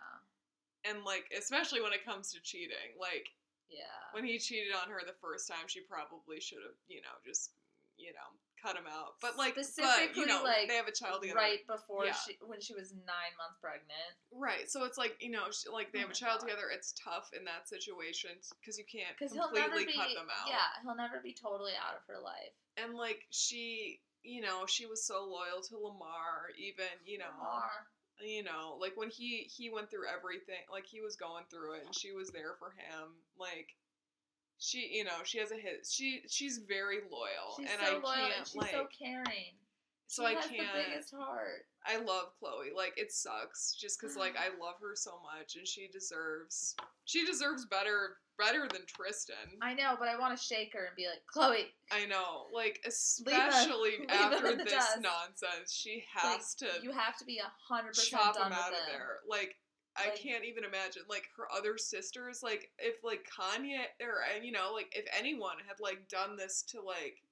[0.86, 3.28] And like especially when it comes to cheating, like
[3.70, 4.14] yeah.
[4.14, 7.52] when he cheated on her the first time, she probably should have, you know, just
[7.98, 8.30] you know,
[8.62, 9.16] cut him out.
[9.22, 12.14] But like, but Specifically, you know, like, they have a child together, right before Yeah.
[12.26, 14.12] she when she was nine months pregnant.
[14.32, 14.70] Right.
[14.70, 16.48] So it's like you know, sh- like they Oh have a child God.
[16.50, 16.68] together.
[16.74, 20.28] It's tough in that situation because you can't Because he'll never completely be cut them
[20.34, 20.50] out.
[20.50, 22.54] yeah he'll never be totally out of her life.
[22.78, 27.70] and like she you know she was so loyal to lamar even you know Lamar.
[28.20, 31.86] you know like when he he went through everything like he was going through it
[31.86, 33.70] and she was there for him like
[34.60, 38.00] she you know she has a hit she she's very loyal She's and so i
[38.00, 39.54] loyal can't and she's like so caring.
[40.08, 41.66] so she i has can't the biggest heart.
[41.86, 45.68] i love khloe like it sucks just because like i love her so much and
[45.68, 50.72] she deserves she deserves better better than tristan I know, but I want to shake
[50.74, 55.00] her and be like, Khloe, I know, like especially him after the this dust.
[55.02, 58.54] nonsense, she like, has to you have to be a hundred percent chop done him
[58.54, 59.18] out with of there.
[59.28, 59.56] Like
[59.98, 61.04] I Like- can't even imagine.
[61.10, 65.58] Like her other sisters, like if like Kanye or uh, you know, like if anyone
[65.68, 67.24] had like done this to like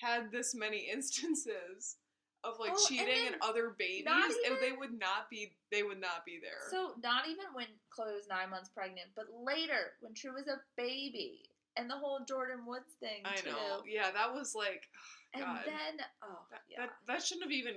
[0.00, 1.96] had this many instances
[2.42, 4.06] of like Oh, cheating and, then other babies,
[4.46, 6.70] even- they would not be they would not be there.
[6.70, 7.66] So not even when
[7.96, 12.20] Khloe was nine months pregnant, but later when true was a baby, and the whole
[12.20, 13.50] Jordyn Woods thing I too.
[13.50, 13.82] know.
[13.86, 14.88] Yeah, that was like
[15.34, 17.76] And then oh that, yeah, that that shouldn't have even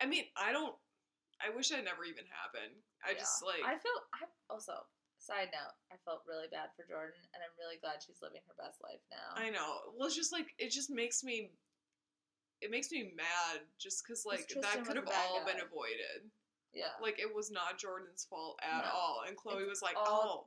[0.00, 0.74] I mean, I don't
[1.40, 2.74] I wish that never even happened.
[3.04, 3.18] I yeah.
[3.20, 4.72] just like I felt I also
[5.18, 8.54] side note I felt really bad for Jordyn, and I'm really glad she's living her
[8.58, 9.34] best life now.
[9.38, 9.94] I know.
[9.94, 11.50] Well, it's just like it just makes me.
[12.62, 15.52] It makes me mad just because like that could have all guy.
[15.52, 16.30] been avoided.
[16.72, 18.90] yeah, Like it was not Jordyn's fault at No.
[18.94, 19.22] all.
[19.26, 20.46] And Khloe It's was like, all-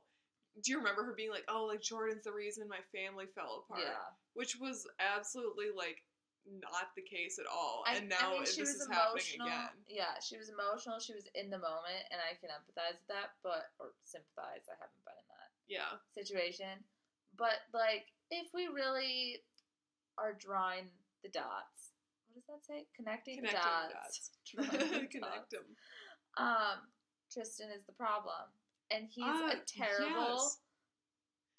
[0.56, 3.64] "Oh, do you remember her being like, oh, like Jordyn's the reason my family fell
[3.68, 4.00] apart?" yeah.
[4.32, 6.02] Which was absolutely like
[6.46, 7.82] not the case at all.
[7.86, 9.74] I, and now I mean, this was is happening again.
[9.88, 10.98] Yeah, she was emotional.
[10.98, 13.34] She was in the moment, and I can empathize with that.
[13.42, 14.66] But or sympathize.
[14.70, 15.98] I haven't been in that Yeah.
[16.14, 16.84] situation.
[17.36, 19.42] But like, if we really
[20.18, 20.88] are drawing
[21.22, 21.92] the dots,
[22.32, 22.86] what does that say?
[22.96, 24.30] Connecting Connecting dots.
[24.46, 25.66] Drawing Connect them.
[26.38, 26.86] Um,
[27.32, 28.48] Tristan is the problem,
[28.90, 30.58] and he's Ah, a terrible yes.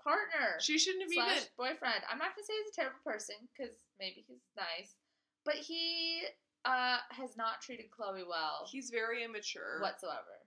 [0.07, 1.49] Partner She shouldn't have slash even.
[1.59, 1.99] boyfriend.
[2.09, 4.95] I'm not gonna say he's a terrible person because maybe he's nice,
[5.43, 6.23] but he
[6.63, 9.79] uh has not treated Khloe well He's very immature.
[9.81, 10.39] whatsoever,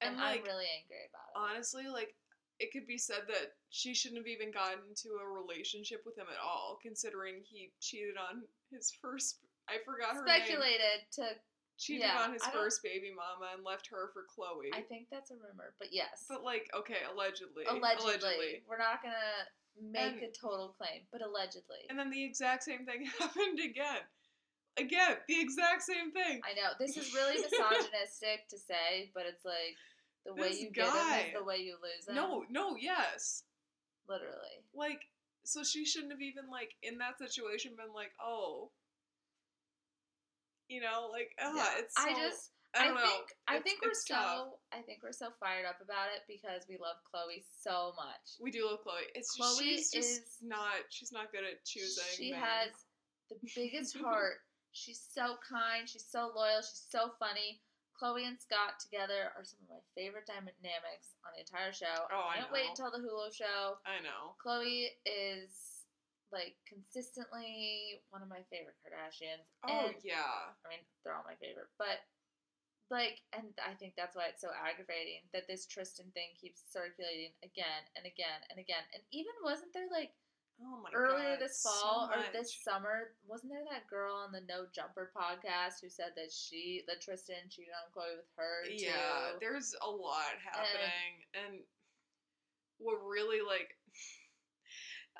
[0.00, 1.38] and, And like I'm really angry about it.
[1.54, 2.14] honestly, like
[2.58, 6.26] it could be said that she shouldn't have even gotten into a relationship with him
[6.30, 9.38] at all, considering he cheated on his first.
[9.68, 10.42] I forgot her name.
[10.42, 11.22] Speculated to.
[11.76, 14.70] Cheated Yeah, on his first baby mama and left her for Khloe.
[14.72, 17.64] I think that's a rumor, but yes, but like, okay, allegedly.
[17.68, 19.16] allegedly, we're not gonna
[19.80, 21.86] make And- a total claim, but allegedly.
[21.90, 24.02] And then the exact same thing happened again.
[24.76, 26.40] Again, the exact same thing.
[26.44, 29.76] I know this is really misogynistic to say, but it's like
[30.24, 32.14] the way This you get him is the way you lose him.
[32.14, 33.42] No, no, yes.
[34.08, 34.62] literally.
[34.74, 35.02] Like,
[35.44, 38.70] so she shouldn't have even like in that situation been like, oh,
[40.68, 41.80] you know, like, ah, Yeah.
[41.82, 41.94] it's.
[41.96, 43.06] So, I just I I, don't know.
[43.06, 44.48] think I think we're so tough.
[44.72, 48.34] I think we're so fired up about it because we love Khloe so much.
[48.40, 49.06] We do love Khloe.
[49.14, 50.82] It's Khloe just is- not.
[50.90, 52.02] She's not good at choosing.
[52.16, 52.40] She men.
[52.40, 52.70] has
[53.30, 54.42] the biggest heart.
[54.72, 55.88] She's so kind.
[55.88, 56.58] She's so loyal.
[56.62, 57.60] She's so funny.
[57.94, 61.94] Khloe and Scott together are some of my favorite dynamics on the entire show.
[62.10, 62.70] Oh, I can't wait know.
[62.74, 63.78] until the Hulu show.
[63.86, 64.34] I know.
[64.42, 65.73] Khloe is
[66.34, 69.46] like consistently one of my favorite Kardashians.
[69.62, 70.50] Oh and yeah.
[70.50, 72.02] I mean, they're all my favorite, but
[72.90, 77.32] like, and I think that's why it's so aggravating that this Tristan thing keeps circulating
[77.46, 78.82] again and again and again.
[78.92, 80.12] And even wasn't there like
[80.62, 81.42] Oh my earlier god.
[81.42, 85.82] this so fall or this summer, wasn't there that girl on the No Jumper podcast
[85.82, 88.86] who said that she, that Tristan cheated on Khloe with her too?
[88.86, 91.58] Yeah, there's a lot happening, and
[92.78, 93.74] what really like.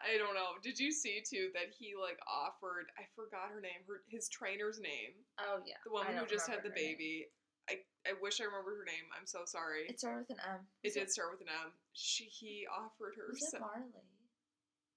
[0.04, 0.60] I don't know.
[0.62, 2.92] Did you see too that he like offered?
[3.00, 3.80] I forgot her name.
[3.88, 5.16] Her his trainer's name.
[5.40, 6.94] oh yeah, The woman who just had the her name.
[7.00, 7.26] baby.
[7.68, 9.08] I I wish I remembered her name.
[9.16, 9.88] I'm so sorry.
[9.88, 10.60] It started with an M.
[10.84, 11.72] it Was did start with an M.
[11.96, 13.32] She he offered her.
[13.32, 14.04] Was it Marley?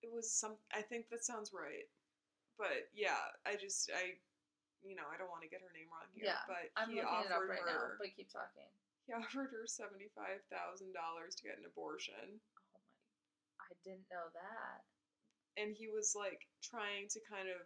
[0.04, 0.60] it was some.
[0.76, 1.88] I think that sounds right.
[2.60, 4.20] But yeah, I just I,
[4.84, 6.28] you know, I don't want to get her name wrong here.
[6.36, 7.96] Yeah, but I'm he it offered right her.
[7.96, 8.68] now, but keep talking.
[9.08, 12.44] He offered her seventy five thousand dollars to get an abortion.
[12.44, 14.84] Oh my, I didn't know that.
[15.58, 17.60] And he was like trying to kind of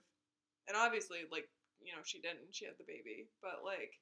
[0.68, 1.48] and obviously like
[1.84, 4.00] you know she didn't she had the baby but like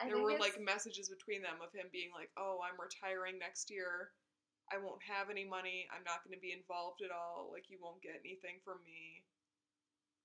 [0.00, 3.38] I there were it's- like messages between them of him being like oh i'm retiring
[3.38, 4.12] next year
[4.72, 7.78] i won't have any money i'm not going to be involved at all like you
[7.82, 9.24] won't get anything from me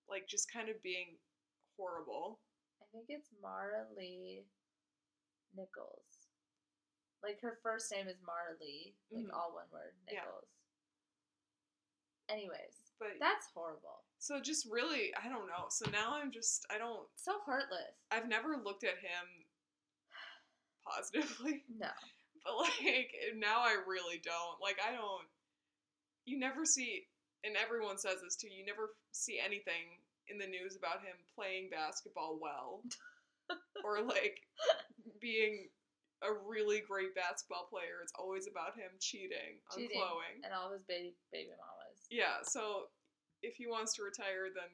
[0.07, 1.17] like just kind of being
[1.75, 2.39] horrible
[2.77, 4.45] I think it's Mara Lee
[5.57, 6.29] Nichols.
[7.21, 9.33] Like her first name is Mara Lee, like Mhm.
[9.33, 10.13] all one word, Nichols.
[10.15, 10.23] Yeah.
[10.23, 10.49] Nichols.
[12.29, 14.03] Anyways, but that's horrible.
[14.19, 17.93] so just really i don't know so now i'm just i don't So heartless.
[18.11, 19.25] i've never looked at him
[20.87, 21.89] positively No.
[22.45, 24.55] But like now I really don't.
[24.63, 25.27] Like I don't
[26.23, 27.03] you never see
[27.43, 29.99] and everyone says this too, you never see anything
[30.31, 32.83] in the news about him playing basketball well
[33.83, 34.39] or like
[35.21, 35.67] being
[36.23, 38.01] a really great basketball player.
[38.01, 40.01] It's always about him cheating on Cheating.
[40.01, 40.41] Khloe.
[40.43, 41.76] And all his baby baby mamas.
[42.09, 42.87] Yeah, so
[43.43, 44.69] if he wants to retire then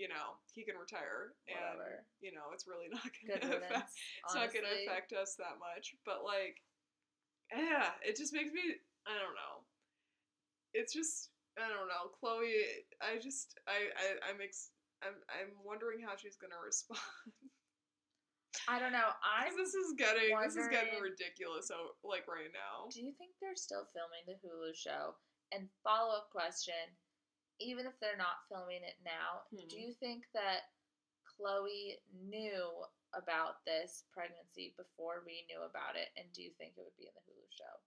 [0.00, 2.06] you know, he can retire and Whatever.
[2.22, 3.92] you know, it's really not gonna affect
[4.24, 5.92] it's not gonna affect us that much.
[6.06, 6.62] But like,
[7.52, 8.80] yeah, it just makes me.
[9.04, 9.66] I don't know.
[10.72, 12.48] It's just I don't know, Khloe.
[13.02, 17.02] I just I I I'm ex- I'm I'm wondering how she's gonna respond.
[18.68, 19.10] I don't know.
[19.20, 21.66] I'm this is getting this is getting ridiculous.
[21.68, 22.88] So like right now.
[22.88, 25.18] Do you think they're still filming the Hulu show?
[25.52, 26.74] And follow up question,
[27.58, 29.66] even if they're not filming it now, Hmm.
[29.68, 30.70] do you think that
[31.26, 36.08] Khloe knew about this pregnancy before we knew about it?
[36.16, 37.80] And do you think it would be in the Hulu show?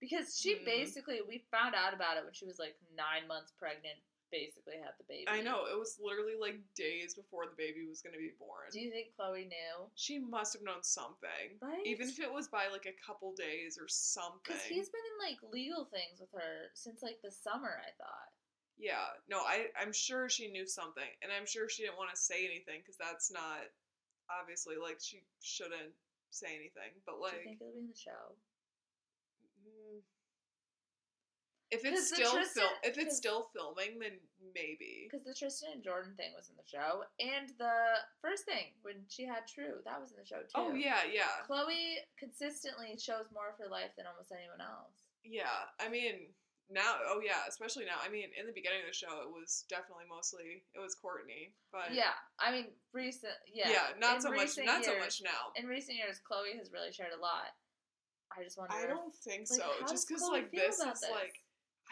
[0.00, 0.64] Because she Hmm.
[0.64, 3.98] basically, we found out about it when she was like nine months pregnant,
[4.32, 5.28] basically had the baby.
[5.28, 8.72] I know it was literally like days before the baby was gonna be born.
[8.72, 9.76] Do you think Khloe knew?
[9.94, 11.84] she must have known something, Right?
[11.84, 14.40] even if it was by like a couple days or something.
[14.42, 18.32] Because he's been in like legal things with her since like the summer, I thought.
[18.80, 22.16] Yeah, no, I I'm sure she knew something, and I'm sure she didn't want to
[22.16, 23.68] say anything because that's not
[24.32, 25.92] obviously like she shouldn't
[26.30, 26.96] say anything.
[27.04, 27.32] But like.
[27.32, 28.32] do you think it'll be in the show?
[29.62, 30.00] mm,
[31.72, 34.20] If it's still Tristan- fil- if it's still filming, then
[34.54, 35.08] maybe.
[35.08, 39.08] Because the Tristan and Jordyn thing was in the show, and the first thing when
[39.08, 40.52] she had True, that was in the show too.
[40.54, 45.00] Oh yeah, yeah, Khloe consistently shows more of her life than almost anyone else.
[45.24, 45.72] yeah.
[45.80, 46.28] I mean,
[46.68, 48.04] now, oh yeah, especially now.
[48.04, 51.56] I mean, in the beginning of the show, it was definitely mostly it was Kourtney,
[51.72, 55.56] but yeah, I mean, recent, yeah, yeah, not so much, not so much now.
[55.56, 57.56] In recent years, Khloe has really shared a lot.
[58.32, 58.74] I just wonder.
[58.74, 59.68] I don't think like, so.
[59.88, 61.10] Just because like this is this?
[61.12, 61.36] like,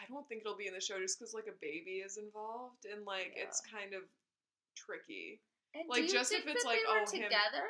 [0.01, 2.89] I don't think it'll be in the show just because like a baby is involved
[2.89, 4.01] and like it's kind of
[4.73, 5.41] tricky.
[5.77, 7.69] And like, just if it's like, oh, him- together.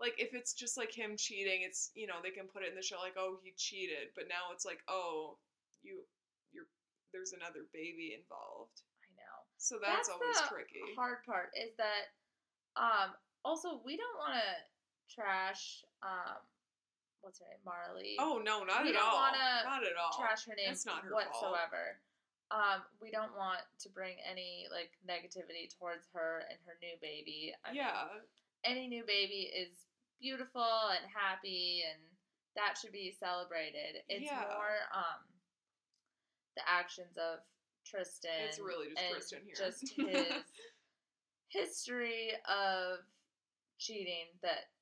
[0.00, 2.78] Like if it's just like him cheating, it's you know they can put it in
[2.78, 5.38] the show like oh he cheated, but now it's like oh
[5.82, 6.02] you
[6.54, 6.70] you're
[7.10, 8.82] there's another baby involved.
[9.02, 9.36] I know.
[9.58, 10.86] So that's, always the tricky.
[10.94, 12.14] hard part is that
[12.78, 13.10] um
[13.44, 14.50] also we don't want to
[15.10, 16.38] trash um
[17.28, 18.16] what's her name Marley.
[18.18, 19.20] Oh no, not We at all.
[19.68, 20.16] Not at all.
[20.16, 21.28] trash her name That's not her fault.
[21.28, 22.00] whatsoever.
[22.50, 27.52] Um, we don't want to bring any like negativity towards her and her new baby.
[27.64, 28.08] I mean, yeah,
[28.64, 29.68] any new baby is
[30.18, 30.64] beautiful
[30.96, 32.00] and happy, and
[32.56, 34.00] that should be celebrated.
[34.08, 34.48] It's Yeah.
[34.48, 35.20] more um
[36.56, 37.40] the actions of
[37.84, 38.48] Tristan.
[38.48, 39.54] it's really just Tristan here.
[39.54, 40.42] Just his
[41.50, 42.98] history of
[43.78, 44.72] cheating that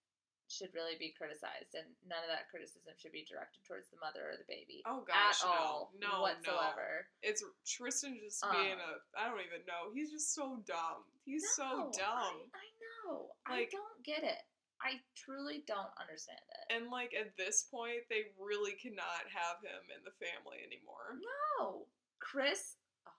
[0.48, 4.23] should really be criticized, and none of that criticism should be directed towards the mother
[4.31, 7.10] or the baby oh gosh, at all no, no, whatsoever.
[7.10, 7.27] no.
[7.27, 8.93] It's Tristan just Um, being a.
[9.18, 9.90] I don't even know.
[9.93, 11.02] He's just so dumb.
[11.27, 12.47] He's so dumb.
[12.55, 13.35] I, I know.
[13.51, 14.43] Like- I don't get it.
[14.78, 16.64] I truly don't understand it.
[16.77, 21.16] And like at this point, they really cannot have him in the family anymore.
[21.59, 21.86] no,
[22.20, 22.77] Kris.
[23.09, 23.12] Oh,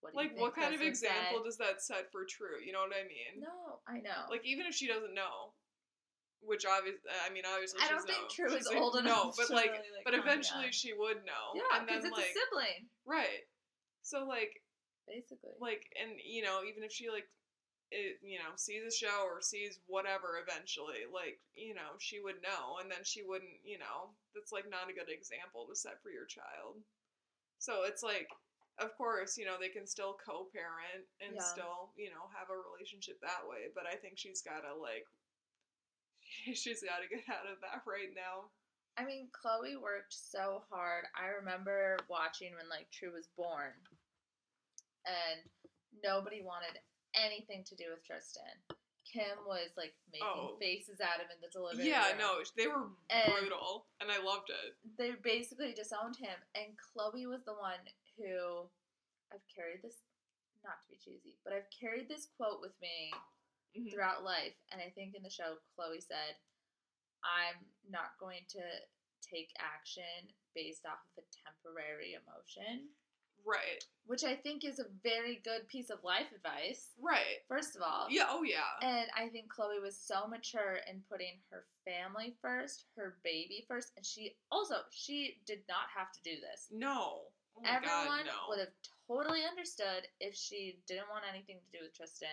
[0.00, 2.58] what Like, what kind Kris of example does that set for True?
[2.60, 3.40] You know what I mean?
[3.40, 4.26] No, I know.
[4.28, 5.54] Like, even if she doesn't know,
[6.46, 8.30] which obviously, uh, I mean, obviously, I don't think.
[8.30, 10.92] True She's is like, old No, enough but to like, really, like, but eventually she
[10.92, 11.44] would know.
[11.54, 13.42] yeah, and because then it's like, a sibling, right.
[14.02, 14.60] So like,
[15.08, 15.56] basically.
[15.60, 17.26] like, and you know, even if she like,
[17.90, 22.42] it, you know, sees a show or sees whatever eventually, like, you know, she would
[22.42, 26.02] know, and then she wouldn't, you know, that's like not a good example to set
[26.02, 26.80] for your child.
[27.58, 28.28] So it's like,
[28.82, 31.46] of course, you know, they can still co-parent and Yeah.
[31.54, 35.06] still, you know, have a relationship that way, but I think she's gotta like,
[36.54, 38.50] she's gotta get out of that right now.
[38.96, 41.04] I mean, Khloe worked so hard.
[41.18, 43.74] I remember watching when like True was born,
[45.06, 45.42] and
[46.02, 46.78] nobody wanted
[47.14, 48.54] anything to do with Tristan.
[49.04, 50.56] Kim was like making Oh.
[50.58, 52.18] faces at him in the delivery Yeah, room.
[52.18, 54.74] no, they were And- brutal, and I loved it.
[54.96, 57.78] They basically disowned him, and Khloe was the one
[58.16, 58.70] who
[59.32, 60.02] I've carried this.
[60.64, 63.12] Not to be cheesy, but I've carried this quote with me
[63.76, 63.90] Mhm.
[63.92, 64.54] throughout life.
[64.70, 66.36] And I think in the show, Khloe said,
[67.22, 67.56] I'm
[67.88, 68.62] not going to
[69.22, 72.88] take action based off of a temporary emotion,
[73.46, 77.44] Right, which I think is a very good piece of life advice, right.
[77.46, 78.06] first of all.
[78.08, 78.78] Yeah, oh yeah.
[78.80, 83.92] And I think Khloe was so mature in putting her family first, her baby first,
[83.96, 86.68] and she also she did not have to do this.
[86.70, 87.32] No.
[87.56, 88.48] Oh Everyone God, no.
[88.48, 88.72] would have
[89.06, 92.28] totally understood if she didn't want anything to do with Tristan,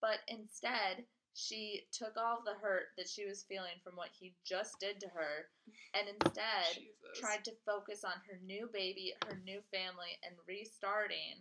[0.00, 1.04] but instead
[1.34, 5.08] she took all the hurt that she was feeling from what he just did to
[5.08, 5.46] her,
[5.94, 7.20] and instead Jesus.
[7.20, 11.38] tried to focus on her new baby, her new family, and restarting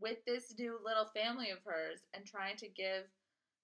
[0.00, 3.04] with this new little family of hers and trying to give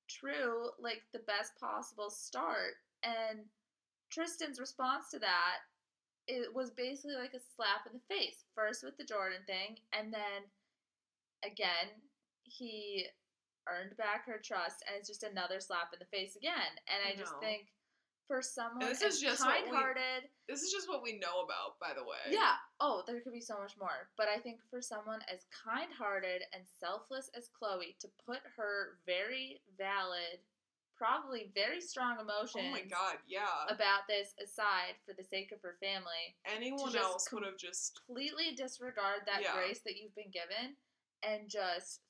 [0.09, 2.75] True like the best possible start.
[3.03, 3.41] And
[4.11, 5.65] Tristan's response to that
[6.27, 8.45] it was basically like a slap in the face.
[8.55, 10.45] First with the Jordyn thing, and then
[11.45, 11.89] again,
[12.45, 13.07] he
[13.69, 16.73] earned back her trust, and it's just another slap in the face again.
[16.89, 17.67] And I, I just think
[18.29, 21.79] for someone this is just what we- kind-hearted, This is just what we know about,
[21.81, 22.31] by the way.
[22.31, 22.55] yeah.
[22.81, 24.09] Oh, there could be so much more.
[24.17, 29.61] But I think for someone as kind-hearted and selfless as Khloe to put her very
[29.77, 30.39] valid,
[30.97, 33.67] probably very strong emotions Oh my god, yeah.
[33.69, 38.55] about this aside for the sake of her family, Anyone else would have just completely
[38.55, 39.55] disregard that Yeah.
[39.55, 40.77] grace that you've been given
[41.25, 42.01] and just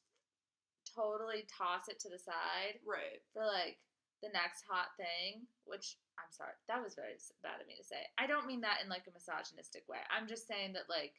[0.94, 3.20] totally toss it to the side right.
[3.32, 3.78] for like
[4.22, 8.06] the next hot thing, which I'm sorry, that was very bad of me to say.
[8.18, 9.98] I don't mean that in like a misogynistic way.
[10.14, 11.14] I'm just saying that like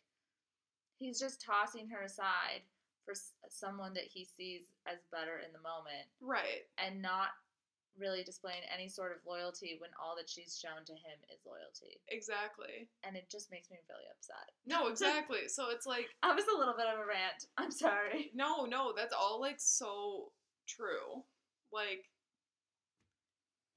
[0.98, 2.64] he's just tossing her aside
[3.04, 6.64] for s- someone that he sees as better in the moment Right.
[6.78, 7.36] and not
[7.99, 12.02] really displaying any sort of loyalty when all that she's shown to him is loyalty.
[12.10, 12.90] Exactly.
[13.03, 14.52] And it just makes me really upset.
[14.65, 15.48] No, exactly.
[15.48, 17.48] so it's like I was a little bit of a rant.
[17.57, 18.32] I'm sorry.
[18.34, 20.32] no, no, that's all like so
[20.68, 21.24] true.
[21.72, 22.06] Like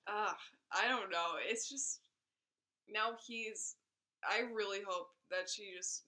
[0.09, 0.37] ah,
[0.73, 1.37] I don't know.
[1.47, 2.01] It's just
[2.93, 3.77] now he's
[4.25, 6.05] I really hope that she just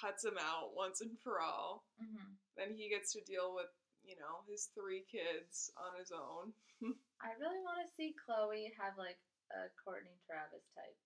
[0.00, 1.84] cuts him out once and for all.
[1.98, 3.66] hmm Then he gets to deal with,
[4.04, 6.52] you know, his three kids on his own.
[7.22, 9.18] I really want to see Khloe have like
[9.52, 10.96] a Kourtney Travis type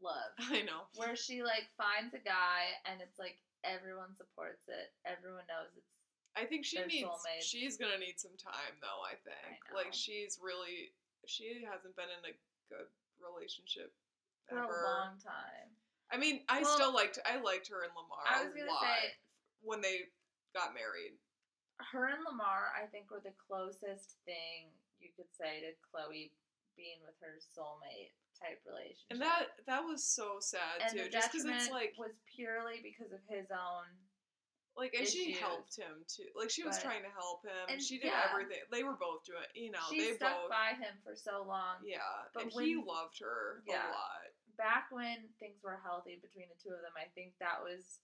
[0.00, 0.88] love, I know.
[0.96, 5.86] where she like finds a guy and it's like everyone supports it, everyone knows it's
[6.38, 7.04] I think she needs.
[7.04, 7.42] soulmates.
[7.42, 9.02] She's gonna need some time, though.
[9.02, 9.58] I think.
[9.66, 10.94] I Like she's really.
[11.26, 12.34] She hasn't been in a
[12.70, 12.86] good
[13.18, 13.90] relationship
[14.48, 14.70] for ever.
[14.70, 15.68] a long time.
[16.08, 17.18] I mean, I Well, still liked.
[17.26, 19.10] I liked her and Lamar I was gonna say
[19.60, 20.06] when they
[20.54, 21.18] got married.
[21.92, 24.70] her and Lamar, I think, were the closest thing
[25.00, 26.30] you could say to Khloe
[26.76, 29.10] being with her soulmate type relationship.
[29.10, 33.12] And that that was so sad and too, just because it's like was purely because
[33.12, 33.84] of his own.
[34.78, 36.30] like, and she helped him too.
[36.32, 37.68] Like she was But- trying to help him.
[37.68, 38.30] and she did yeah.
[38.32, 38.62] everything.
[38.72, 39.44] They were both doing.
[39.52, 40.50] You know, she they stuck both.
[40.50, 41.84] by him for so long.
[41.84, 42.00] Yeah,
[42.32, 43.84] But and he loved her Yeah.
[43.84, 44.24] a lot.
[44.56, 48.00] Back when things were healthy between the two of them, I think that was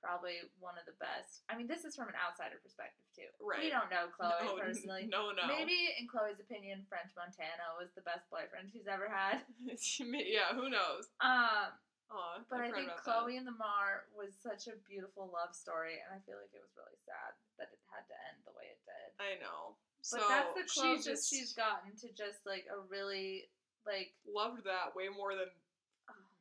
[0.00, 1.44] probably one of the best.
[1.46, 3.28] I mean, this is from an outsider perspective too.
[3.38, 3.64] Right.
[3.64, 5.06] We don't know Khloe no, personally.
[5.06, 5.44] No, no.
[5.46, 9.44] Maybe in Khloe's opinion, French Montana was the best boyfriend she's ever had.
[9.64, 11.12] yeah, who knows?
[11.20, 11.76] Um,
[12.10, 13.06] Aw, But I think about that.
[13.06, 16.74] Khloe and Lamar was such a beautiful love story, and I feel like it was
[16.74, 19.08] really sad that it had to end the way it did.
[19.22, 19.78] I know.
[20.02, 23.52] So But that's the she closest just she's gotten to just like a really
[23.86, 25.52] like loved that way more than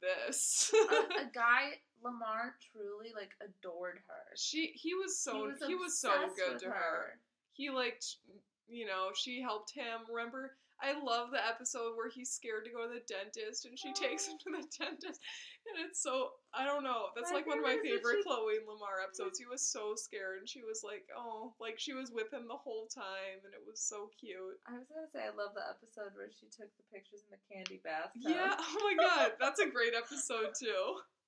[0.01, 0.71] this.
[0.73, 1.83] a, a guy.
[2.03, 4.35] Lamar truly like adored her.
[4.35, 7.19] she he was so he was, so good to her.
[7.53, 8.17] He liked
[8.67, 10.05] you know, she helped him.
[10.11, 13.91] Remember I love the episode where he's scared to go to the dentist and she
[13.91, 15.19] takes him to the dentist.
[15.67, 17.11] And it's so I don't know.
[17.15, 19.37] That's My like one of my favorite is favorite that she- Khloe and Lamar episodes.
[19.37, 22.57] He was so scared and she was like, "Oh, like she was with him the
[22.57, 26.15] whole time and it was so cute." I was gonna say I love the episode
[26.15, 28.23] where she took the pictures in the candy bathtub.
[28.23, 31.03] Yeah, oh my god, that's a great episode too.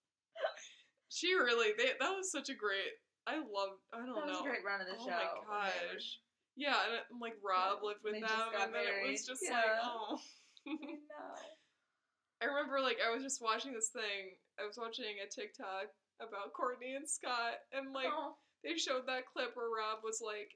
[1.12, 2.96] She really they that was such a great
[3.28, 4.48] I love I don't that was know.
[4.48, 5.12] a great run of the oh show.
[5.12, 6.20] my they were- gosh.
[6.56, 6.76] Yeah,
[7.12, 10.20] and like Rob Yeah, lived with them and then it was just like, oh
[10.68, 10.72] I.
[12.42, 14.34] I remember like I was just watching this thing.
[14.60, 18.34] I was watching a TikTok about Kourtney and Scott and like oh,
[18.64, 20.50] they showed that clip where Rob was like,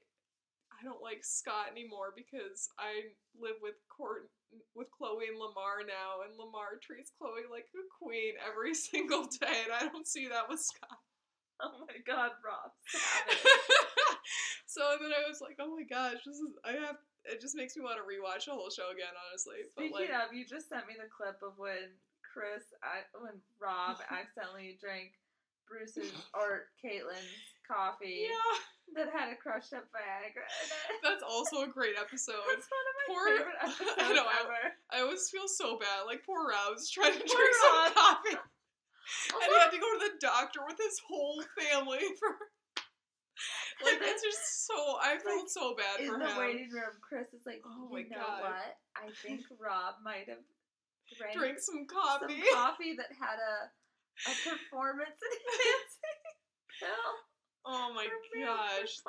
[0.74, 4.26] I don't like Scott anymore because I live with Kourt
[4.74, 9.64] with Khloe and Lamar now, and Lamar treats Khloe like a queen every single day,
[9.64, 10.98] and I don't see that with Scott.
[11.62, 12.70] oh my God, Rob.
[14.76, 17.00] So then I was like, oh my gosh, this is I have.
[17.24, 19.64] It just makes me want to rewatch the whole show again, honestly.
[19.72, 23.40] But Speaking like, of, you just sent me the clip of when Kris, I, when
[23.56, 25.16] Rob accidentally drank
[25.64, 28.54] Bruce's or Caitlyn's coffee yeah,
[28.94, 30.98] that had a crushed up Viagra in it.
[31.04, 32.40] that's also a great episode.
[32.50, 33.60] That's one of my Poor- favorite
[34.06, 34.62] I know, I- ever.
[34.94, 36.06] I always feel so bad.
[36.06, 37.94] Like poor Rob's trying to Poor drink some Rob.
[37.94, 38.38] coffee.
[38.38, 42.30] and he had to go to the doctor with his whole family for
[43.84, 46.38] like then, it's just so I felt like, so bad in for the him.
[46.40, 48.40] waiting room, Kris is like, Oh you know God.
[48.48, 48.72] what?
[48.96, 50.40] I think Rob might have
[51.20, 52.40] drank Drink some some coffee.
[52.56, 53.68] coffee that had a
[54.24, 56.24] a performance enhancing
[56.80, 57.10] pill.
[57.66, 58.06] Oh my
[58.38, 59.02] gosh.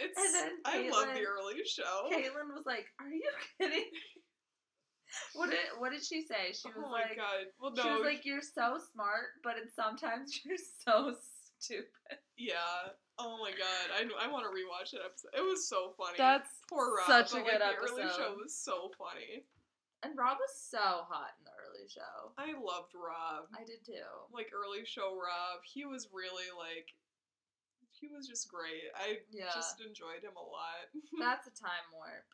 [0.00, 2.10] It's And then I love the early show.
[2.10, 3.30] Caitlyn was like, "Are you
[3.60, 3.90] kidding?"
[5.34, 6.52] What did What did she say?
[6.52, 7.46] She oh was oh my like, god.
[7.60, 11.14] Well "She was like, you're so smart, but sometimes you're so
[11.58, 12.94] stupid." yeah.
[13.18, 13.86] Oh my god.
[13.94, 15.34] I I want to rewatch that episode.
[15.34, 16.18] It was so funny.
[16.18, 17.06] That's poor Rob.
[17.06, 19.46] such a but, good like, the early show was so funny.
[20.04, 20.78] And Rob was so
[21.10, 22.30] hot in the early show.
[22.38, 23.50] I loved Rob.
[23.50, 24.06] I did too.
[24.30, 25.66] like early show Rob.
[25.66, 26.94] He was really like
[28.00, 28.88] he was just great.
[28.94, 29.50] I Yeah.
[29.54, 30.86] just enjoyed him a lot.
[31.18, 32.26] That's a time warp.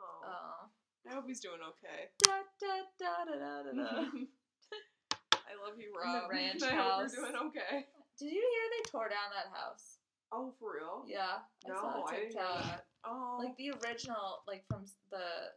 [0.00, 0.68] oh, Oh.
[1.08, 2.10] I hope he's doing okay.
[2.26, 4.10] Da, da, da, da, da, da.
[5.46, 6.10] I love you, Rob.
[6.14, 6.30] the Rob.
[6.30, 7.14] ranch I house.
[7.14, 7.86] hope you're doing okay.
[8.18, 9.98] Did you hear they tore down that house?
[10.34, 11.06] Oh, for real?
[11.06, 12.86] Yeah, I No, saw I didn't hear that.
[13.06, 14.82] Oh, Like the original, like from
[15.14, 15.54] the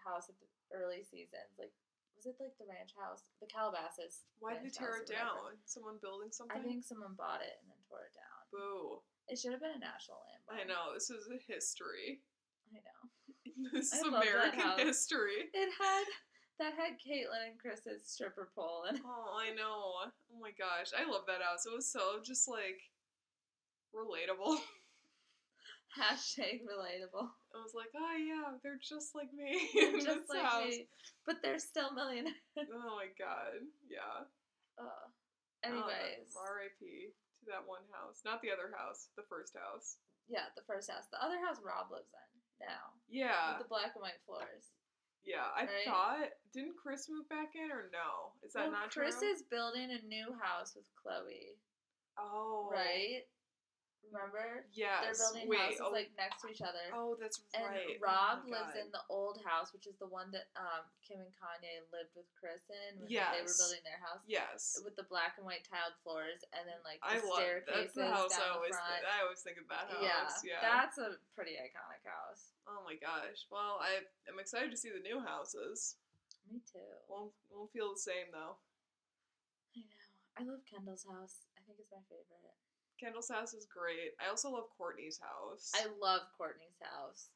[0.00, 1.52] house at the early seasons.
[1.60, 1.76] Like,
[2.16, 4.24] was it like the ranch house, the Calabasas?
[4.40, 5.60] why did they tear it down?
[5.68, 6.56] Someone building something?
[6.56, 8.33] I think someone bought it and then tore it down.
[8.54, 9.02] Boo.
[9.26, 10.62] It should have been a national landmark.
[10.62, 10.94] I know.
[10.94, 12.22] This is a history.
[12.70, 13.02] I know.
[13.72, 15.50] This is American history.
[15.52, 16.04] It had
[16.58, 19.94] that had Caitlyn and Kris's stripper pole and Oh, I know.
[20.06, 20.90] Oh my gosh.
[20.96, 21.66] I love that house.
[21.66, 22.82] It was so just like
[23.94, 24.58] relatable.
[25.98, 27.30] hashtag relatable.
[27.54, 29.70] I was like, oh yeah, they're just like me
[30.02, 30.64] Just like house.
[30.70, 30.88] me,
[31.26, 32.34] but they're still millionaires.
[32.58, 34.26] Oh my god, yeah.
[34.78, 35.06] Uh,
[35.62, 37.14] anyways, R.I.P.
[37.44, 40.00] to that one house, not the other house, the first house.
[40.28, 43.92] yeah, the first house, the other house Rob lives in now Yeah, with the black
[43.94, 44.72] and white floors.
[45.24, 45.48] yeah.
[45.52, 45.84] I right?
[45.84, 48.32] thought didn't Kris move back in or no?
[48.42, 49.28] Is that Well, not Kris true?
[49.28, 51.56] Kris is building a new house with Khloe.
[52.18, 52.70] Oh.
[52.72, 53.26] right?
[54.12, 54.62] Remember?
[54.70, 55.02] Yes.
[55.02, 55.60] They're building Wait.
[55.60, 56.86] houses oh, like next to each other.
[56.94, 57.98] oh, that's and right.
[57.98, 61.18] Oh Rob my lives in the old house, which is the one that um, Kim
[61.18, 64.22] and Kanye lived with Kris in when they were building their house.
[64.28, 64.78] Yes.
[64.82, 67.98] With the black and white tiled floors, and then like I the love staircases that's
[67.98, 69.02] the house I down the always front.
[69.02, 70.42] I always think of that yeah, house.
[70.46, 70.62] Yeah.
[70.62, 72.54] that's a pretty iconic house.
[72.70, 73.50] Oh my gosh.
[73.50, 75.98] Well, I am excited to see the new houses.
[76.46, 76.86] Me too.
[77.10, 78.60] Won't won't feel the same though.
[79.74, 80.02] I know.
[80.38, 81.50] I love Kendall's house.
[81.58, 82.34] I think it's my favorite.
[83.00, 84.14] Kendall's house is great.
[84.22, 85.70] I also love Kourtney's house.
[85.74, 87.30] I love Kourtney's house.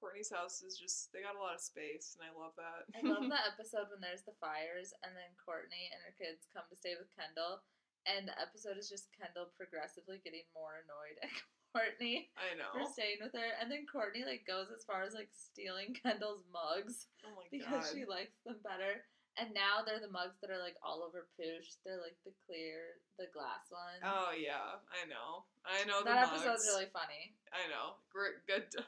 [0.00, 2.88] Kourtney's house is just they got a lot of space and I love that.
[2.96, 6.64] I love that episode when there's the fires and then Kourtney and her kids come
[6.72, 7.60] to stay with Kendall,
[8.08, 11.28] and the episode is just Kendall progressively getting more annoyed at
[11.76, 12.72] Kourtney I know.
[12.72, 16.48] for staying with her, and then Kourtney like goes as far as like stealing Kendall's
[16.48, 17.92] mugs Oh my because god.
[17.92, 19.04] she likes them better.
[19.40, 21.80] And now they're the mugs that are like all over poosh.
[21.80, 24.04] They're like the clear, the glass ones.
[24.04, 25.48] Oh yeah, I know.
[25.64, 26.68] I know that episode's mugs.
[26.68, 27.32] really funny.
[27.48, 27.96] I know.
[28.12, 28.84] Great good good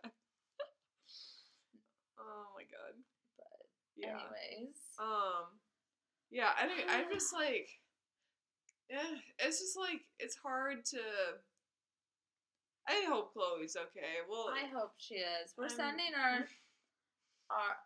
[0.00, 0.12] time.
[2.18, 2.96] oh my god.
[3.36, 4.16] But Yeah.
[4.16, 5.60] anyways, Um
[6.30, 7.68] yeah, I think I'm just like
[8.88, 11.00] yeah, it's just like it's hard to
[12.88, 14.24] I hope Khloe's okay.
[14.28, 15.52] Well I hope she is.
[15.56, 16.38] We're I'm- sending our
[17.52, 17.76] our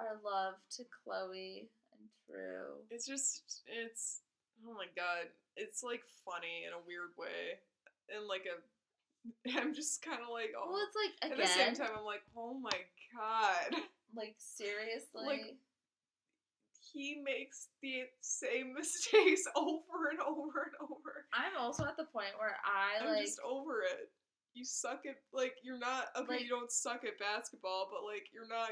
[0.00, 2.80] our love to Khloe and True.
[2.90, 4.20] it's just it's
[4.66, 5.28] oh my god.
[5.56, 7.60] It's like funny in a weird way.
[8.14, 8.56] And like a
[9.60, 12.54] I'm just kinda like oh Well, it's like at the same time I'm like, oh
[12.54, 12.78] my
[13.14, 13.80] god.
[14.16, 15.26] like seriously.
[15.26, 15.56] Like,
[16.92, 21.26] he makes the same mistakes over and over and over.
[21.32, 24.10] I'm also at the point where I I'm like just over it.
[24.54, 26.26] You suck at like you're not okay.
[26.34, 28.70] Like- you don't suck at basketball, but like you're not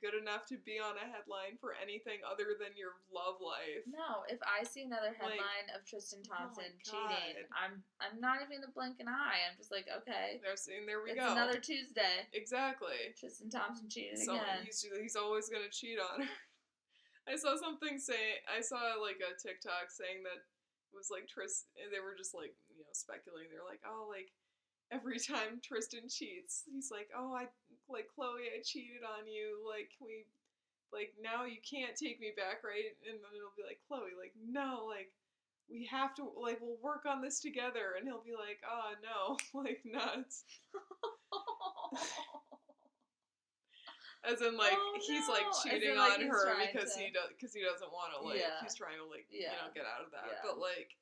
[0.00, 3.84] good enough to be on a headline for anything other than your love life.
[3.86, 4.24] no.
[4.28, 8.60] If I see another Like, headline of Tristan oh Thompson cheating, I'm I'm not even
[8.64, 9.44] gonna blink an eye.
[9.44, 11.32] I'm just like, okay, There's there we it's go.
[11.32, 12.24] another Tuesday.
[12.32, 13.14] exactly.
[13.18, 14.64] Tristan Thompson cheated So again.
[14.64, 16.34] he's he's always gonna cheat on her.
[17.28, 20.40] I saw something saying I saw like a TikTok saying that
[20.90, 21.68] it was like Tris.
[21.76, 23.52] They were just like you know speculating.
[23.52, 24.32] They're like, oh, like
[24.90, 27.46] every time Tristan cheats, he's like, oh, I
[27.88, 29.58] like Khloe, I cheated on you.
[29.68, 30.26] Like, can we,
[30.92, 32.94] like now you can't take me back, right?
[33.08, 35.10] And then it'll be like Khloe, like no, like.
[35.70, 39.38] We have to like we'll work on this together, and he'll be like, "Oh no,
[39.62, 40.42] like nuts."
[44.26, 45.54] As in, like Oh, he's like no.
[45.70, 48.40] In, cheating like, on her because to- he does because he doesn't want to like
[48.42, 48.60] Yeah.
[48.60, 50.26] he's trying to like you know get out of that.
[50.28, 50.42] Yeah.
[50.44, 50.92] But like,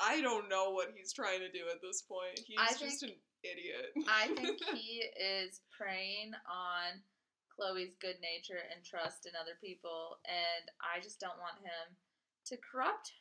[0.00, 2.38] I don't know what he's trying to do at this point.
[2.46, 3.92] He's I just think- an idiot.
[4.08, 7.02] I think he is preying on
[7.54, 11.96] Khloe's good nature and trust in other people, and I just don't want him
[12.46, 13.12] to corrupt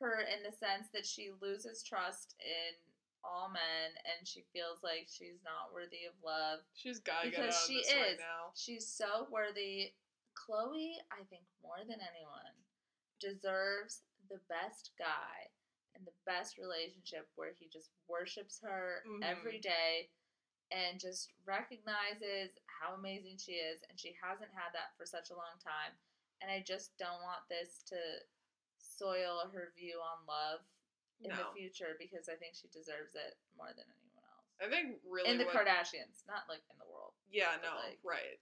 [0.00, 2.74] her in the sense that she loses trust in
[3.24, 6.60] all men and she feels like she's not worthy of love.
[6.74, 8.18] She's gotta get Because out of she this right is.
[8.20, 8.52] now.
[8.56, 9.94] She's so worthy.
[10.36, 12.52] Khloe, I think more than anyone,
[13.20, 15.48] deserves the best guy
[15.94, 19.22] and the best relationship where he just worships her Mhm.
[19.22, 20.10] every day
[20.70, 23.82] and just recognizes how amazing she is.
[23.88, 25.92] And she hasn't had that for such a long time.
[26.40, 28.26] And I just don't want this to
[28.78, 30.60] soil her view on love
[31.20, 34.46] in No, the future because I think she deserves it more than anyone else.
[34.60, 37.14] I think really in the what, Kardashians, not like in the world.
[37.28, 38.40] yeah, no, like- right.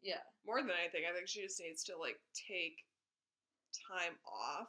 [0.00, 0.22] Yeah.
[0.44, 2.86] More than anything, I think she just needs to like take
[3.72, 4.68] time off.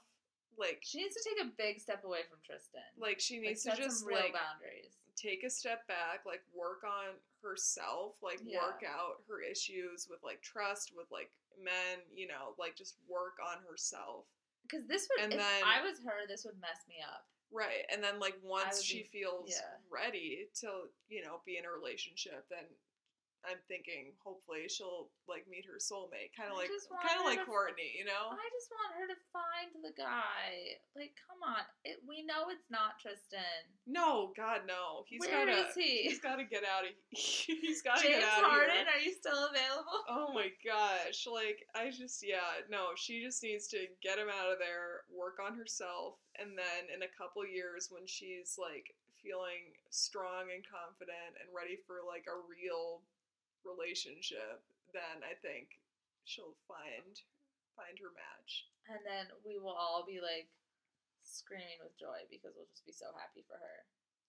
[0.58, 2.82] Like, She needs to take a big step away from Tristan.
[2.98, 4.98] like she Like, needs to just real like boundaries.
[5.16, 8.62] take a step back, like work on herself, like Yeah.
[8.62, 13.38] work out her issues with like trust with like men, you know, like just work
[13.46, 14.26] on herself.
[14.64, 17.28] Because this would, And if then- I was her, this would mess me up.
[17.52, 17.86] Right.
[17.90, 19.78] And then like once she be- feels yeah.
[19.90, 22.66] ready to, you know, be in a relationship, then
[23.46, 26.70] I'm thinking hopefully she'll like meet her soulmate, kind of like
[27.06, 28.34] kind of like to- Kourtney, you know?
[28.34, 30.82] I just want her to find the guy.
[30.98, 31.62] Like, come on.
[31.86, 33.70] It, we know it's not Tristan.
[33.86, 35.06] No, God no.
[35.08, 36.10] He's Where gotta is he?
[36.10, 38.96] he's gotta get out of he's gotta James get out Harden, of here.
[38.98, 40.02] are you still available?
[40.10, 41.26] Oh my gosh.
[41.30, 45.38] Like, I just, yeah, no, she just needs to get him out of there, work
[45.44, 51.34] on herself, and then in a couple years when she's like feeling strong and confident
[51.42, 53.02] and ready for like a real
[53.66, 54.62] relationship,
[54.94, 55.82] then I think
[56.24, 57.18] she'll find
[57.76, 58.70] find her match.
[58.88, 60.48] And then we will all be like
[61.26, 63.78] screaming with joy because we'll just be so happy for her.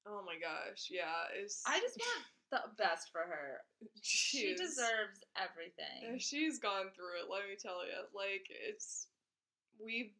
[0.09, 3.63] Oh my gosh, yeah, it's I just want the best for her.
[4.03, 6.19] She she's- deserves everything.
[6.19, 8.07] She's gone through it, let me tell you.
[8.15, 9.07] Like it's
[9.79, 10.13] we've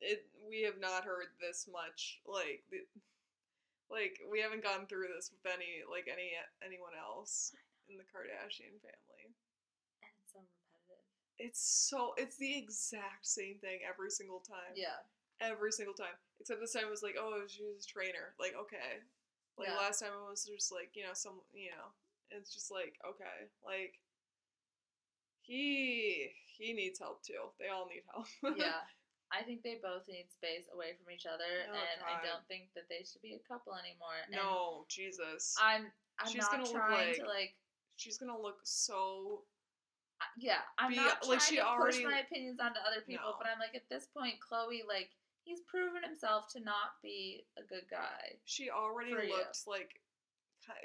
[0.00, 2.78] it we have not heard this much like the,
[3.90, 6.32] like we haven't gone through this with any like any
[6.64, 7.52] anyone else
[7.90, 9.24] in the Kardashian family.
[10.00, 11.02] And it's so repetitive.
[11.42, 14.72] It's so it's the exact same thing every single time.
[14.78, 15.02] Yeah.
[15.42, 16.14] Every single time.
[16.38, 18.32] Except this time it was like, oh, she was a trainer.
[18.38, 19.02] Like, okay.
[19.58, 19.76] Like Yeah.
[19.82, 21.90] last time it was just like, you know, some you know,
[22.30, 23.50] it's just like, okay.
[23.66, 23.98] Like
[25.42, 27.50] he he needs help too.
[27.58, 28.28] They all need help.
[28.58, 28.84] yeah.
[29.32, 32.66] I think they both need space away from each other, Oh, and I don't think
[32.74, 34.18] that they should be a couple anymore.
[34.26, 35.54] And no, Jesus.
[35.54, 35.86] I'm
[36.18, 37.54] I'm She's not gonna look trying like- to like
[38.00, 39.44] She's gonna look so
[40.38, 43.30] yeah, I'm Be- not like, trying she to already- push my opinions onto other people,
[43.32, 43.36] No.
[43.38, 45.10] but I'm like at this point, Khloe, like
[45.44, 48.38] he's proven himself to not be a good guy.
[48.44, 49.36] she already For you.
[49.36, 50.00] looked like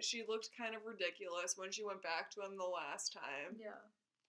[0.01, 3.55] she looked kind of ridiculous when she went back to him the last time.
[3.59, 3.75] Yeah,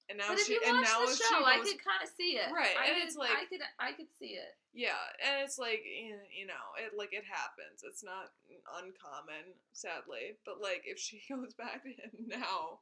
[0.09, 2.09] And now but if you and watch now the she show, I could kind of
[2.15, 2.47] see it.
[2.55, 4.55] Right, I and could, it's like- I could I could see it.
[4.73, 7.83] Yeah, and it's like you know, it like it happens.
[7.83, 8.31] It's not
[8.79, 10.39] uncommon, sadly.
[10.47, 12.79] But like if she goes back to him now,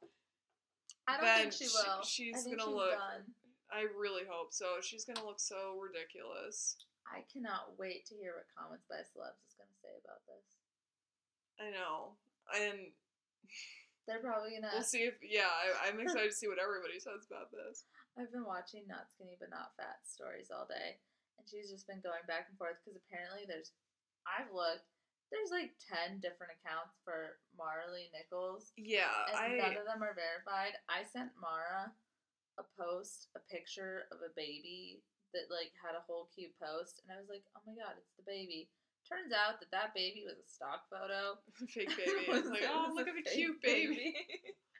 [1.08, 2.04] I don't think she she- will.
[2.04, 3.24] she's gonna she's look- done.
[3.72, 4.84] I really hope so.
[4.84, 6.76] She's gonna look so ridiculous.
[7.08, 10.46] I cannot wait to hear what comments by celebs is gonna say about this.
[11.56, 12.20] I know,
[12.52, 12.92] and
[14.06, 14.72] They're probably gonna.
[14.72, 15.48] we'll see if yeah.
[15.48, 17.88] I, I'm excited to see what everybody says about this.
[18.14, 21.00] I've been watching Not Skinny But Not Fat stories all day,
[21.40, 23.72] and she's just been going back and forth because apparently there's,
[24.28, 24.86] I've looked,
[25.32, 30.14] there's like 10 different accounts for Marley Nichols, Yeah, and none I of them are
[30.14, 30.78] verified.
[30.86, 31.90] I sent Mara
[32.60, 35.02] a post, a picture of a baby
[35.34, 38.14] that like had a whole cute post, and I was like, oh my god, it's
[38.14, 38.70] the baby.
[39.04, 41.36] Turns out that that baby was a stock photo.
[41.68, 42.24] fake baby.
[42.28, 44.14] I was- was like, oh look at the cute baby.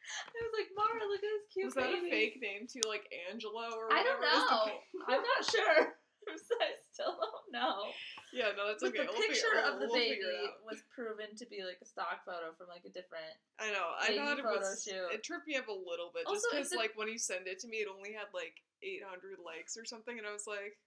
[0.05, 1.81] I was like, Mara, look at this cute baby.
[1.81, 4.21] Was that a fake name too, like Angela or I whatever?
[4.21, 4.65] don't know.
[5.09, 5.97] I'm not sure.
[6.25, 7.93] I still don't know.
[8.33, 9.05] Yeah, no, that's But okay.
[9.05, 10.25] the we'll picture of the we'll baby
[10.65, 13.29] was proven to be like a stock photo from like a different.
[13.61, 13.93] I know.
[14.01, 14.81] I baby thought it was.
[14.85, 15.13] shoot.
[15.13, 17.61] It tripped me up a little bit, Also, just because like when you send it
[17.61, 20.81] to me, it only had like 800 likes or something, and I was like,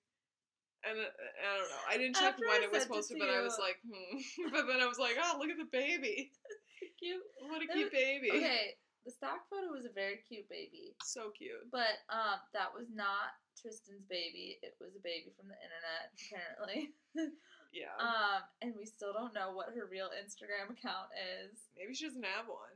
[0.90, 1.84] and uh, I don't know.
[1.90, 3.58] I didn't check After when it was posted, it supposed to, to but I was
[3.60, 4.52] like, hmm.
[4.56, 6.32] but then I was like, oh, look at the baby.
[7.02, 7.22] Cute.
[7.46, 8.30] What a cute was- baby.
[8.34, 8.74] Okay,
[9.06, 11.62] the stock photo was a very cute baby, So cute.
[11.70, 14.58] but um, that was not Tristan's baby.
[14.66, 16.94] It was a baby from the internet, apparently.
[17.76, 17.92] Yeah.
[18.00, 21.12] um, and we still don't know what her real Instagram account
[21.44, 21.68] is.
[21.76, 22.74] Maybe she doesn't have one.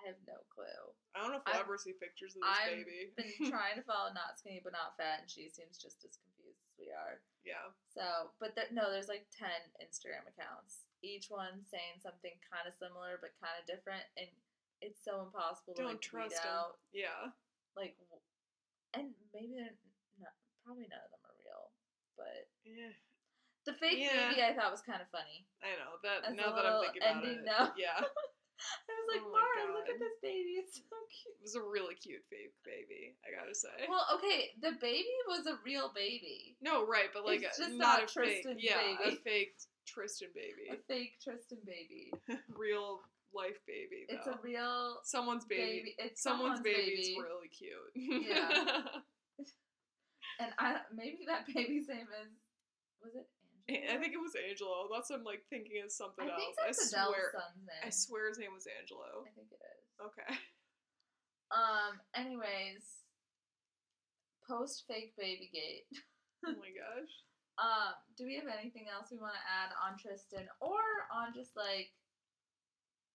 [0.00, 0.80] I have no clue.
[1.12, 3.12] I don't know if we'll I've- ever see pictures of this I've baby.
[3.14, 6.56] been trying to follow Not Skinny But Not Fat, and she seems just as confused
[6.66, 7.20] as we are.
[7.44, 7.72] Yeah.
[7.92, 9.48] So, but there, no, there's like 10
[9.82, 14.28] Instagram accounts, each one saying something kind of similar but kind of different, and
[14.80, 16.80] it's so impossible to Don't like trust out.
[16.92, 17.32] Yeah.
[17.76, 18.24] Like, w-
[18.96, 19.76] and maybe they're
[20.20, 20.34] not,
[20.64, 21.64] probably none of them are real,
[22.16, 22.92] but Yeah.
[23.68, 24.30] the fake Yeah.
[24.32, 25.44] baby I thought was kind of funny.
[25.60, 26.24] I know that.
[26.30, 27.48] As now that I'm thinking about ending it.
[27.48, 27.74] note.
[27.76, 28.00] Yeah.
[28.60, 31.36] I was like, Oh Mara, look at this baby, it's so cute.
[31.38, 33.16] It was a really cute fake baby.
[33.24, 33.72] I gotta say.
[33.88, 37.74] Well, okay, the baby was a real baby, no, right, but like It's a- just
[37.76, 38.44] not, not a fake.
[38.44, 38.60] Baby.
[38.62, 39.54] Yeah, a fake
[39.86, 40.68] Tristan baby.
[40.70, 42.12] a fake Tristan baby.
[42.56, 43.00] Real
[43.34, 44.06] life baby.
[44.08, 45.62] It's a real someone's baby.
[45.62, 45.94] baby.
[45.98, 47.16] It's Someone's, someone's, baby baby.
[47.22, 48.26] really cute.
[48.28, 48.82] Yeah.
[50.40, 52.32] And I maybe that baby's name is
[53.02, 53.26] was it?
[53.70, 54.88] I think it was Angelo.
[54.90, 56.56] That's what I'm like thinking of something I else.
[56.58, 57.30] I swear.
[57.34, 57.82] son's name.
[57.86, 59.22] I swear his name was Angelo.
[59.26, 59.84] I think it is.
[60.02, 60.32] Okay.
[61.50, 61.98] Um.
[62.14, 63.04] Anyways,
[64.46, 65.86] post fake baby gate.
[66.40, 67.12] Oh my gosh.
[67.60, 67.92] Um.
[68.16, 70.80] Do we have anything else we want to add on Tristan or
[71.12, 71.92] on just like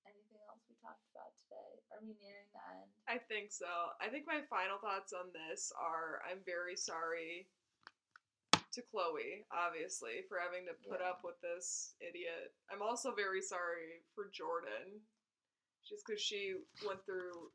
[0.06, 1.82] anything else we talked about today?
[1.90, 2.86] Are we nearing the end?
[3.10, 3.66] I think so.
[3.98, 7.50] I think my final thoughts on this are I'm very sorry
[8.76, 11.10] to Khloe, obviously, for having to put Yeah.
[11.10, 12.54] up with this idiot.
[12.70, 15.02] I'm also very sorry for Jordyn,
[15.84, 17.52] just because she went through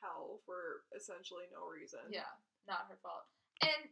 [0.00, 2.00] hell for essentially no reason.
[2.10, 2.30] Yeah,
[2.66, 3.26] not her fault.
[3.62, 3.90] And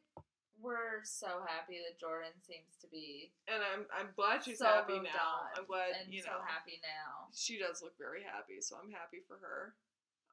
[0.59, 4.99] we're so happy that Jordyn seems to be And I'm I'm glad she's so happy
[5.01, 5.49] now.
[5.57, 7.29] I'm glad and you so know happy now.
[7.33, 9.75] she does look very happy, so I'm happy for her.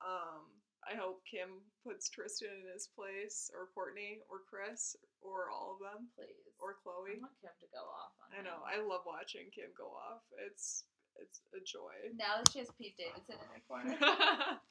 [0.06, 0.57] Um,
[0.88, 5.84] I hope Kim puts Tristan in his place, or Kourtney, or Kris, or all of
[5.84, 6.48] them, Please.
[6.60, 7.20] or Khloe.
[7.20, 8.64] I want Kim to go off on I know.
[8.64, 8.72] him.
[8.72, 10.24] I love watching Kim go off.
[10.48, 10.86] It's
[11.20, 12.14] it's a joy.
[12.16, 13.98] Now that she has Pete Davidson in her corner.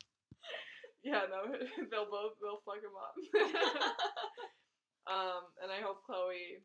[1.05, 1.53] yeah, no,
[1.91, 3.15] they'll both they'll fuck him up.
[5.11, 6.63] um, and I hope Khloe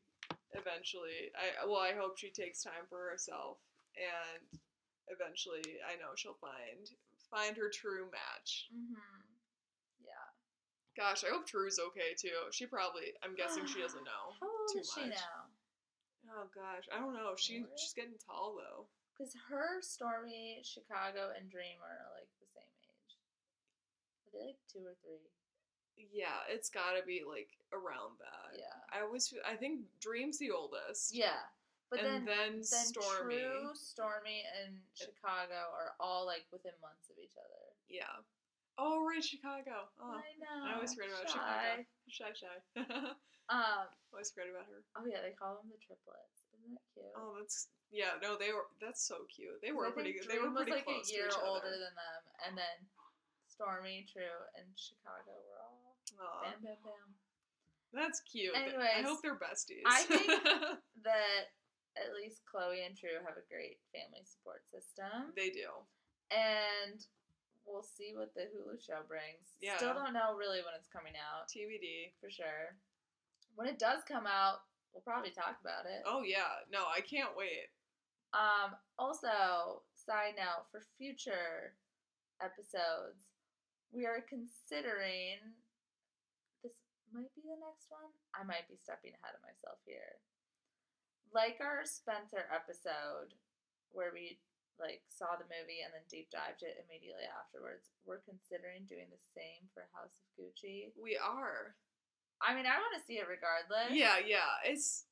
[0.53, 1.33] eventually.
[1.35, 3.57] I well, I hope she takes time for herself,
[3.97, 4.61] and
[5.09, 6.87] eventually, I know she'll find
[7.29, 8.67] find her true match.
[8.73, 9.20] mm-hmm.
[10.97, 12.51] Gosh, I hope True's okay too.
[12.51, 13.15] She probably.
[13.23, 14.35] I'm guessing she doesn't know.
[14.39, 15.15] How old too is she much.
[15.15, 15.47] now?
[16.29, 17.33] Oh gosh, I don't know.
[17.37, 18.85] She she's getting tall though.
[19.15, 23.11] Because her, Stormi, Chicago, and Dream are like the same age.
[24.25, 25.21] Are they like two or three?
[26.11, 28.57] Yeah, it's gotta be like around that.
[28.57, 28.73] Yeah.
[28.89, 31.13] I always feel, I think Dream's the oldest.
[31.13, 31.45] Yeah.
[31.91, 33.43] But and then, then, then Stormi.
[33.43, 37.63] True, Stormi, and Chicago are all like within months of each other.
[37.91, 38.23] Yeah.
[38.77, 39.89] Oh right, Chicago.
[39.99, 40.59] Oh, I know.
[40.67, 41.35] I always forget about Chi.
[41.35, 41.83] Chicago.
[42.07, 42.57] Shy shy.
[43.51, 43.91] Um.
[44.15, 44.79] always forget about her.
[44.95, 46.47] Oh yeah, they call them the triplets.
[46.55, 47.11] Isn't that cute?
[47.19, 48.15] Oh, that's yeah.
[48.23, 48.71] No, they were.
[48.79, 49.59] That's so cute.
[49.59, 50.23] They were pretty good.
[50.31, 52.77] They were Dream was pretty like a year older than them, and then
[53.51, 57.07] Stormi, True, and Chicago were all Aw, bam, bam, bam.
[57.91, 58.55] that's cute.
[58.55, 59.83] I hope they're besties.
[59.83, 60.31] I think
[61.03, 61.51] that
[61.99, 65.67] at least Khloe and True have a great family support system, they do.
[66.31, 67.03] and
[67.65, 69.57] we'll see what the Hulu show brings.
[69.61, 69.77] Yeah.
[69.77, 72.17] Still don't know really when it's coming out TBD.
[72.19, 72.77] for sure.
[73.55, 74.63] When it does come out,
[74.93, 76.03] we'll probably talk about it.
[76.05, 76.65] Oh yeah.
[76.71, 77.71] No, I can't wait.
[78.31, 81.75] Um, also, side note for future
[82.39, 83.27] episodes,
[83.91, 85.51] we are considering
[86.63, 86.79] this
[87.11, 88.07] might be the next one.
[88.31, 90.15] I might be stepping ahead of myself here.
[91.35, 93.35] Like our Spencer episode
[93.91, 94.39] where we
[94.81, 97.93] like saw the movie and then deep dived it immediately afterwards.
[98.03, 100.91] We're considering doing the same for House of Gucci.
[100.97, 101.77] We are.
[102.41, 103.93] I mean, I want to see it regardless.
[103.93, 104.57] Yeah, yeah.
[104.65, 105.05] It's.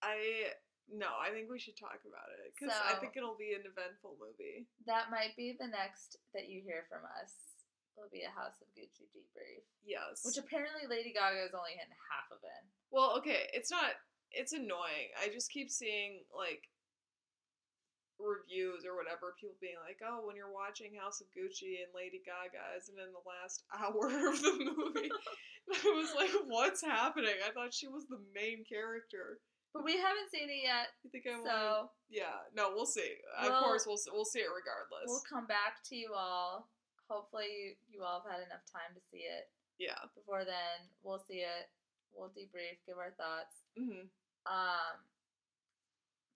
[0.00, 0.50] I
[0.88, 1.12] no.
[1.20, 4.66] I think we should talk about it because I think it'll be an eventful movie.
[4.88, 7.52] That might be the next that you hear from us.
[7.94, 9.68] It'll be a House of Gucci debrief.
[9.84, 10.24] Yes.
[10.24, 12.62] Which apparently Lady Gaga is only hitting half of it.
[12.88, 14.00] Well, okay, it's not.
[14.32, 15.12] It's annoying.
[15.20, 16.71] I just keep seeing like
[18.22, 22.22] reviews or whatever, people being like, "Oh, when you're watching House of Gucci and Lady
[22.22, 25.10] Gaga isn't in the last hour of the movie."
[25.70, 29.38] I was like, "What's happening?" I thought she was the main character.
[29.72, 31.40] But we haven't seen it yet, You think I'm?
[31.48, 32.44] so yeah.
[32.52, 33.16] No, we'll see.
[33.40, 35.06] of We'll- course, we'll we'll see it regardless.
[35.08, 36.68] we'll come back to you all.
[37.08, 39.48] Hopefully, you, you all have had enough time to see it.
[39.78, 39.96] yeah.
[40.14, 41.68] Before then, we'll see it.
[42.12, 43.64] We'll debrief, give our thoughts.
[43.76, 44.04] hmm
[44.44, 44.96] Um,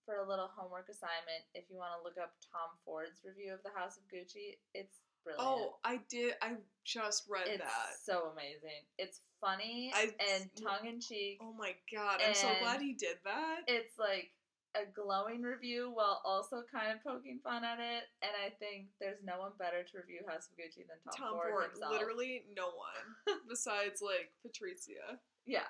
[0.06, 3.60] for a little homework assignment, if you want to look up Tom Ford's review of
[3.66, 5.42] the House of Gucci, it's brilliant.
[5.42, 6.34] Oh, I did.
[6.40, 6.54] I
[6.84, 7.98] just read it's that.
[8.02, 8.86] so amazing.
[8.96, 11.38] It's funny I- and tongue in cheek.
[11.42, 12.22] Oh my god!
[12.24, 13.66] I'm so glad he did that.
[13.66, 14.30] It's like
[14.76, 18.04] a glowing review while also kind of poking fun at it.
[18.22, 21.32] And I think there's no one better to review House of Gucci than Tom, Tom
[21.32, 21.92] Ford, Ford, himself.
[21.92, 25.16] literally no one besides like Patrizia.
[25.46, 25.66] Yeah,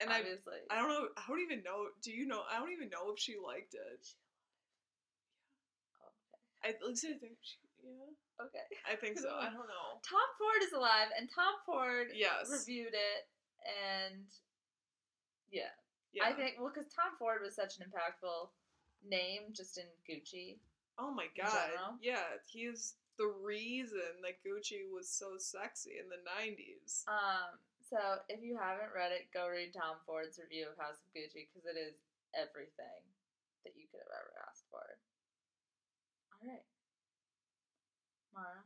[0.00, 0.60] And I, obviously.
[0.70, 1.08] I don't know.
[1.16, 1.86] I don't even know.
[2.02, 2.42] Do you know?
[2.52, 4.06] I don't even know if she liked it.
[6.02, 6.38] Okay.
[6.64, 7.56] I at least I think she.
[7.84, 8.66] Yeah, Okay.
[8.90, 9.30] I think so.
[9.38, 10.00] I don't know.
[10.02, 12.50] Tom Ford is alive, and Tom Ford Yes.
[12.50, 13.28] reviewed it,
[13.64, 14.24] and
[15.50, 15.70] yeah,
[16.12, 16.24] Yeah.
[16.24, 18.50] I think well, because Tom Ford was such an impactful
[19.08, 20.58] name just in Gucci.
[20.98, 21.70] Oh my god.
[22.02, 27.06] Yeah, he's the reason that Gucci was so sexy in the '90s.
[27.08, 27.98] Um, so
[28.28, 31.66] if you haven't read it, go read Tom Ford's review of House of Gucci because
[31.68, 31.94] it is
[32.34, 33.00] everything
[33.64, 34.82] that you could have ever asked for.
[34.82, 36.64] All right,
[38.34, 38.62] Mara.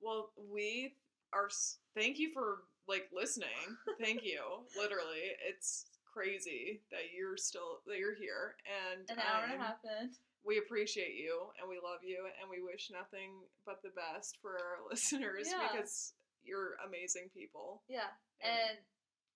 [0.00, 0.94] Well, we
[1.32, 1.48] are.
[1.96, 3.76] Thank you for like listening.
[4.00, 4.40] Thank you.
[4.80, 9.62] Literally, it's crazy that you're still that you're here, and An hour and a I'm-
[9.64, 10.10] half in.
[10.44, 13.30] we appreciate you and we love you and we wish nothing
[13.66, 15.68] but the best for our listeners Yeah.
[15.70, 16.14] because
[16.50, 17.82] you're amazing people.
[17.88, 18.10] Yeah,
[18.42, 18.78] and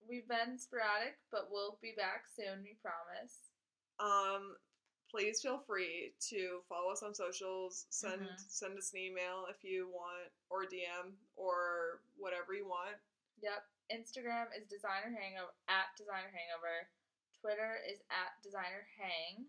[0.08, 2.62] we've been sporadic, but we'll be back soon.
[2.66, 3.38] We promise.
[4.02, 4.56] um
[5.14, 8.40] please feel free to follow us on socials, send Mhm.
[8.50, 12.98] send us an email if you want or DM or whatever you want.
[13.40, 13.62] Yep.
[13.92, 16.90] Instagram is designer hangover at designer hangover.
[17.40, 19.46] Twitter is at designer hang.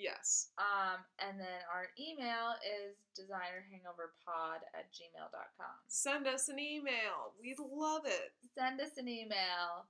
[0.00, 0.48] Yes.
[0.56, 5.76] Um, and then our email is designerhangoverpod at gmail.com.
[5.88, 7.36] Send us an email.
[7.36, 8.32] We'd love it.
[8.56, 9.84] Send us an email.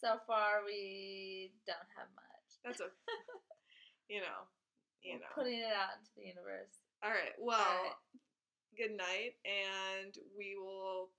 [0.00, 2.48] So far, we don't have much.
[2.64, 2.88] That's a
[4.08, 4.48] you know,
[5.02, 5.34] you We're know.
[5.34, 6.80] Putting it out into the universe.
[7.04, 7.36] All right.
[7.38, 7.92] Well, right.
[8.76, 11.10] good night and we will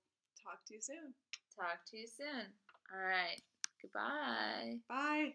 [0.42, 1.14] talk to you soon.
[1.54, 2.50] Talk to you soon.
[2.92, 3.40] All right.
[3.80, 4.78] Goodbye.
[4.88, 5.34] Bye.